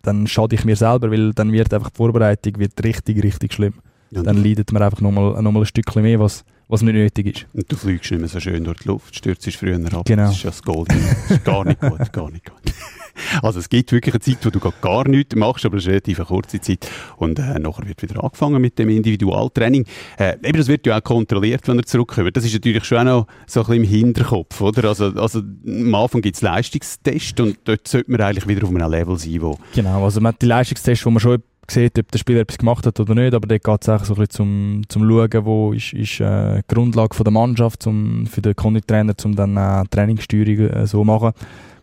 dann 0.02 0.28
schade 0.28 0.54
ich 0.54 0.66
mir 0.66 0.76
selber, 0.76 1.10
weil 1.12 1.34
dann 1.34 1.52
wird 1.52 1.74
einfach 1.74 1.90
die 1.90 1.98
Vorbereitung 1.98 2.60
wird 2.60 2.84
richtig, 2.84 3.24
richtig 3.24 3.54
schlimm. 3.54 3.76
Ja, 4.12 4.22
dann 4.22 4.44
leidet 4.44 4.72
man 4.72 4.84
einfach 4.84 5.02
nochmal 5.02 5.42
noch 5.42 5.52
mal 5.52 5.62
ein 5.62 5.66
Stückchen 5.66 6.04
mehr, 6.04 6.20
was 6.20 6.46
was 6.68 6.82
nicht 6.82 6.94
nötig 6.94 7.28
ist. 7.28 7.48
Und 7.54 7.72
du 7.72 7.76
fliegst 7.76 8.12
nicht 8.12 8.20
mehr 8.20 8.30
so 8.30 8.40
schön 8.40 8.64
durch 8.64 8.80
die 8.80 8.88
Luft, 8.88 9.16
stürzt 9.16 9.50
früher 9.56 9.80
ab. 9.94 10.06
Genau. 10.06 10.24
Das 10.24 10.36
ist 10.36 10.44
ja 10.44 10.50
das 10.50 10.62
Gold. 10.62 10.90
Das 10.90 11.32
ist 11.32 11.44
gar 11.46 11.64
nicht 11.64 11.80
gut, 11.80 12.12
gar 12.12 12.32
nicht 12.32 12.46
gut. 12.46 12.74
Also 13.42 13.60
es 13.60 13.70
gibt 13.70 13.92
wirklich 13.92 14.14
eine 14.14 14.22
Zeit, 14.22 14.46
wo 14.46 14.50
du 14.52 14.60
gar 14.60 15.08
nichts 15.08 15.36
machst, 15.36 15.66
aber 15.66 15.78
es 15.78 15.84
ist 15.84 15.88
eine 15.88 15.96
relativ 15.96 16.20
kurze 16.28 16.62
Zeit. 16.62 16.88
Und 17.18 17.40
äh, 17.40 17.58
nachher 17.60 17.88
wird 17.88 18.02
wieder 18.04 18.24
angefangen 18.24 18.62
mit 18.62 18.78
dem 18.78 18.90
Individualtraining. 18.90 19.86
Äh, 20.20 20.38
eben, 20.44 20.58
das 20.58 20.68
wird 20.68 20.86
ja 20.86 20.98
auch 20.98 21.04
kontrolliert, 21.04 21.68
wenn 21.68 21.80
er 21.80 21.86
zurückkommt. 21.86 22.38
Das 22.38 22.46
ist 22.46 22.54
natürlich 22.54 22.84
schon 22.86 23.00
auch 23.00 23.04
noch 23.04 23.28
so 23.48 23.62
ein 23.62 23.66
bisschen 23.66 23.84
im 23.84 23.90
Hinterkopf, 23.90 24.62
oder? 24.62 24.90
Also, 24.90 25.06
also 25.16 25.40
am 25.40 25.96
Anfang 25.96 26.22
gibt 26.22 26.36
es 26.36 26.42
Leistungstests 26.42 27.42
und 27.42 27.58
dort 27.64 27.88
sollte 27.88 28.12
man 28.12 28.22
eigentlich 28.22 28.48
wieder 28.48 28.64
auf 28.64 28.70
einem 28.70 28.90
Level 28.90 29.18
sein, 29.18 29.42
wo... 29.42 29.58
Genau, 29.74 30.04
also 30.04 30.22
man 30.22 30.34
hat 30.34 30.42
die 30.42 30.46
Leistungstests, 30.46 31.06
wo 31.06 31.10
man 31.10 31.20
schon 31.20 31.42
sieht, 31.72 32.00
ob 32.00 32.12
der 32.12 32.20
Spieler 32.20 32.42
etwas 32.42 32.58
gemacht 32.58 32.86
hat 32.86 33.00
oder 33.00 33.16
nicht, 33.16 33.34
aber 33.34 33.48
dort 33.48 33.64
geht 33.64 33.82
es 33.82 33.90
auch 33.90 34.04
so 34.04 34.14
ein 34.14 34.20
bisschen 34.20 34.30
zum, 34.30 34.82
zum 34.88 35.10
Schauen, 35.10 35.46
wo 35.46 35.74
ist, 35.74 35.94
ist 35.94 36.20
äh, 36.20 36.62
die 36.62 36.74
Grundlage 36.74 37.16
von 37.16 37.24
der 37.24 37.32
Mannschaft 37.32 37.84
zum, 37.84 38.26
für 38.28 38.42
den 38.42 38.56
Konditrainer, 38.56 39.14
um 39.24 39.36
dann 39.36 39.58
äh, 39.58 39.84
Trainingssteuerung 39.90 40.70
äh, 40.70 40.88
so 40.88 41.04
machen. 41.04 41.32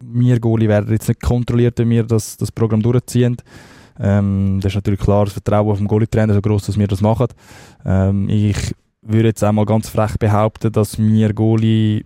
Wir 0.01 0.41
Goalie 0.41 0.69
werden 0.69 0.93
jetzt 0.93 1.09
nicht 1.09 1.23
kontrolliert, 1.23 1.79
wenn 1.79 1.91
wir 1.91 2.05
das, 2.05 2.37
das 2.37 2.53
Programm 2.53 2.83
durchziehen. 2.83 3.37
Ähm, 4.01 4.59
das 4.61 4.73
ist 4.73 4.77
natürlich 4.77 5.01
klar, 5.01 5.25
das 5.25 5.35
Vertrauen 5.35 5.71
auf 5.71 5.79
den 5.79 5.87
Goalie-Trainer 5.87 6.35
so 6.35 6.41
groß, 6.41 6.67
dass 6.67 6.79
wir 6.79 6.89
das 6.89 7.01
machen. 7.01 7.29
Ähm, 7.85 8.29
ich 8.29 8.75
würde 9.03 9.29
jetzt 9.29 9.45
einmal 9.45 9.67
ganz 9.67 9.89
frech 9.89 10.19
behaupten, 10.19 10.73
dass 10.73 10.99
wir 10.99 11.33
Goalie 11.33 12.05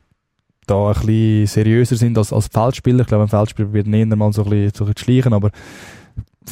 da 0.66 0.88
ein 0.88 0.94
bisschen 0.94 1.46
seriöser 1.46 1.96
sind 1.96 2.18
als, 2.18 2.32
als 2.32 2.48
Feldspieler. 2.48 3.00
Ich 3.00 3.06
glaube, 3.06 3.24
ein 3.24 3.28
Feldspieler 3.28 3.72
wird 3.72 3.86
näher 3.86 4.06
mal 4.06 4.32
so 4.32 4.44
ein 4.44 4.50
bisschen, 4.50 4.74
so 4.74 4.84
ein 4.84 4.92
bisschen 4.92 5.14
schleichen, 5.14 5.32
aber 5.32 5.50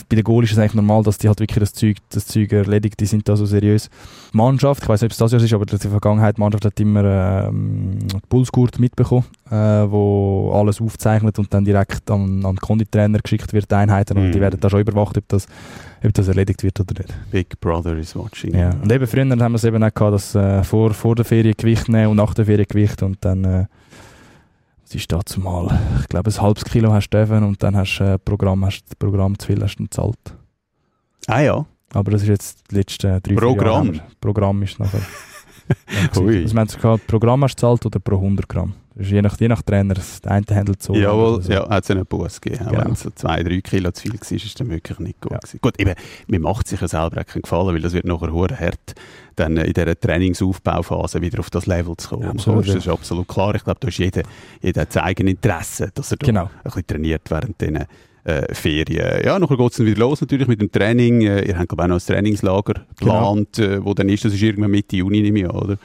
bei 0.05 0.17
den 0.17 0.25
Goal 0.25 0.45
ist 0.45 0.53
es 0.53 0.59
eigentlich 0.59 0.75
normal, 0.75 1.03
dass 1.03 1.19
die 1.19 1.29
halt 1.29 1.41
wirklich 1.41 1.59
das 1.59 1.73
Zeug, 1.73 1.97
das 2.11 2.27
Zeug 2.27 2.53
erledigt, 2.53 3.01
die 3.01 3.07
sind 3.07 3.29
da 3.29 3.37
so 3.37 3.47
seriös. 3.47 3.89
Die 4.33 4.37
Mannschaft, 4.37 4.83
ich 4.83 4.89
weiß 4.89 5.03
nicht, 5.03 5.09
ob 5.09 5.13
es 5.13 5.19
das 5.19 5.33
Jahr 5.33 5.43
ist, 5.43 5.53
aber 5.53 5.71
in 5.71 5.79
der 5.79 5.91
Vergangenheit, 5.91 6.37
die 6.37 6.41
Mannschaft 6.41 6.65
hat 6.65 6.81
immer 6.81 7.49
ähm, 7.49 7.99
die 8.01 8.19
Pulsgurt 8.29 8.79
mitbekommen, 8.79 9.25
äh, 9.51 9.55
wo 9.55 10.53
alles 10.55 10.81
aufzeichnet 10.81 11.39
und 11.39 11.53
dann 11.53 11.65
direkt 11.65 12.11
an, 12.11 12.45
an 12.45 12.55
den 12.55 12.59
Konditrainer 12.59 13.19
geschickt 13.19 13.53
wird, 13.53 13.71
die 13.71 13.75
Einheiten, 13.75 14.19
mm. 14.19 14.21
und 14.21 14.33
die 14.33 14.39
mhm. 14.39 14.43
werden 14.43 14.61
da 14.61 14.71
schon 14.71 14.81
überwacht, 14.81 15.17
ob 15.19 15.29
das, 15.29 15.47
ob 16.05 16.13
das 16.15 16.29
erledigt 16.29 16.63
wird 16.63 16.81
oder 16.81 17.03
nicht. 17.03 17.15
Big 17.31 17.61
Brother 17.61 17.97
is 17.97 18.15
watching. 18.17 18.55
Ja, 18.55 18.71
und 18.71 18.91
eben 18.91 19.07
früher 19.07 19.29
haben 19.29 19.39
wir 19.39 19.55
es 19.55 19.65
eben 19.65 19.83
auch 19.83 19.95
gehabt, 19.95 20.15
dass 20.15 20.35
äh, 20.35 20.63
vor, 20.65 20.93
vor 20.95 21.15
der 21.15 21.25
Ferie 21.25 21.55
Gewicht 21.55 21.89
nehmen 21.89 22.09
und 22.09 22.17
nach 22.17 22.35
der 22.35 22.47
Ferie 22.47 22.67
Gewicht 22.67 23.03
und 23.03 23.19
dann 23.21 23.45
äh, 23.45 23.65
es 24.89 24.95
ist 24.95 25.11
dazu 25.11 25.41
mal, 25.41 25.79
ich 26.01 26.09
glaube, 26.09 26.31
ein 26.31 26.41
halbes 26.41 26.65
Kilo 26.65 26.93
hast 26.93 27.11
du 27.11 27.19
dürfen 27.19 27.43
und 27.43 27.63
dann 27.63 27.77
hast 27.77 27.99
du 27.99 28.05
äh, 28.05 28.19
Programm, 28.19 28.65
hast 28.65 28.85
das 28.85 28.95
Programm 28.95 29.37
zu 29.39 29.49
viel 29.49 29.63
hast 29.63 29.77
du 29.77 29.85
gezahlt. 29.85 30.19
Ah 31.27 31.41
ja. 31.41 31.67
Aber 31.93 32.11
das 32.13 32.23
ist 32.23 32.29
jetzt 32.29 32.71
die 32.71 32.77
letzten 32.77 33.21
drei, 33.23 33.35
Programm? 33.35 33.95
Jahre. 33.95 34.07
Programm 34.21 34.63
ist 34.63 34.79
nachher. 34.79 35.01
Ui. 36.19 36.43
Also, 36.43 36.55
meinst 36.55 36.83
du, 36.83 36.99
Programm 37.07 37.45
hast 37.45 37.55
du 37.55 37.57
gezahlt 37.57 37.87
oder 37.87 37.99
pro 38.01 38.17
100 38.17 38.49
Gramm? 38.49 38.75
je 38.99 39.21
nach, 39.21 39.39
je 39.39 39.49
nach 39.49 39.63
Trainer, 39.63 39.95
der 39.95 40.31
eine 40.31 40.47
handelt 40.51 40.83
so. 40.83 40.95
Jawohl, 40.95 41.43
so. 41.43 41.53
ja, 41.53 41.69
hat 41.69 41.85
es 41.85 41.91
einen 41.91 42.07
Bus 42.07 42.41
gegeben. 42.41 42.67
Genau. 42.67 42.85
Wenn 42.85 42.93
es 42.93 43.01
so 43.01 43.11
zwei, 43.11 43.43
drei 43.43 43.61
Kilo 43.61 43.91
zu 43.93 44.03
viel 44.03 44.15
war, 44.15 44.21
ist 44.21 44.45
es 44.45 44.55
dann 44.55 44.71
wirklich 44.71 44.99
nicht 44.99 45.21
gut. 45.21 45.33
Ja. 45.33 45.59
Gut, 45.61 45.79
eben, 45.79 45.95
mir 46.27 46.41
macht 46.41 46.67
sich 46.69 46.81
ja 46.81 46.89
selber 46.89 47.23
keinen 47.25 47.43
Gefallen, 47.43 47.75
weil 47.75 47.81
das 47.81 47.93
wird 47.93 48.07
nachher 48.07 48.33
hure 48.33 48.59
hart, 48.59 48.95
dann 49.37 49.57
in 49.59 49.73
dieser 49.73 49.99
Trainingsaufbauphase 49.99 51.21
wieder 51.21 51.41
auf 51.41 51.51
das 51.51 51.67
Level 51.67 51.97
zu 51.97 52.09
kommen. 52.09 52.23
Ja, 52.23 52.31
absolut, 52.31 52.69
das 52.69 52.77
ist 52.77 52.89
absolut 52.89 53.29
klar. 53.29 53.55
Ich 53.55 53.65
glaube, 53.65 53.81
da 53.81 53.89
ist 53.89 53.99
jeder, 53.99 54.23
jeder 54.63 54.83
hat 54.83 54.93
sein 54.93 55.05
eigenes 55.05 55.35
Interesse, 55.35 55.91
dass 55.95 56.11
er 56.13 56.17
genau. 56.19 56.45
ein 56.45 56.51
bisschen 56.65 56.87
trainiert 56.87 57.31
während 57.31 57.61
diesen 57.61 57.85
äh, 58.27 58.53
Ferien. 58.55 59.25
Ja, 59.25 59.39
nachher 59.39 59.57
geht 59.57 59.71
es 59.71 59.77
dann 59.77 59.87
wieder 59.87 60.01
los 60.01 60.21
natürlich 60.21 60.49
mit 60.49 60.61
dem 60.61 60.71
Training. 60.71 61.23
Äh, 61.23 61.47
ihr 61.49 61.59
habt 61.59 61.69
glaube 61.69 61.83
ich 61.83 61.85
auch 61.85 61.89
noch 61.89 62.01
ein 62.01 62.07
Trainingslager 62.15 62.75
Genau. 62.99 63.35
geplant, 63.35 63.59
äh, 63.59 63.85
wo 63.85 63.95
dann 63.95 64.09
ist, 64.09 64.25
das 64.25 64.35
ist 64.35 64.43
irgendwann 64.43 64.71
Mitte 64.71 64.97
Juni, 64.97 65.21
nehme 65.23 65.39
ich 65.41 65.45
an, 65.49 65.57
oder? 65.57 65.77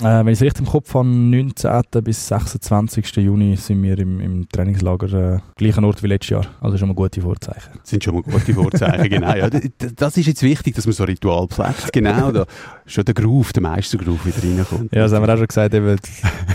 Äh, 0.00 0.24
wenn 0.24 0.28
ich 0.28 0.34
es 0.34 0.42
richtig 0.42 0.60
im 0.60 0.66
Kopf 0.66 0.92
habe, 0.94 1.08
19. 1.08 1.82
bis 2.04 2.28
26. 2.28 3.16
Juni 3.16 3.56
sind 3.56 3.82
wir 3.82 3.98
im, 3.98 4.20
im 4.20 4.48
Trainingslager 4.48 5.36
äh, 5.36 5.38
gleichen 5.56 5.84
Ort 5.84 6.02
wie 6.02 6.08
letztes 6.08 6.30
Jahr. 6.30 6.46
Also 6.60 6.76
schon 6.76 6.88
mal 6.88 6.94
gute 6.94 7.22
Vorzeichen. 7.22 7.70
Das 7.80 7.90
sind 7.90 8.04
schon 8.04 8.14
mal 8.14 8.22
gute 8.22 8.52
Vorzeichen, 8.52 9.08
genau. 9.10 9.34
Ja, 9.34 9.48
das 9.48 10.16
ist 10.18 10.26
jetzt 10.26 10.42
wichtig, 10.42 10.74
dass 10.74 10.84
man 10.84 10.92
so 10.92 11.04
ein 11.04 11.08
Ritual 11.08 11.48
pflegt, 11.48 11.92
genau. 11.92 12.30
Da 12.30 12.44
schon 12.84 13.04
der 13.06 13.14
Groove, 13.14 13.52
der 13.54 13.62
Meistergroove 13.62 14.26
wieder 14.26 14.42
reinkommt. 14.42 14.92
Ja, 14.92 15.02
das 15.02 15.12
haben 15.12 15.26
wir 15.26 15.32
auch 15.32 15.38
schon 15.38 15.46
gesagt. 15.46 15.72
Eben, 15.72 15.96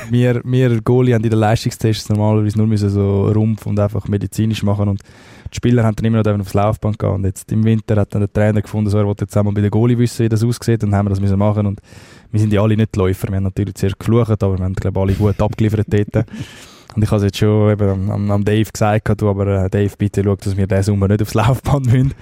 wir, 0.09 0.41
wir 0.43 0.81
Goalie 0.81 1.15
haben 1.15 1.23
in 1.23 1.29
den 1.29 1.39
Leistungstests 1.39 2.09
normalerweise 2.09 2.57
nur 2.57 2.67
müssen 2.67 2.89
so 2.89 3.27
Rumpf 3.29 3.65
und 3.65 3.79
einfach 3.79 4.07
medizinisch 4.07 4.61
machen 4.61 4.87
und 4.87 5.01
die 5.51 5.57
Spieler 5.57 5.83
haben 5.83 5.95
dann 5.95 6.05
immer 6.05 6.23
noch 6.23 6.39
aufs 6.39 6.53
Laufband 6.53 6.97
gehen 6.97 7.09
und 7.09 7.25
jetzt 7.25 7.51
im 7.51 7.63
Winter 7.63 7.95
hat 7.97 8.13
dann 8.13 8.21
der 8.21 8.31
Trainer 8.31 8.61
gefunden, 8.61 8.89
so, 8.89 8.97
er 8.97 9.05
wollte 9.05 9.25
jetzt 9.25 9.35
einmal 9.35 9.53
bei 9.53 9.61
der 9.61 9.69
Goalie 9.69 9.97
wissen, 9.97 10.25
wie 10.25 10.29
das 10.29 10.43
aussieht 10.43 10.83
und 10.83 10.95
haben 10.95 11.05
wir 11.05 11.09
das 11.09 11.19
müssen 11.19 11.37
machen 11.37 11.65
und 11.65 11.81
wir 12.31 12.39
sind 12.39 12.53
ja 12.53 12.61
alle 12.61 12.77
nicht 12.77 12.95
Läufer. 12.95 13.27
Wir 13.27 13.35
haben 13.35 13.43
natürlich 13.43 13.75
zuerst 13.75 13.99
geflucht, 13.99 14.41
aber 14.41 14.57
wir 14.57 14.63
haben 14.63 14.73
glaube 14.73 14.99
alle 14.99 15.13
gut 15.13 15.41
abgeliefert 15.41 15.87
dort. 15.89 16.25
Und 16.93 17.03
ich 17.03 17.09
habe 17.09 17.19
es 17.19 17.23
jetzt 17.23 17.37
schon 17.37 17.71
eben 17.71 17.89
am, 17.89 18.09
am, 18.09 18.31
am 18.31 18.43
Dave 18.43 18.69
gesagt, 18.69 19.21
du, 19.21 19.29
aber 19.29 19.47
äh, 19.47 19.69
Dave, 19.69 19.93
bitte 19.97 20.23
schau, 20.23 20.35
dass 20.35 20.57
wir 20.57 20.67
diesen 20.67 20.83
Sommer 20.83 21.07
nicht 21.07 21.21
aufs 21.21 21.33
Laufband 21.33 21.85
müssen. 21.85 22.13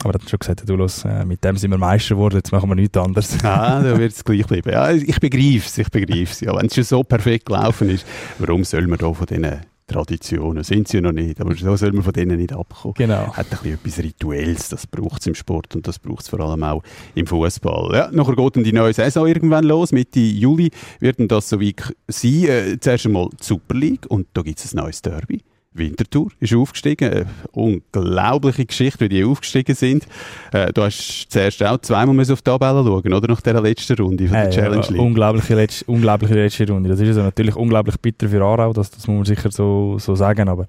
Aber 0.00 0.14
er 0.14 0.20
hat 0.20 0.28
schon 0.28 0.38
gesagt, 0.38 0.68
du, 0.68 0.76
los, 0.76 1.04
äh, 1.04 1.24
mit 1.24 1.42
dem 1.42 1.56
sind 1.56 1.70
wir 1.70 1.78
Meister 1.78 2.14
geworden, 2.14 2.36
jetzt 2.36 2.52
machen 2.52 2.68
wir 2.68 2.74
nichts 2.74 2.98
anderes. 2.98 3.42
Ah, 3.42 3.80
da 3.80 3.98
wird 3.98 4.12
es 4.12 4.22
gleich 4.22 4.46
bleiben. 4.46 4.70
Ja, 4.70 4.90
ich 4.90 5.18
begreife 5.18 5.66
es, 5.66 5.78
ich 5.78 5.88
begreife 5.88 6.32
es. 6.32 6.40
Ja, 6.40 6.54
wenn 6.54 6.66
es 6.66 6.74
schon 6.74 6.84
so 6.84 7.02
perfekt 7.02 7.46
gelaufen 7.46 7.88
ist, 7.88 8.06
warum 8.38 8.64
soll 8.64 8.86
man 8.86 8.98
da 8.98 9.10
von 9.10 9.26
diesen 9.26 9.60
Traditionen, 9.88 10.62
sind 10.62 10.88
sie 10.88 10.98
ja 10.98 11.00
noch 11.00 11.12
nicht, 11.12 11.40
aber 11.40 11.54
so 11.54 11.74
soll 11.76 11.92
man 11.92 12.04
von 12.04 12.12
denen 12.12 12.38
nicht 12.38 12.52
abkommen. 12.52 12.94
Genau. 12.96 13.32
Hat 13.32 13.46
ein 13.50 13.58
bisschen 13.58 13.74
etwas 13.74 13.98
Rituelles, 13.98 14.68
das 14.68 14.86
braucht 14.86 15.20
es 15.20 15.26
im 15.26 15.34
Sport 15.34 15.74
und 15.74 15.88
das 15.88 15.98
braucht 15.98 16.22
es 16.22 16.28
vor 16.28 16.40
allem 16.40 16.62
auch 16.62 16.82
im 17.14 17.26
Fußball. 17.26 17.94
Ja, 17.94 18.10
nachher 18.12 18.36
geht 18.36 18.56
dann 18.56 18.64
die 18.64 18.72
neue 18.72 18.92
Saison 18.92 19.26
irgendwann 19.26 19.64
los, 19.64 19.92
Mitte 19.92 20.20
Juli 20.20 20.70
wird 21.00 21.18
dann 21.18 21.28
das 21.28 21.48
so 21.48 21.58
wie 21.58 21.74
sein. 22.06 22.44
Äh, 22.44 22.78
zuerst 22.80 23.06
einmal 23.06 23.28
die 23.30 23.44
Super 23.44 23.74
League 23.74 24.06
und 24.08 24.26
da 24.34 24.42
gibt 24.42 24.58
es 24.58 24.72
ein 24.72 24.76
neues 24.76 25.02
Derby. 25.02 25.42
Winterthur 25.78 26.28
ist 26.40 26.54
aufgestiegen. 26.54 27.10
Eine 27.12 27.26
unglaubliche 27.52 28.66
Geschichte, 28.66 29.04
wie 29.04 29.08
die 29.08 29.24
aufgestiegen 29.24 29.74
sind. 29.74 30.06
Äh, 30.52 30.72
du 30.72 30.82
hast 30.82 31.26
zuerst 31.28 31.62
auch 31.64 31.78
zweimal 31.78 32.14
müssen 32.14 32.32
auf 32.32 32.42
die 32.42 32.50
Tabelle 32.50 32.82
schauen, 32.84 33.12
oder? 33.12 33.28
Nach 33.28 33.40
dieser 33.40 33.60
letzten 33.60 33.96
Runde 34.02 34.24
von 34.26 34.32
der 34.34 34.44
Hey, 34.44 34.50
Challenge 34.52 34.82
ja, 34.84 34.90
League. 34.90 35.00
unglaubliche, 35.00 35.54
letzte, 35.54 35.84
unglaubliche 35.86 36.34
letzte 36.34 36.68
Runde. 36.70 36.88
Das 36.90 37.00
ist 37.00 37.08
also 37.08 37.22
natürlich 37.22 37.56
unglaublich 37.56 37.96
bitter 38.00 38.28
für 38.28 38.42
Aarau, 38.42 38.72
das, 38.72 38.90
das 38.90 39.06
muss 39.06 39.16
man 39.16 39.24
sicher 39.24 39.50
so, 39.50 39.96
so 39.98 40.14
sagen, 40.14 40.48
aber 40.48 40.66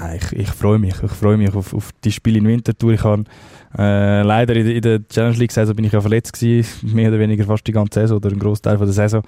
äh, 0.00 0.16
ich, 0.16 0.32
ich 0.32 0.48
freue 0.48 0.78
mich. 0.78 0.94
Ich 1.02 1.10
freue 1.12 1.36
mich 1.36 1.52
auf, 1.54 1.74
auf 1.74 1.90
die 2.04 2.12
Spiele 2.12 2.38
in 2.38 2.46
Winterthur. 2.48 2.92
Ich 2.92 3.04
habe 3.04 3.24
äh, 3.78 4.22
leider 4.22 4.54
in, 4.56 4.64
der- 4.66 4.74
in 4.76 4.82
der 4.82 5.08
Challenge 5.08 5.36
League 5.36 5.52
Saison 5.52 5.74
bin 5.76 5.84
ich 5.84 5.92
ja 5.92 6.00
verletzt 6.00 6.32
gewesen, 6.32 6.68
mehr 6.94 7.08
oder 7.08 7.18
weniger 7.18 7.44
fast 7.44 7.66
die 7.66 7.72
ganze 7.72 8.00
Saison 8.00 8.16
oder 8.18 8.30
einen 8.30 8.38
Großteil 8.38 8.76
von 8.78 8.86
der 8.86 8.94
Saison. 8.94 9.22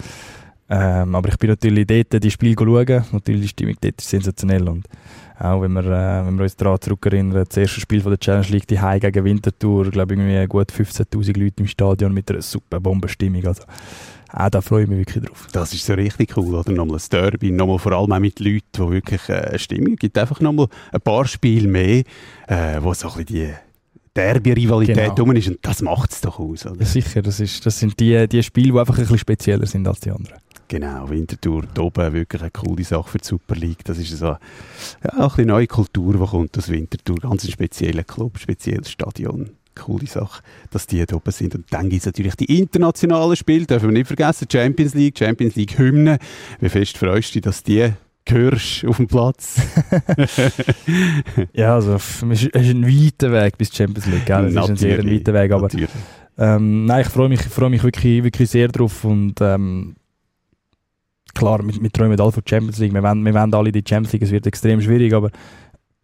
Ähm, 0.71 1.15
aber 1.15 1.29
ich 1.29 1.37
bin 1.37 1.51
natürlich 1.51 1.87
dort 1.87 2.23
die 2.25 2.31
Spiele 2.31 2.57
schauen. 2.59 3.05
Natürlich 3.13 3.43
die 3.43 3.49
Stimmung 3.49 3.77
dort 3.81 4.01
ist 4.01 4.09
sensationell 4.09 4.69
und 4.69 4.87
auch 5.39 5.61
wenn 5.63 5.73
wir, 5.73 5.85
äh, 5.85 6.27
wenn 6.27 6.37
wir 6.37 6.45
uns 6.45 6.57
daran 6.57 6.81
zurückerinnern, 6.81 7.45
das 7.47 7.57
erste 7.57 7.81
Spiel 7.81 8.01
von 8.01 8.13
der 8.13 8.21
Challenge 8.21 8.47
League, 8.49 8.69
die 8.69 8.81
High 8.81 9.01
gegen 9.01 9.25
Winterthur, 9.25 9.91
glaube 9.91 10.15
ich, 10.15 10.21
irgendwie 10.21 10.47
gut 10.47 10.71
15'000 10.71 11.39
Leute 11.39 11.55
im 11.59 11.67
Stadion 11.67 12.15
mit 12.15 12.31
einer 12.31 12.41
super 12.41 12.79
Bombenstimmung. 12.81 13.45
Also, 13.45 13.65
auch 14.33 14.49
da 14.49 14.61
freue 14.61 14.85
ich 14.85 14.89
mich 14.89 14.99
wirklich 14.99 15.25
drauf. 15.25 15.49
Das 15.53 15.75
ist 15.75 15.85
so 15.87 15.95
richtig 15.95 16.37
cool, 16.37 16.55
oder? 16.55 16.71
Nochmal 16.73 16.99
ein 16.99 17.03
Derby, 17.11 17.51
nochmal 17.51 17.79
vor 17.79 17.93
allem 17.93 18.13
auch 18.13 18.19
mit 18.19 18.39
Leuten, 18.41 18.63
die 18.75 18.91
wirklich 18.91 19.29
äh, 19.29 19.35
eine 19.35 19.59
Stimmung 19.59 19.97
gibt. 19.97 20.17
Einfach 20.19 20.41
nochmal 20.41 20.69
ein 20.93 21.01
paar 21.01 21.27
Spiele 21.27 21.69
mehr, 21.69 22.05
äh, 22.47 22.81
wo 22.81 22.95
so 22.95 23.09
ein 23.09 23.25
bisschen 23.25 23.27
die 23.27 23.55
Derby-Rivalität 24.15 25.17
Genau. 25.17 25.33
ist 25.33 25.49
und 25.49 25.59
das 25.63 25.83
macht 25.83 26.13
es 26.13 26.21
doch 26.21 26.39
aus, 26.39 26.65
oder? 26.67 26.79
Ja, 26.81 26.87
sicher, 26.87 27.23
das, 27.23 27.41
ist, 27.41 27.67
das 27.67 27.79
sind 27.79 27.99
die, 27.99 28.29
die 28.29 28.43
Spiele, 28.43 28.73
die 28.73 28.79
einfach 28.79 28.95
ein 28.97 29.03
bisschen 29.03 29.19
spezieller 29.19 29.67
sind 29.67 29.87
als 29.89 30.01
die 30.01 30.11
anderen. 30.11 30.39
Genau, 30.75 31.09
Winterthur, 31.09 31.63
da 31.73 31.83
oben 31.83 32.13
wirklich 32.13 32.43
eine 32.43 32.51
coole 32.51 32.83
Sache 32.83 33.09
für 33.09 33.19
die 33.19 33.25
Super 33.25 33.55
League. 33.55 33.85
Das 33.85 33.97
ist 33.97 34.11
so 34.11 34.27
ja, 34.27 34.39
auch 35.19 35.21
ein 35.21 35.29
bisschen 35.29 35.47
neue 35.47 35.69
Kultur, 35.69 36.15
die 36.15 36.19
kommt 36.19 36.59
aus 36.59 36.69
Winterthur. 36.69 37.15
Ganz 37.15 37.45
ein 37.45 37.53
spezieller 37.53 38.03
Club, 38.03 38.41
spezielles 38.41 38.91
Stadion. 38.91 39.51
Coole 39.77 40.09
Sache, 40.09 40.43
dass 40.73 40.89
die 40.89 41.07
da 41.07 41.15
oben 41.15 41.31
sind. 41.31 41.55
Und 41.55 41.67
dann 41.71 41.91
gibt 41.91 42.01
es 42.01 42.07
natürlich 42.07 42.35
die 42.35 42.59
internationalen 42.59 43.37
Spiele, 43.37 43.67
dürfen 43.67 43.91
wir 43.91 43.93
nicht 43.93 44.09
vergessen. 44.09 44.49
Champions 44.51 44.95
League, 44.95 45.17
Champions 45.17 45.55
League 45.55 45.79
Hymne. 45.79 46.19
Wie 46.59 46.69
fest 46.69 46.99
freust 46.99 47.29
du 47.29 47.33
dich, 47.35 47.43
dass 47.43 47.63
die 47.63 47.93
hörst 48.29 48.85
auf 48.85 48.97
dem 48.97 49.07
Platz? 49.07 49.61
Ja, 51.53 51.77
also 51.77 52.01
mich 52.27 52.47
ist 52.47 52.53
es 52.53 52.71
ein 52.71 52.85
weiter 52.85 53.31
Weg 53.31 53.59
bis 53.59 53.73
Champions 53.73 54.07
League. 54.07 54.27
Gell? 54.27 54.53
Das 54.53 54.65
ist 54.65 54.71
ein 54.71 54.77
sehr 54.77 55.05
weiter 55.05 55.33
Weg, 55.35 55.53
aber 55.53 55.69
ähm, 56.37 56.87
nein, 56.87 57.03
ich 57.03 57.09
freue 57.09 57.29
mich, 57.29 57.43
ich 57.43 57.47
freue 57.47 57.71
mich 57.71 57.85
wirklich, 57.85 58.25
wirklich 58.25 58.51
sehr 58.51 58.67
drauf 58.67 59.05
und 59.05 59.35
ähm, 59.41 59.95
klar, 61.35 61.61
wir, 61.65 61.75
wir 61.81 61.91
träumen 61.91 62.19
alle 62.21 62.33
von 62.33 62.43
Champions 62.47 62.79
League, 62.79 62.95
wir 62.95 63.03
wollen, 63.03 63.25
wir 63.25 63.35
wollen 63.35 63.55
alle 63.55 63.73
die 63.73 63.85
Champions 63.87 64.13
League, 64.13 64.23
es 64.23 64.31
wird 64.31 64.47
extrem 64.47 64.81
schwierig, 64.81 65.13
aber 65.13 65.31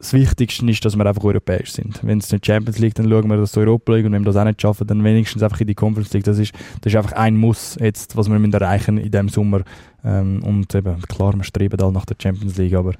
das 0.00 0.14
Wichtigste 0.14 0.68
ist, 0.68 0.82
dass 0.84 0.96
wir 0.96 1.04
einfach 1.04 1.24
europäisch 1.24 1.72
sind. 1.72 2.00
Wenn 2.02 2.18
es 2.18 2.32
nicht 2.32 2.46
Champions 2.46 2.78
League, 2.78 2.94
dann 2.94 3.08
schauen 3.08 3.28
wir, 3.28 3.36
dass 3.36 3.52
die 3.52 3.60
Europa 3.60 3.92
League 3.92 4.06
und 4.06 4.12
wenn 4.12 4.22
wir 4.22 4.32
das 4.32 4.36
auch 4.36 4.44
nicht 4.44 4.60
schaffen, 4.60 4.86
dann 4.86 5.04
wenigstens 5.04 5.42
einfach 5.42 5.60
in 5.60 5.66
die 5.66 5.74
Conference 5.74 6.12
League. 6.14 6.24
Das 6.24 6.38
ist, 6.38 6.54
das 6.80 6.92
ist 6.92 6.96
einfach 6.96 7.12
ein 7.12 7.36
Muss 7.36 7.76
jetzt, 7.78 8.16
was 8.16 8.30
wir 8.30 8.54
erreichen 8.54 8.96
in 8.96 9.10
diesem 9.10 9.28
Sommer. 9.28 9.60
Ähm, 10.02 10.42
und 10.42 10.74
eben, 10.74 11.02
klar, 11.02 11.34
wir 11.34 11.44
streben 11.44 11.78
alle 11.78 11.92
nach 11.92 12.06
der 12.06 12.16
Champions 12.20 12.56
League, 12.56 12.74
aber 12.74 12.94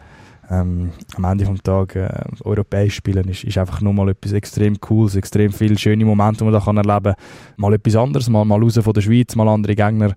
ähm, 0.51 0.91
am 1.17 1.25
Ende 1.25 1.45
des 1.45 1.63
Tages 1.63 1.97
äh, 1.97 2.25
europäisch 2.45 2.97
spielen 2.97 3.29
ist, 3.29 3.45
ist 3.45 3.57
einfach 3.57 3.81
nochmal 3.81 4.11
etwas 4.11 4.33
extrem 4.33 4.79
Cooles, 4.79 5.17
extrem 5.17 5.53
viele 5.53 5.79
schöne 5.79 6.05
Momente, 6.05 6.45
die 6.45 6.51
man 6.51 6.53
da 6.53 6.65
erleben 6.67 7.15
kann. 7.15 7.15
Mal 7.57 7.75
etwas 7.75 7.97
anderes, 7.97 8.29
mal, 8.29 8.45
mal 8.45 8.61
raus 8.61 8.79
von 8.79 8.93
der 8.93 9.01
Schweiz, 9.01 9.35
mal 9.37 9.49
andere 9.49 9.75
Gegner. 9.75 10.13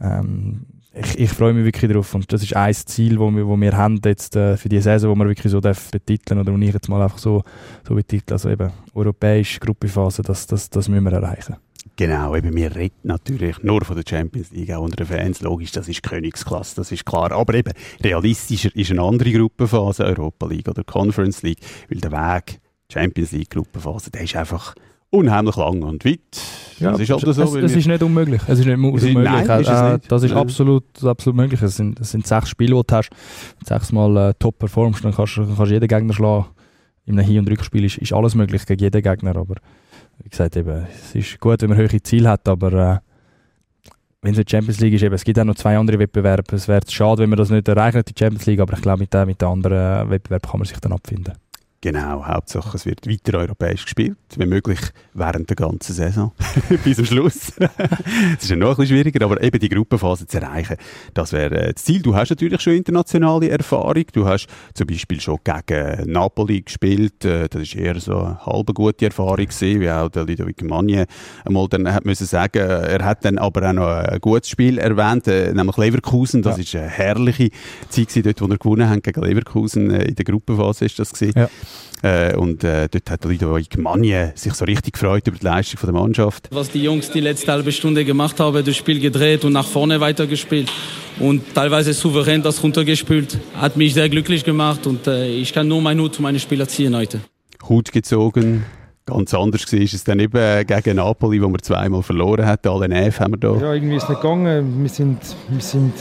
Ähm, 0.00 0.66
ich, 1.04 1.18
ich 1.18 1.30
freue 1.30 1.52
mich 1.52 1.64
wirklich 1.64 1.90
drauf 1.90 2.14
und 2.14 2.32
das 2.32 2.42
ist 2.42 2.54
ein 2.54 2.74
Ziel, 2.74 3.18
wo 3.18 3.30
wir, 3.30 3.46
wo 3.46 3.56
wir 3.56 3.76
haben 3.76 4.00
jetzt 4.04 4.36
äh, 4.36 4.56
für 4.56 4.68
die 4.68 4.80
Saison, 4.80 5.10
wo 5.10 5.14
wir 5.16 5.28
wirklich 5.28 5.50
so 5.50 5.60
betiteln 5.60 6.40
oder 6.40 6.52
wo 6.52 6.58
ich 6.58 6.72
jetzt 6.72 6.88
mal 6.88 7.02
einfach 7.02 7.18
so, 7.18 7.42
so 7.86 7.94
betitle, 7.94 8.34
also 8.34 8.50
eben 8.50 8.70
europäische 8.94 9.60
Gruppenphase, 9.60 10.22
das, 10.22 10.46
das, 10.46 10.70
das 10.70 10.88
müssen 10.88 11.04
wir 11.04 11.12
erreichen. 11.12 11.56
Genau, 11.96 12.34
eben, 12.34 12.54
wir 12.54 12.74
reden 12.74 12.96
natürlich 13.02 13.62
nur 13.62 13.84
von 13.84 13.96
der 13.96 14.04
Champions 14.08 14.50
League, 14.52 14.72
auch 14.72 14.82
unter 14.82 14.96
den 14.96 15.06
Fans. 15.06 15.42
Logisch, 15.42 15.72
das 15.72 15.86
ist 15.88 16.02
Königsklasse, 16.02 16.76
das 16.76 16.92
ist 16.92 17.04
klar. 17.04 17.32
Aber 17.32 17.52
eben, 17.52 17.72
realistischer 18.02 18.74
ist 18.74 18.90
eine 18.90 19.02
andere 19.02 19.32
Gruppenphase, 19.32 20.04
Europa 20.04 20.46
League 20.46 20.68
oder 20.68 20.82
Conference 20.82 21.42
League, 21.42 21.58
weil 21.90 22.00
der 22.00 22.12
Weg, 22.12 22.60
Champions 22.90 23.32
League 23.32 23.50
Gruppenphase, 23.50 24.10
der 24.10 24.22
ist 24.22 24.34
einfach 24.34 24.74
unheimlich 25.10 25.56
lang 25.56 25.82
und 25.82 26.04
weit. 26.04 26.18
das 26.80 27.00
ist 27.00 27.10
halt 27.10 27.20
so. 27.20 27.30
es, 27.30 27.54
es 27.54 27.76
ist 27.76 27.86
nicht 27.86 28.02
unmöglich. 28.02 28.40
Es 28.46 28.58
ist 28.58 28.66
nicht 28.66 28.74
ist- 28.78 28.78
unmöglich. 28.78 29.14
nein, 29.14 29.60
ist 29.60 29.68
Äh, 29.68 29.92
nicht. 29.94 30.10
Das 30.12 30.22
ist 30.22 30.32
absolut, 30.32 30.84
absolut 31.04 31.36
möglich. 31.36 31.60
Es 31.62 31.76
sind, 31.76 32.00
es 32.00 32.10
sind 32.10 32.26
sechs 32.26 32.48
Spiele, 32.48 32.74
die 32.76 32.82
du 32.86 32.94
hast. 32.96 33.10
Wenn 33.10 33.58
du 33.60 33.66
sechsmal 33.66 34.16
äh, 34.30 34.34
top 34.38 34.58
performst, 34.58 35.04
dann 35.04 35.12
kannst 35.14 35.36
du 35.36 35.64
jeden 35.66 35.88
Gegner 35.88 36.12
schlagen. 36.14 36.46
In 37.06 37.18
einem 37.18 37.26
Hin- 37.26 37.38
und 37.40 37.50
Rückspiel 37.50 37.84
ist, 37.84 37.98
ist 37.98 38.12
alles 38.12 38.34
möglich 38.34 38.64
gegen 38.66 38.80
jeden 38.82 39.02
Gegner. 39.02 39.34
Aber 39.36 39.56
wie 40.22 40.28
gesagt, 40.28 40.56
eben, 40.56 40.86
es 40.94 41.14
ist 41.14 41.40
gut, 41.40 41.60
wenn 41.62 41.70
man 41.70 41.78
hohe 41.78 42.02
Ziele 42.02 42.28
hat, 42.28 42.46
aber 42.48 42.72
äh, 42.72 42.98
wenn 44.22 44.34
es 44.34 44.38
die 44.44 44.50
Champions 44.50 44.80
League 44.80 44.92
ist, 44.94 45.02
eben, 45.02 45.14
es 45.14 45.24
gibt 45.24 45.38
auch 45.38 45.44
noch 45.44 45.54
zwei 45.54 45.76
andere 45.78 45.98
Wettbewerbe. 45.98 46.54
Es 46.54 46.68
wäre 46.68 46.80
schade, 46.88 47.22
wenn 47.22 47.30
man 47.30 47.38
das 47.38 47.50
nicht 47.50 47.66
erreicht, 47.66 47.96
die 48.08 48.14
Champions 48.18 48.46
League, 48.46 48.60
aber 48.60 48.74
ich 48.74 48.82
glaube, 48.82 49.00
mit, 49.00 49.12
den- 49.12 49.26
mit 49.26 49.40
den 49.40 49.48
anderen 49.48 50.06
äh, 50.06 50.10
Wettbewerben 50.10 50.48
kann 50.50 50.60
man 50.60 50.66
sich 50.66 50.78
dann 50.78 50.92
abfinden. 50.92 51.32
Genau, 51.82 52.26
Hauptsache 52.26 52.76
es 52.76 52.84
wird 52.84 53.08
weiter 53.08 53.38
europäisch 53.38 53.84
gespielt, 53.84 54.18
wenn 54.36 54.50
möglich 54.50 54.78
während 55.14 55.48
der 55.48 55.56
ganzen 55.56 55.94
Saison, 55.94 56.32
bis 56.84 56.96
zum 56.98 57.06
Schluss. 57.06 57.52
Es 58.36 58.42
ist 58.44 58.50
ja 58.50 58.56
noch 58.56 58.68
ein 58.72 58.76
bisschen 58.76 58.96
schwieriger, 58.98 59.24
aber 59.24 59.42
eben 59.42 59.58
die 59.58 59.70
Gruppenphase 59.70 60.26
zu 60.26 60.38
erreichen, 60.42 60.76
das 61.14 61.32
wäre 61.32 61.68
äh, 61.68 61.72
das 61.72 61.82
Ziel. 61.82 62.02
Du 62.02 62.14
hast 62.14 62.28
natürlich 62.28 62.60
schon 62.60 62.74
internationale 62.74 63.48
Erfahrung, 63.48 64.04
du 64.12 64.26
hast 64.26 64.46
zum 64.74 64.88
Beispiel 64.88 65.22
schon 65.22 65.38
gegen 65.42 66.12
Napoli 66.12 66.60
gespielt, 66.60 67.24
äh, 67.24 67.48
das 67.48 67.62
ist 67.62 67.74
eher 67.76 67.98
so 67.98 68.18
eine 68.18 68.44
halbe 68.44 68.74
gute 68.74 69.06
Erfahrung 69.06 69.36
gewesen, 69.46 69.80
wie 69.80 69.90
auch 69.90 70.10
der 70.10 70.26
Ludovic 70.26 70.62
Magne 70.62 71.06
einmal 71.46 71.66
dann 71.68 71.90
hat 71.94 72.04
müssen 72.04 72.26
sagen, 72.26 72.58
er 72.58 73.02
hat 73.06 73.24
dann 73.24 73.38
aber 73.38 73.70
auch 73.70 73.72
noch 73.72 73.88
ein 73.88 74.20
gutes 74.20 74.50
Spiel 74.50 74.76
erwähnt, 74.76 75.28
äh, 75.28 75.54
nämlich 75.54 75.78
Leverkusen, 75.78 76.42
das 76.42 76.58
Ja. 76.58 76.62
ist 76.62 76.74
eine 76.74 76.88
herrliche 76.88 77.48
Zeit 77.88 78.08
gewesen, 78.08 78.22
dort, 78.24 78.40
wo 78.42 78.46
er 78.48 78.58
gewonnen 78.58 78.90
hat 78.90 79.02
gegen 79.02 79.22
Leverkusen, 79.22 79.90
in 79.90 80.14
der 80.14 80.24
Gruppenphase 80.26 80.84
ist 80.84 80.98
das 80.98 81.10
gewesen. 81.14 81.32
Ja. 81.38 81.48
Äh, 82.02 82.34
und 82.34 82.64
äh, 82.64 82.88
dort 82.88 83.10
hat 83.10 83.24
Ludovic 83.24 83.76
Magne 83.76 84.32
sich 84.34 84.54
so 84.54 84.64
richtig 84.64 84.94
gefreut 84.94 85.26
über 85.26 85.36
die 85.36 85.44
Leistung 85.44 85.78
von 85.78 85.92
der 85.92 86.00
Mannschaft. 86.00 86.48
Was 86.50 86.70
die 86.70 86.82
Jungs 86.82 87.10
die 87.10 87.20
letzte 87.20 87.52
halbe 87.52 87.72
Stunde 87.72 88.04
gemacht 88.04 88.40
haben, 88.40 88.64
das 88.64 88.76
Spiel 88.76 89.00
gedreht 89.00 89.44
und 89.44 89.52
nach 89.52 89.66
vorne 89.66 90.00
weitergespielt 90.00 90.72
und 91.18 91.54
teilweise 91.54 91.92
souverän 91.92 92.42
das 92.42 92.62
runtergespielt, 92.62 93.38
hat 93.54 93.76
mich 93.76 93.92
sehr 93.92 94.08
glücklich 94.08 94.44
gemacht 94.44 94.86
und 94.86 95.06
äh, 95.06 95.28
ich 95.28 95.52
kann 95.52 95.68
nur 95.68 95.82
meinen 95.82 96.00
Hut 96.00 96.14
zu 96.14 96.22
meinen 96.22 96.40
Spielern 96.40 96.68
ziehen 96.68 96.96
heute. 96.96 97.20
Hut 97.68 97.92
gezogen. 97.92 98.64
Ganz 99.04 99.34
anders 99.34 99.70
war 99.70 99.80
es 99.80 100.04
dann 100.04 100.20
eben 100.20 100.66
gegen 100.66 100.96
Napoli, 100.96 101.42
wo 101.42 101.48
wir 101.48 101.58
zweimal 101.58 102.02
verloren 102.02 102.46
hatten. 102.46 102.68
Alle 102.68 102.88
Nerven 102.88 103.24
haben 103.24 103.32
wir 103.32 103.38
da. 103.38 103.56
Ja, 103.60 103.74
irgendwie 103.74 103.96
ist 103.96 104.04
es 104.04 104.08
nicht 104.08 104.22
gegangen. 104.22 104.82
Wir 104.82 104.88
sind, 104.88 105.18
wir 105.48 105.60
sind 105.60 105.92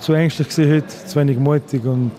zu 0.00 0.14
ängstlich 0.14 0.48
gewesen 0.48 0.72
heute, 0.72 1.06
zu 1.06 1.20
wenig 1.20 1.38
mutig 1.38 1.84
und 1.84 2.10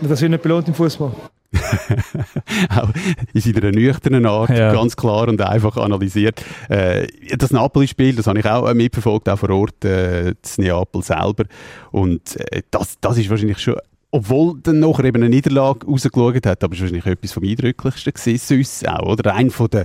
das 0.00 0.20
wird 0.20 0.30
nicht 0.30 0.42
belohnt 0.42 0.66
im 0.66 0.74
Fußball. 0.74 1.12
auch 2.76 2.90
in 3.32 3.40
seiner 3.40 3.70
nüchternen 3.70 4.26
Art 4.26 4.50
Ja. 4.50 4.72
ganz 4.72 4.96
klar 4.96 5.28
und 5.28 5.40
einfach 5.40 5.76
analysiert. 5.76 6.44
Äh, 6.68 7.06
das 7.36 7.50
Napoli-Spiel, 7.50 8.16
das 8.16 8.26
habe 8.26 8.38
ich 8.38 8.46
auch 8.46 8.68
äh, 8.68 8.74
mitverfolgt, 8.74 9.28
auch 9.28 9.38
vor 9.38 9.50
Ort, 9.50 9.84
äh, 9.84 10.34
das 10.40 10.58
Neapel 10.58 11.02
selber. 11.02 11.44
Und 11.90 12.36
äh, 12.52 12.62
das, 12.70 12.98
das 13.00 13.18
ist 13.18 13.30
wahrscheinlich 13.30 13.58
schon 13.58 13.76
obwohl 14.10 14.58
dann 14.62 14.80
nachher 14.80 15.04
eben 15.04 15.22
eine 15.22 15.28
Niederlage 15.28 15.86
rausgeschaut 15.86 16.46
hat, 16.46 16.64
aber 16.64 16.72
es 16.72 16.80
war 16.80 16.86
wahrscheinlich 16.86 17.04
etwas 17.04 17.32
vom 17.32 17.44
Eindrücklichsten 17.44 18.12
gewesen, 18.14 18.38
sonst 18.38 18.88
auch, 18.88 19.06
oder? 19.06 19.34
Ein 19.34 19.50
von 19.50 19.68
den 19.68 19.84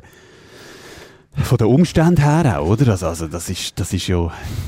von 1.36 1.58
den 1.58 1.68
Umständen 1.68 2.22
her 2.22 2.60
auch, 2.60 2.68
oder? 2.70 2.92
Also, 2.92 3.08
also 3.08 3.28
das, 3.28 3.50
ist, 3.50 3.80
das 3.80 3.92
ist 3.92 4.08
ja 4.08 4.18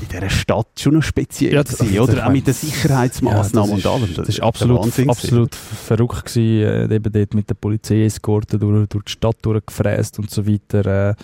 in 0.02 0.08
dieser 0.10 0.28
Stadt 0.28 0.66
schon 0.78 0.94
noch 0.94 1.02
speziell 1.02 1.54
Ja, 1.54 1.62
gewesen, 1.62 1.88
das- 1.94 2.00
oder? 2.00 2.14
das- 2.16 2.24
Auch 2.24 2.30
mit 2.32 2.46
den 2.46 2.54
Sicherheitsmaßnahmen 2.54 3.70
Ja, 3.70 3.76
und 3.76 3.86
allem. 4.02 4.14
Das 4.16 4.28
ist 4.28 4.38
der 4.38 4.44
absolut, 4.44 4.78
Wahnsinn 4.80 5.06
gewesen. 5.06 5.10
absolut 5.10 5.54
verrückt 5.54 6.24
gewesen, 6.26 6.90
äh, 6.90 6.94
eben 6.96 7.12
dort 7.12 7.34
mit 7.34 7.48
der 7.48 7.54
Polizeieskorte 7.54 8.58
durch, 8.58 8.88
durch 8.88 9.04
die 9.04 9.12
Stadt 9.12 9.36
durchgefräst 9.42 10.18
und 10.18 10.30
so 10.30 10.46
weiter. 10.46 11.10
Äh, 11.10 11.14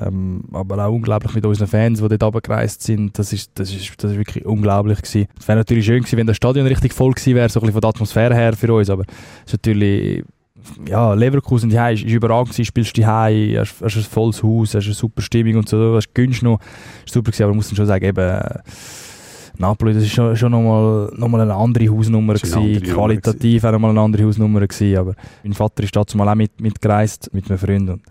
ähm, 0.00 0.44
aber 0.52 0.86
auch 0.86 0.92
unglaublich 0.92 1.34
mit 1.34 1.44
unseren 1.44 1.68
Fans, 1.68 2.00
die 2.00 2.08
dort 2.08 2.22
runtergereist 2.22 2.82
sind. 2.82 3.18
Das 3.18 3.32
ist, 3.32 3.50
das 3.54 3.70
ist, 3.72 3.92
das 4.02 4.12
ist 4.12 4.16
wirklich 4.18 4.44
unglaublich 4.46 4.98
gewesen. 5.02 5.26
Es 5.38 5.48
wäre 5.48 5.58
natürlich 5.58 5.86
schön 5.86 6.00
gewesen, 6.02 6.18
wenn 6.18 6.26
das 6.26 6.36
Stadion 6.36 6.66
richtig 6.66 6.92
voll 6.92 7.12
gewesen 7.12 7.34
wäre, 7.34 7.48
so 7.48 7.58
ein 7.58 7.62
bisschen 7.62 7.72
von 7.72 7.80
der 7.80 7.90
Atmosphäre 7.90 8.34
her 8.34 8.52
für 8.54 8.72
uns, 8.72 8.88
aber 8.90 9.02
es 9.44 9.52
ist 9.52 9.64
natürlich 9.64 10.24
ja, 10.88 11.14
Leverkusen 11.14 11.70
die 11.70 11.76
ist, 11.76 12.04
ist 12.04 12.12
überall 12.12 12.44
gewesen, 12.44 12.64
spielst 12.64 12.96
die 12.96 13.06
Hause, 13.06 13.60
hast, 13.60 13.82
hast 13.82 13.96
ein 13.96 14.02
volles 14.02 14.42
Haus, 14.42 14.74
hast 14.74 14.84
eine 14.84 14.94
super 14.94 15.22
Stimmung 15.22 15.56
und 15.56 15.68
so, 15.68 15.94
hast 15.96 16.14
gönnst 16.14 16.42
noch, 16.42 16.60
ist 17.04 17.12
super 17.12 17.30
gewesen, 17.30 17.44
aber 17.44 17.52
man 17.52 17.56
muss 17.56 17.74
schon 17.74 17.86
sagen, 17.86 18.04
eben, 18.04 18.40
Napoli, 19.56 19.94
das 19.94 20.02
ist 20.02 20.12
schon, 20.12 20.34
schon 20.36 20.50
nochmal 20.50 21.12
noch 21.16 21.28
mal 21.28 21.40
eine 21.40 21.54
andere 21.54 21.88
Hausnummer 21.88 22.34
gewesen, 22.34 22.54
andere 22.54 22.80
qualitativ 22.80 23.64
auch 23.64 23.72
nochmal 23.72 23.90
eine 23.90 24.00
andere 24.00 24.24
Hausnummer 24.24 24.60
gewesen, 24.60 24.96
aber 24.96 25.14
mein 25.44 25.52
Vater 25.52 25.84
ist 25.84 25.94
dazu 25.94 26.16
mal 26.16 26.28
auch 26.28 26.34
mit, 26.34 26.60
mitgereist, 26.60 27.32
mit 27.32 27.48
einem 27.48 27.58
Freund 27.58 27.90
und 27.90 28.02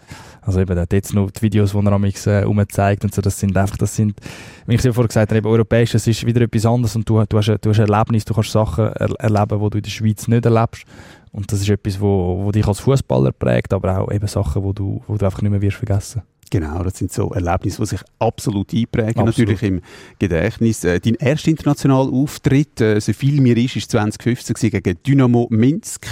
also 0.46 0.60
eben, 0.60 0.74
der 0.74 0.84
hat 0.84 0.94
jetzt 0.94 1.14
noch 1.14 1.32
die 1.32 1.42
Videos, 1.42 1.72
die 1.72 1.78
er 1.78 1.92
am 1.92 2.04
äh, 2.04 2.44
umzeigt 2.46 3.04
und 3.04 3.14
so, 3.14 3.22
das 3.22 3.40
sind 3.40 3.56
einfach, 3.58 3.78
das 3.78 3.96
sind, 3.96 4.20
wie 4.68 4.76
ich 4.76 4.82
dir 4.82 4.94
vorher 4.94 5.08
gesagt 5.08 5.32
habe, 5.32 5.38
eben 5.38 5.48
europäisch, 5.48 5.92
das 5.92 6.08
ist 6.08 6.26
wieder 6.26 6.42
etwas 6.42 6.66
anderes 6.66 6.96
und 6.96 7.08
du, 7.08 7.24
du, 7.28 7.38
hast, 7.38 7.48
du 7.62 7.70
hast 7.70 7.80
Erlebnis, 7.80 8.26
du 8.26 8.34
kannst 8.34 8.52
Sachen 8.52 8.86
er, 8.86 9.12
erleben, 9.20 9.62
die 9.62 9.70
du 9.70 9.78
in 9.78 9.84
der 9.84 9.90
Schweiz 9.90 10.28
nicht 10.28 10.46
erlebst 10.46 10.86
und 11.34 11.52
das 11.52 11.62
ist 11.62 11.70
etwas, 11.70 12.00
wo, 12.00 12.44
wo 12.44 12.52
dich 12.52 12.66
als 12.68 12.80
Fußballer 12.80 13.32
prägt, 13.32 13.74
aber 13.74 14.00
auch 14.00 14.12
eben 14.12 14.28
Sachen, 14.28 14.64
wo 14.64 14.72
du, 14.72 15.02
wo 15.08 15.18
du 15.18 15.26
einfach 15.26 15.42
nicht 15.42 15.52
mehr 15.52 15.62
wirst 15.62 15.78
vergessen. 15.78 16.22
Genau, 16.52 16.84
das 16.84 17.00
sind 17.00 17.12
so 17.12 17.32
Erlebnisse, 17.32 17.82
die 17.82 17.88
sich 17.88 18.02
absolut 18.20 18.72
einprägen, 18.72 19.24
Absolut. 19.24 19.50
natürlich 19.50 19.64
im 19.64 19.82
Gedächtnis. 20.20 20.84
Äh, 20.84 21.00
dein 21.00 21.16
erster 21.16 21.50
internationaler 21.50 22.14
Auftritt, 22.14 22.80
äh, 22.80 23.02
so 23.02 23.12
viel 23.14 23.42
mir 23.42 23.58
ist, 23.58 23.76
ist 23.76 23.90
2015 23.90 24.54
gewesen 24.54 24.72
gegen 24.84 25.00
Dynamo 25.02 25.48
Minsk. 25.50 26.06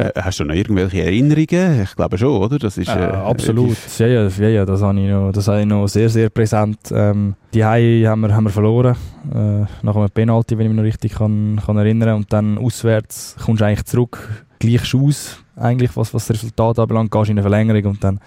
Äh, 0.00 0.12
hast 0.22 0.40
du 0.40 0.44
noch 0.44 0.54
irgendwelche 0.54 1.02
Erinnerungen? 1.02 1.82
Ich 1.82 1.94
glaube 1.94 2.16
schon, 2.16 2.36
oder? 2.42 2.58
Das 2.58 2.78
ist, 2.78 2.88
Äh, 2.88 2.98
äh, 2.98 3.12
absolut, 3.12 3.76
ja, 3.98 4.06
ja, 4.06 4.48
ja, 4.48 4.64
das 4.64 4.80
habe 4.80 4.98
ich 4.98 5.10
noch, 5.10 5.30
das 5.32 5.46
habe 5.46 5.60
ich 5.60 5.66
noch 5.66 5.86
sehr, 5.88 6.08
sehr 6.08 6.30
präsent. 6.30 6.78
Ähm, 6.90 7.34
die 7.52 7.64
Hai 7.64 8.04
haben 8.06 8.22
wir, 8.22 8.34
haben 8.34 8.44
wir 8.44 8.50
verloren, 8.50 8.96
äh, 9.34 9.66
nach 9.82 9.96
einem 9.96 10.10
Penalty, 10.10 10.56
wenn 10.56 10.66
ich 10.66 10.70
mich 10.70 10.76
noch 10.76 10.84
richtig 10.84 11.14
kann, 11.16 11.60
kann 11.64 11.76
erinnern 11.76 12.16
Und 12.16 12.32
dann 12.32 12.56
auswärts 12.56 13.36
kommst 13.44 13.60
du 13.60 13.66
eigentlich 13.66 13.84
zurück, 13.84 14.46
gleichst 14.58 14.94
aus, 14.94 15.44
eigentlich, 15.56 15.94
was, 15.96 16.14
was 16.14 16.26
das 16.26 16.36
Resultat 16.36 16.78
anbelangt, 16.78 17.10
gehst 17.10 17.28
in 17.28 17.38
eine 17.38 17.42
Verlängerung 17.42 17.92
und 17.92 18.02
dann 18.02 18.20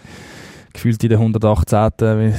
gefühlt 0.74 1.04
in 1.04 1.10
der 1.10 1.20
118. 1.20 1.92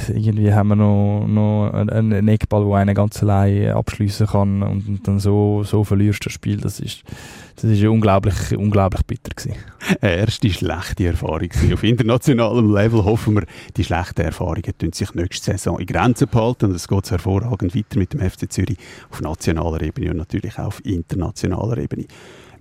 irgendwie 0.09 0.53
haben 0.53 0.67
wir 0.69 0.75
noch, 0.75 1.25
noch 1.27 1.71
einen, 1.73 2.13
einen 2.13 2.27
Eckball, 2.27 2.65
wo 2.65 2.73
einer 2.73 2.93
ganz 2.93 3.23
allein 3.23 3.71
abschließen 3.71 4.27
kann 4.27 4.61
und, 4.61 4.87
und 4.87 5.07
dann 5.07 5.19
so, 5.19 5.63
so 5.63 5.83
verlierst 5.83 6.23
du 6.23 6.25
das 6.25 6.33
Spiel. 6.33 6.57
Das 6.57 6.79
ist, 6.79 7.03
das 7.55 7.63
ist 7.63 7.83
unglaublich, 7.83 8.55
unglaublich 8.55 9.03
bitter 9.05 9.31
gewesen. 9.35 9.57
eine 10.01 10.15
erste 10.17 10.49
schlechte 10.49 11.07
Erfahrung 11.07 11.47
gewesen. 11.47 11.73
Auf 11.73 11.83
internationalem 11.83 12.73
Level 12.73 13.05
hoffen 13.05 13.35
wir, 13.35 13.45
die 13.77 13.83
schlechten 13.83 14.21
Erfahrungen 14.21 14.77
tun 14.77 14.91
sich 14.91 15.13
nächste 15.13 15.51
Saison 15.51 15.79
in 15.79 15.85
Grenzen 15.85 16.27
behalten 16.27 16.65
und 16.65 16.75
es 16.75 16.87
geht 16.87 17.09
hervorragend 17.09 17.75
weiter 17.75 17.97
mit 17.97 18.13
dem 18.13 18.19
FC 18.19 18.51
Zürich 18.51 18.77
auf 19.09 19.21
nationaler 19.21 19.81
Ebene 19.81 20.11
und 20.11 20.17
natürlich 20.17 20.59
auch 20.59 20.67
auf 20.67 20.85
internationaler 20.85 21.77
Ebene. 21.77 22.05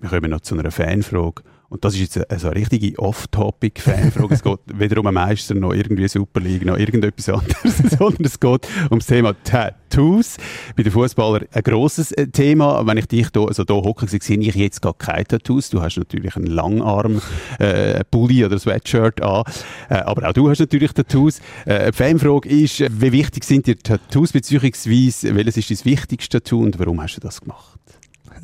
Wir 0.00 0.10
kommen 0.10 0.30
noch 0.30 0.40
zu 0.40 0.56
einer 0.56 0.70
Fanfrage. 0.70 1.42
Und 1.68 1.84
das 1.84 1.94
ist 1.94 2.00
jetzt 2.00 2.30
eine, 2.30 2.38
so 2.38 2.48
eine 2.48 2.56
richtige 2.60 2.98
Off-Topic-Fanfrage. 2.98 4.34
es 4.34 4.42
geht 4.42 4.58
weder 4.74 5.00
um 5.00 5.06
einen 5.06 5.14
Meister 5.14 5.54
noch 5.54 5.72
irgendwie 5.72 6.06
Super 6.08 6.40
League 6.40 6.64
noch 6.64 6.76
irgendetwas 6.76 7.28
anderes, 7.28 7.78
sondern 7.98 8.24
es 8.24 8.38
geht 8.38 8.68
um 8.90 8.98
das 8.98 9.06
Thema 9.06 9.34
Tattoos. 9.44 10.36
Bei 10.76 10.82
den 10.82 10.92
Fußballern 10.92 11.46
ein 11.50 11.62
grosses 11.62 12.12
äh, 12.12 12.26
Thema. 12.28 12.86
Wenn 12.86 12.98
ich 12.98 13.06
dich 13.06 13.30
da, 13.30 13.44
also 13.44 13.64
da 13.64 13.74
hocke, 13.74 14.06
sehe 14.06 14.38
ich 14.38 14.54
jetzt 14.54 14.82
gar 14.82 14.94
keine 14.94 15.24
Tattoos. 15.24 15.70
Du 15.70 15.80
hast 15.80 15.96
natürlich 15.96 16.36
einen 16.36 16.46
Langarm, 16.46 17.20
äh, 17.58 18.04
Pulli 18.04 18.44
oder 18.44 18.58
Sweatshirt 18.58 19.22
an. 19.22 19.44
Äh, 19.88 19.94
aber 19.94 20.28
auch 20.28 20.32
du 20.32 20.50
hast 20.50 20.60
natürlich 20.60 20.92
Tattoos. 20.92 21.40
Äh, 21.64 21.90
die 21.90 21.96
Fanfrage 21.96 22.48
ist, 22.48 22.80
äh, 22.80 22.90
wie 22.90 23.12
wichtig 23.12 23.44
sind 23.44 23.66
dir 23.66 23.78
Tattoos, 23.78 24.32
beziehungsweise 24.32 25.34
welches 25.34 25.56
ist 25.56 25.70
dein 25.70 25.92
wichtigstes 25.92 26.28
Tattoo 26.28 26.62
und 26.62 26.78
warum 26.78 27.02
hast 27.02 27.16
du 27.16 27.20
das 27.20 27.40
gemacht? 27.40 27.73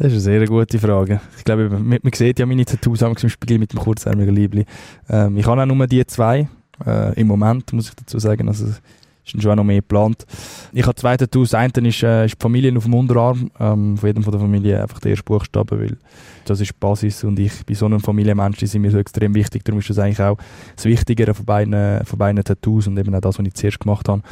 Das 0.01 0.15
ist 0.15 0.27
eine 0.27 0.39
sehr 0.39 0.47
gute 0.47 0.79
Frage. 0.79 1.21
Ich 1.37 1.45
glaube, 1.45 1.69
man, 1.69 1.99
man 2.03 2.13
sieht 2.15 2.39
ja 2.39 2.47
meine 2.47 2.65
Tattoos 2.65 3.03
am 3.03 3.15
Spiegel 3.19 3.59
mit 3.59 3.75
dem 3.75 3.81
kurzärmeligen 3.81 4.35
Liebli. 4.35 4.65
Ähm, 5.11 5.37
ich 5.37 5.47
habe 5.47 5.61
auch 5.61 5.67
nur 5.67 5.87
die 5.87 6.07
zwei. 6.07 6.49
Äh, 6.87 7.21
Im 7.21 7.27
Moment, 7.27 7.71
muss 7.75 7.91
ich 7.91 7.95
dazu 7.97 8.19
sagen. 8.19 8.49
Also, 8.49 8.65
ist 8.65 8.81
schon 9.27 9.51
auch 9.51 9.57
noch 9.57 9.65
mehr 9.65 9.83
geplant. 9.83 10.25
Ich 10.73 10.87
habe 10.87 10.95
zwei 10.95 11.19
Tattoos. 11.19 11.51
Das 11.51 11.61
eine 11.61 11.87
ist, 11.87 12.03
äh, 12.03 12.25
ist 12.25 12.33
die 12.33 12.43
Familie 12.43 12.75
auf 12.79 12.85
dem 12.85 12.95
Unterarm. 12.95 13.51
Ähm, 13.61 13.99
von 13.99 14.09
jedem 14.09 14.23
von 14.23 14.33
der 14.33 14.41
Familie 14.41 14.81
einfach 14.81 15.01
der 15.01 15.11
erste 15.11 15.25
Buchstabe, 15.25 15.79
weil 15.79 15.99
das 16.47 16.63
ist 16.63 16.71
die 16.71 16.77
Basis 16.81 17.23
und 17.25 17.39
ich 17.39 17.67
bin 17.67 17.77
so 17.77 17.85
ein 17.85 18.01
Familienmensch, 18.01 18.57
die 18.57 18.67
sind 18.67 18.81
mir 18.81 18.91
so 18.91 18.97
extrem 18.97 19.35
wichtig. 19.35 19.67
Darum 19.67 19.81
ist 19.81 19.91
das 19.91 19.99
eigentlich 19.99 20.21
auch 20.21 20.39
das 20.77 20.87
Wichtigere 20.87 21.35
von 21.35 21.45
beiden, 21.45 22.07
von 22.07 22.19
beiden 22.19 22.43
Tattoos 22.43 22.87
und 22.87 22.99
eben 22.99 23.15
auch 23.15 23.21
das, 23.21 23.39
was 23.39 23.47
ich 23.47 23.53
zuerst 23.53 23.81
gemacht 23.81 24.09
habe. 24.09 24.23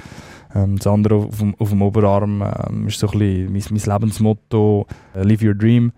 Ähm, 0.55 0.77
das 0.77 0.87
andere 0.87 1.17
auf 1.17 1.39
dem, 1.39 1.55
auf 1.59 1.71
dem 1.71 1.83
Oberarm 1.83 2.43
ähm, 2.43 2.89
ist 2.89 2.99
so 2.99 3.09
ein 3.09 3.19
bisschen 3.19 3.53
mein, 3.53 3.63
mein 3.71 4.01
Lebensmotto, 4.01 4.87
äh, 5.15 5.23
Live 5.23 5.43
Your 5.43 5.55
Dream. 5.55 5.93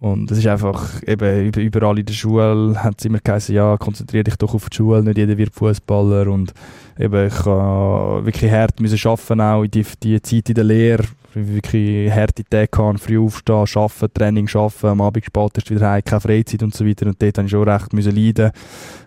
Und 0.00 0.30
es 0.30 0.38
ist 0.38 0.46
einfach, 0.46 1.02
eben 1.06 1.46
über- 1.46 1.60
überall 1.62 1.98
in 1.98 2.04
der 2.04 2.12
Schule 2.12 2.74
hat 2.82 2.96
es 2.98 3.06
immer 3.06 3.20
geheißen, 3.24 3.54
ja, 3.54 3.76
konzentriere 3.78 4.24
dich 4.24 4.36
doch 4.36 4.52
auf 4.52 4.68
die 4.68 4.76
Schule, 4.76 5.02
nicht 5.02 5.16
jeder 5.16 5.38
wird 5.38 5.54
Fußballer. 5.54 6.30
Und 6.30 6.52
eben, 6.98 7.26
ich 7.26 7.44
habe 7.46 8.26
wirklich 8.26 8.50
hart 8.50 8.80
müssen 8.80 9.08
arbeiten, 9.08 9.40
auch 9.40 9.62
in 9.62 9.70
die, 9.70 9.86
die 10.02 10.20
Zeit 10.20 10.48
in 10.50 10.54
der 10.56 10.64
Lehre, 10.64 11.04
wirklich 11.32 12.12
harte 12.12 12.44
Tage 12.44 12.68
gehabt, 12.68 13.00
früh 13.00 13.18
aufstehen, 13.18 13.54
arbeiten, 13.54 14.12
Training 14.12 14.48
arbeiten, 14.52 14.86
am 14.86 15.00
Abend 15.00 15.24
spät 15.24 15.50
erst 15.56 15.70
wieder 15.70 15.90
heim, 15.90 16.04
keine 16.04 16.20
Freizeit 16.20 16.62
und 16.62 16.74
so 16.74 16.86
weiter. 16.86 17.06
Und 17.06 17.22
dort 17.22 17.38
habe 17.38 17.46
ich 17.46 17.50
schon 17.50 17.68
recht 17.68 17.92
leiden. 17.92 18.50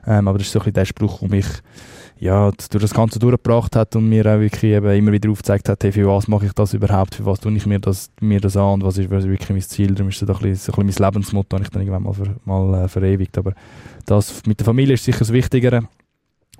Ähm, 0.07 0.27
aber 0.27 0.39
das 0.39 0.47
ist 0.47 0.53
so 0.53 0.59
ein 0.59 0.63
bisschen 0.63 0.73
der 0.73 0.85
Spruch, 0.85 1.19
der 1.19 1.29
mich 1.29 1.45
ja, 2.19 2.51
durch 2.71 2.81
das 2.81 2.93
Ganze 2.93 3.19
durchgebracht 3.19 3.75
hat 3.75 3.95
und 3.95 4.09
mir 4.09 4.25
auch 4.25 4.39
wirklich 4.39 4.71
eben 4.71 4.89
immer 4.89 5.11
wieder 5.11 5.29
aufgezeigt 5.29 5.69
hat, 5.69 5.83
hey, 5.83 5.91
für 5.91 6.07
was 6.07 6.27
mache 6.27 6.47
ich 6.47 6.53
das 6.53 6.73
überhaupt, 6.73 7.15
für 7.15 7.25
was 7.25 7.39
tue 7.39 7.53
ich 7.55 7.65
mir 7.65 7.79
das, 7.79 8.09
mir 8.19 8.41
das 8.41 8.57
an 8.57 8.73
und 8.73 8.83
was 8.83 8.97
ist, 8.97 9.09
was 9.11 9.23
ist 9.23 9.29
wirklich 9.29 9.49
mein 9.49 9.61
Ziel. 9.61 9.93
Darum 9.93 10.09
ist 10.09 10.21
das 10.21 10.29
ein 10.29 10.35
bisschen, 10.35 10.55
so 10.55 10.73
ein 10.73 10.87
bisschen 10.87 11.03
mein 11.03 11.13
Lebensmotto, 11.13 11.55
habe 11.55 11.63
ich 11.63 11.69
dann 11.69 11.81
irgendwann 11.81 12.03
mal, 12.03 12.13
ver, 12.13 12.35
mal 12.45 12.85
äh, 12.85 12.87
verewigt. 12.87 13.37
Aber 13.37 13.53
das 14.05 14.41
mit 14.45 14.59
der 14.59 14.65
Familie 14.65 14.95
ist 14.95 15.03
sicher 15.03 15.19
das 15.19 15.31
Wichtigere. 15.31 15.87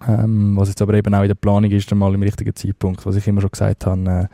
Ähm, 0.08 0.55
was 0.55 0.70
jetzt 0.70 0.82
aber 0.82 0.93
eben 0.93 1.14
auch 1.16 1.24
in 1.24 1.28
der 1.28 1.36
Planung 1.36 1.72
ist, 1.72 1.91
dann 1.91 1.97
mal 1.97 2.14
im 2.14 2.22
richtigen 2.22 2.55
Zeitpunkt. 2.55 3.03
Was 3.05 3.16
ich 3.16 3.28
immer 3.28 3.41
schon 3.41 3.49
gesagt 3.49 3.86
habe, 3.88 4.10
äh, 4.10 4.28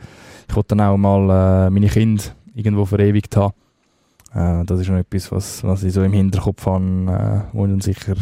ich 0.48 0.54
wollte 0.54 0.76
dann 0.76 0.80
auch 0.82 0.96
mal 0.98 1.66
äh, 1.66 1.70
meine 1.70 1.88
Kinder 1.88 2.22
irgendwo 2.54 2.84
verewigt 2.84 3.34
haben. 3.36 3.54
Äh, 4.34 4.64
das 4.66 4.80
ist 4.80 4.90
noch 4.90 4.98
etwas, 4.98 5.32
was, 5.32 5.64
was 5.64 5.84
ich 5.84 5.94
so 5.94 6.02
im 6.02 6.12
Hinterkopf 6.12 6.66
habe, 6.66 7.46
äh, 7.52 7.56
wo 7.56 7.66
dann 7.66 7.80
sicher 7.80 8.14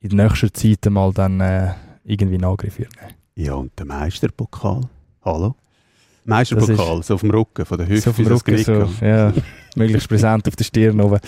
in 0.00 0.16
nächster 0.16 0.52
Zeit 0.52 0.86
mal 0.88 1.12
dann 1.12 1.40
äh, 1.40 1.70
irgendwie 2.06 2.36
in 2.36 2.44
Angriff 2.44 2.78
wird. 2.78 2.90
nehmen. 2.96 3.14
Ja, 3.34 3.54
und 3.54 3.72
der 3.78 3.86
Meisterpokal? 3.86 4.82
Hallo? 5.24 5.54
Meisterpokal, 6.24 7.02
so 7.02 7.14
auf 7.14 7.20
dem 7.20 7.30
Rücken, 7.30 7.64
von 7.66 7.78
der 7.78 7.86
Hüfte 7.86 8.00
So 8.02 8.10
auf 8.10 8.16
dem 8.16 8.26
Rücken, 8.26 8.56
das 8.56 8.64
so, 8.64 9.04
ja, 9.04 9.32
möglichst 9.76 10.08
präsent 10.08 10.48
auf 10.48 10.56
der 10.56 10.64
Stirn 10.64 11.00
oben. 11.00 11.20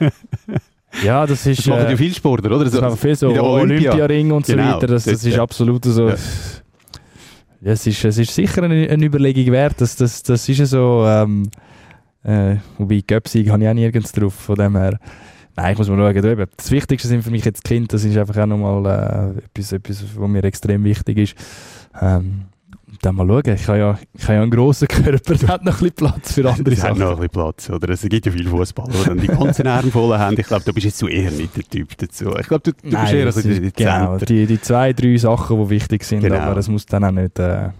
ja, 1.04 1.26
das 1.26 1.44
ist... 1.46 1.58
Das 1.60 1.66
machen 1.66 1.86
äh, 1.86 1.90
ja 1.90 1.96
viele 1.96 2.14
Sportler, 2.14 2.52
oder? 2.52 2.64
Das 2.64 2.72
So, 2.72 2.80
machen 2.80 2.96
viele 2.96 3.16
so 3.16 3.28
Olympia. 3.28 3.90
Olympiaring 3.92 4.32
und 4.32 4.46
so 4.46 4.52
Genau, 4.54 4.76
weiter. 4.76 4.86
Das, 4.86 5.04
das 5.04 5.24
ist 5.24 5.34
ja. 5.34 5.42
absolut 5.42 5.84
so. 5.84 6.08
Ja. 6.08 6.16
Es, 7.62 7.86
ist, 7.86 8.04
es 8.04 8.18
ist 8.18 8.34
sicher 8.34 8.62
eine, 8.62 8.88
eine 8.88 9.04
Überlegung 9.04 9.52
wert. 9.52 9.80
Das, 9.80 9.96
das, 9.96 10.22
das 10.22 10.48
ist 10.48 10.58
ja 10.58 10.66
so. 10.66 11.04
Ähm, 11.06 11.50
äh, 12.22 12.56
wobei 12.78 13.02
Göpsig 13.06 13.50
habe 13.50 13.62
ich 13.64 13.68
auch 13.68 13.74
nirgends 13.74 14.12
drauf. 14.12 14.34
Von 14.34 14.54
dem 14.56 14.76
her. 14.76 14.98
Nein, 15.56 15.72
ich 15.72 15.78
muss 15.78 15.88
mal 15.88 16.14
schauen. 16.14 16.46
Das 16.56 16.70
Wichtigste 16.70 17.08
sind 17.08 17.22
für 17.22 17.30
mich 17.30 17.44
jetzt 17.44 17.64
Kinder. 17.64 17.88
Das 17.88 18.04
ist 18.04 18.16
einfach 18.16 18.36
auch 18.42 18.46
nochmal 18.46 19.34
äh, 19.36 19.38
etwas, 19.44 19.72
etwas, 19.72 20.04
was 20.16 20.28
mir 20.28 20.44
extrem 20.44 20.84
wichtig 20.84 21.18
ist. 21.18 21.34
Ähm, 22.00 22.42
dann 23.02 23.14
mal 23.16 23.26
schauen. 23.26 23.54
Ich 23.54 23.66
habe 23.68 23.78
ja, 23.78 23.98
ich 24.14 24.22
habe 24.24 24.34
ja 24.34 24.42
einen 24.42 24.50
grossen 24.50 24.88
Körper, 24.88 25.34
der 25.34 25.48
hat 25.48 25.64
noch 25.64 25.72
ein 25.74 25.78
bisschen 25.78 25.92
Platz 25.94 26.32
für 26.32 26.48
andere 26.50 26.70
hat 26.76 26.80
Sachen. 26.80 26.98
noch 26.98 27.10
ein 27.10 27.16
bisschen 27.16 27.28
Platz, 27.30 27.70
oder? 27.70 27.88
Es 27.90 28.02
gibt 28.02 28.26
ja 28.26 28.32
viele 28.32 28.48
Fußballer, 28.50 28.92
die 28.92 29.04
dann 29.04 29.18
die 29.18 29.26
ganzen 29.26 29.66
Arme 29.66 29.90
voll 29.90 30.16
haben. 30.18 30.36
Ich 30.38 30.46
glaube, 30.46 30.64
du 30.64 30.72
bist 30.72 30.86
jetzt 30.86 30.98
so 30.98 31.08
eher 31.08 31.30
nicht 31.30 31.56
der 31.56 31.64
Typ 31.64 31.96
dazu. 31.98 32.34
Ich 32.38 32.46
glaube, 32.48 32.62
du, 32.62 32.72
du 32.72 32.82
bist 32.82 32.92
Nein, 32.94 33.16
eher 33.16 33.24
das 33.26 33.36
also 33.36 33.48
die, 33.48 33.60
die 33.60 33.72
genau, 33.72 34.18
die, 34.18 34.46
die 34.46 34.60
zwei, 34.60 34.92
drei 34.92 35.16
Sachen, 35.16 35.58
die 35.62 35.70
wichtig 35.70 36.04
sind, 36.04 36.20
Genau. 36.20 36.36
aber 36.36 36.58
es 36.58 36.68
muss 36.68 36.86
dann 36.86 37.04
auch 37.04 37.10
nicht, 37.10 37.38
äh, 37.38 37.70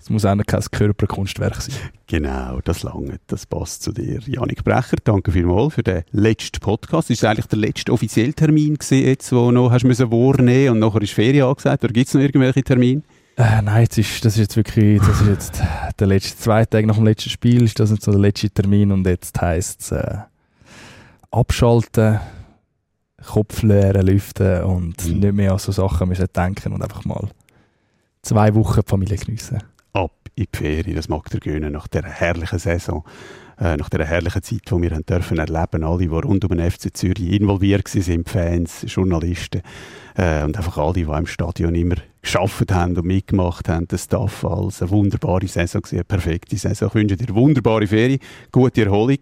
Es 0.00 0.10
muss 0.10 0.24
auch 0.24 0.36
kein 0.46 0.60
Körperkunstwerk 0.62 1.60
sein. 1.60 1.74
Genau, 2.06 2.60
das 2.64 2.82
lange. 2.82 3.18
Das 3.26 3.46
passt 3.46 3.82
zu 3.82 3.92
dir. 3.92 4.20
Janik 4.26 4.64
Brecher, 4.64 4.96
danke 5.02 5.30
vielmals 5.32 5.74
für 5.74 5.82
den 5.82 6.02
letzten 6.10 6.60
Podcast. 6.60 7.10
Das 7.10 7.22
war 7.22 7.30
eigentlich 7.30 7.46
der 7.46 7.58
letzte 7.58 7.92
offizielle 7.92 8.32
Termin 8.32 8.74
gewesen, 8.74 9.06
jetzt, 9.06 9.32
wo 9.32 9.50
noch 9.50 9.70
hast 9.70 9.84
müssen 9.84 10.10
wahrnehmen 10.10 10.74
und 10.74 10.78
nachher 10.80 11.02
ist 11.02 11.12
Ferien 11.12 11.46
angesagt. 11.46 11.84
Oder 11.84 11.92
gibt 11.92 12.08
es 12.08 12.14
noch 12.14 12.20
irgendwelche 12.20 12.62
Termine? 12.62 13.02
Äh, 13.36 13.62
nein, 13.62 13.82
jetzt 13.82 13.96
ist, 13.96 14.24
das 14.24 14.34
ist 14.34 14.40
jetzt 14.40 14.56
wirklich, 14.56 15.00
das 15.00 15.20
ist 15.20 15.26
jetzt 15.28 15.62
der 15.98 16.06
letzte, 16.06 16.36
zwei 16.36 16.64
Tage 16.66 16.86
nach 16.86 16.96
dem 16.96 17.06
letzten 17.06 17.30
Spiel, 17.30 17.62
ist 17.62 17.78
das 17.78 17.90
jetzt 17.90 18.04
so 18.04 18.10
der 18.10 18.20
letzte 18.20 18.50
Termin 18.50 18.92
und 18.92 19.06
jetzt 19.06 19.40
heisst 19.40 19.80
es 19.80 19.92
äh, 19.92 20.18
abschalten, 21.30 22.20
Kopf 23.24 23.62
leeren, 23.62 24.06
lüften 24.06 24.64
und 24.64 25.06
mhm. 25.06 25.20
nicht 25.20 25.34
mehr 25.34 25.52
an 25.52 25.58
so 25.58 25.72
Sachen 25.72 26.08
müssen 26.08 26.26
denken 26.34 26.72
und 26.72 26.82
einfach 26.82 27.04
mal 27.04 27.28
zwei 28.22 28.54
Wochen 28.54 28.80
die 28.84 28.90
Familie 28.90 29.16
geniessen. 29.16 29.62
Ab 29.92 30.12
in 30.36 30.46
die 30.52 30.56
Ferien, 30.56 30.96
das 30.96 31.08
mag 31.08 31.28
der 31.30 31.40
gönnen 31.40 31.72
nach 31.72 31.88
dieser 31.88 32.08
herrlichen 32.08 32.58
Saison, 32.58 33.04
äh, 33.58 33.76
nach 33.76 33.90
dieser 33.90 34.04
herrlichen 34.04 34.42
Zeit, 34.42 34.62
die 34.70 34.82
wir 34.82 34.90
haben 34.90 35.04
dürfen 35.04 35.38
erleben, 35.38 35.84
alle, 35.84 35.98
die 35.98 36.06
rund 36.06 36.44
um 36.44 36.56
den 36.56 36.70
FC 36.70 36.96
Zürich 36.96 37.32
involviert 37.32 37.88
sind, 37.88 38.28
Fans, 38.28 38.84
Journalisten 38.86 39.62
äh, 40.16 40.42
und 40.44 40.56
einfach 40.56 40.78
alle, 40.78 40.92
die 40.94 41.02
im 41.02 41.26
Stadion 41.26 41.74
immer 41.74 41.96
geschafft 42.22 42.72
haben 42.72 42.96
und 42.96 43.06
mitgemacht 43.06 43.68
haben, 43.68 43.88
der 43.88 43.98
Staff, 43.98 44.44
als 44.44 44.80
eine 44.80 44.90
wunderbare 44.90 45.48
Saison 45.48 45.82
eine 45.90 46.04
perfekte 46.04 46.56
Saison. 46.56 46.88
Ich 46.88 46.94
wünsche 46.94 47.16
dir 47.16 47.34
wunderbare 47.34 47.86
Ferien, 47.86 48.20
gute 48.52 48.84
Erholung 48.84 49.18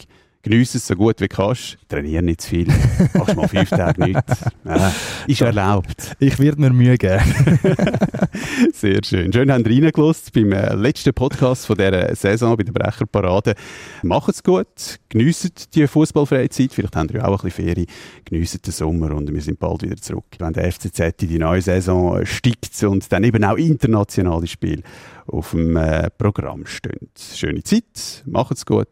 Geniess 0.48 0.74
es 0.74 0.86
so 0.86 0.94
gut 0.94 1.20
wie 1.20 1.28
kannst. 1.28 1.76
Trainier 1.90 2.22
nicht 2.22 2.40
zu 2.40 2.48
viel. 2.48 2.68
Machst 3.12 3.36
mal 3.36 3.48
fünf 3.48 3.68
Tage 3.68 4.02
nichts. 4.02 4.22
Ja, 4.64 4.92
ist 5.26 5.40
erlaubt. 5.40 6.16
Ich 6.18 6.38
werde 6.38 6.60
mir 6.60 6.70
Mühe 6.70 6.96
geben. 6.96 7.22
Sehr 8.72 9.00
schön. 9.02 9.32
Schön, 9.32 9.50
haben 9.50 9.64
ihr 9.64 9.84
reingelassen 9.84 10.30
beim 10.34 10.52
äh, 10.52 10.74
letzten 10.74 11.14
Podcast 11.14 11.66
von 11.66 11.76
dieser 11.76 12.14
Saison 12.14 12.56
bei 12.56 12.64
der 12.64 12.72
Brecherparade. 12.72 13.54
Macht 14.02 14.30
es 14.30 14.42
gut. 14.42 14.98
Geniessen 15.08 15.50
die 15.74 15.86
Fußballfreizeit. 15.86 16.72
Vielleicht 16.72 16.96
haben 16.96 17.08
ihr 17.12 17.26
auch 17.26 17.42
ein 17.42 17.50
bisschen 17.50 17.66
Ferien. 17.66 17.86
Geniessen 18.24 18.60
den 18.62 18.72
Sommer 18.72 19.12
und 19.12 19.32
wir 19.32 19.40
sind 19.40 19.58
bald 19.58 19.82
wieder 19.82 19.96
zurück. 19.96 20.26
Wenn 20.38 20.52
der 20.52 20.70
FCZ 20.70 21.22
in 21.22 21.28
die 21.28 21.38
neue 21.38 21.62
Saison 21.62 22.24
steigt 22.24 22.82
und 22.84 23.10
dann 23.10 23.24
eben 23.24 23.44
auch 23.44 23.56
internationale 23.56 24.46
Spiele 24.46 24.82
auf 25.26 25.50
dem 25.50 25.76
äh, 25.76 26.10
Programm 26.10 26.66
stehen. 26.66 27.10
Schöne 27.18 27.62
Zeit. 27.62 28.22
Macht 28.26 28.52
es 28.52 28.66
gut. 28.66 28.88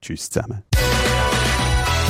Tschüss 0.00 0.30
zusammen. 0.30 0.69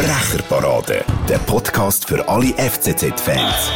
Brecherparade, 0.00 1.04
der 1.28 1.36
Podcast 1.40 2.08
für 2.08 2.26
alle 2.26 2.54
FCZ-Fans. 2.54 3.70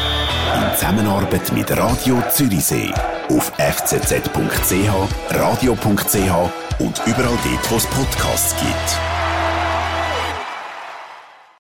In 0.55 0.75
Zusammenarbeit 0.75 1.53
mit 1.53 1.71
Radio 1.77 2.23
Zürichsee. 2.31 2.95
Auf 3.29 3.53
fcz.ch, 3.59 4.89
radio.ch 5.29 6.51
und 6.79 7.03
überall 7.05 7.39
dort, 7.45 7.71
wo 7.71 7.77
es 7.77 7.87
Podcasts 7.89 8.57
gibt. 8.59 9.24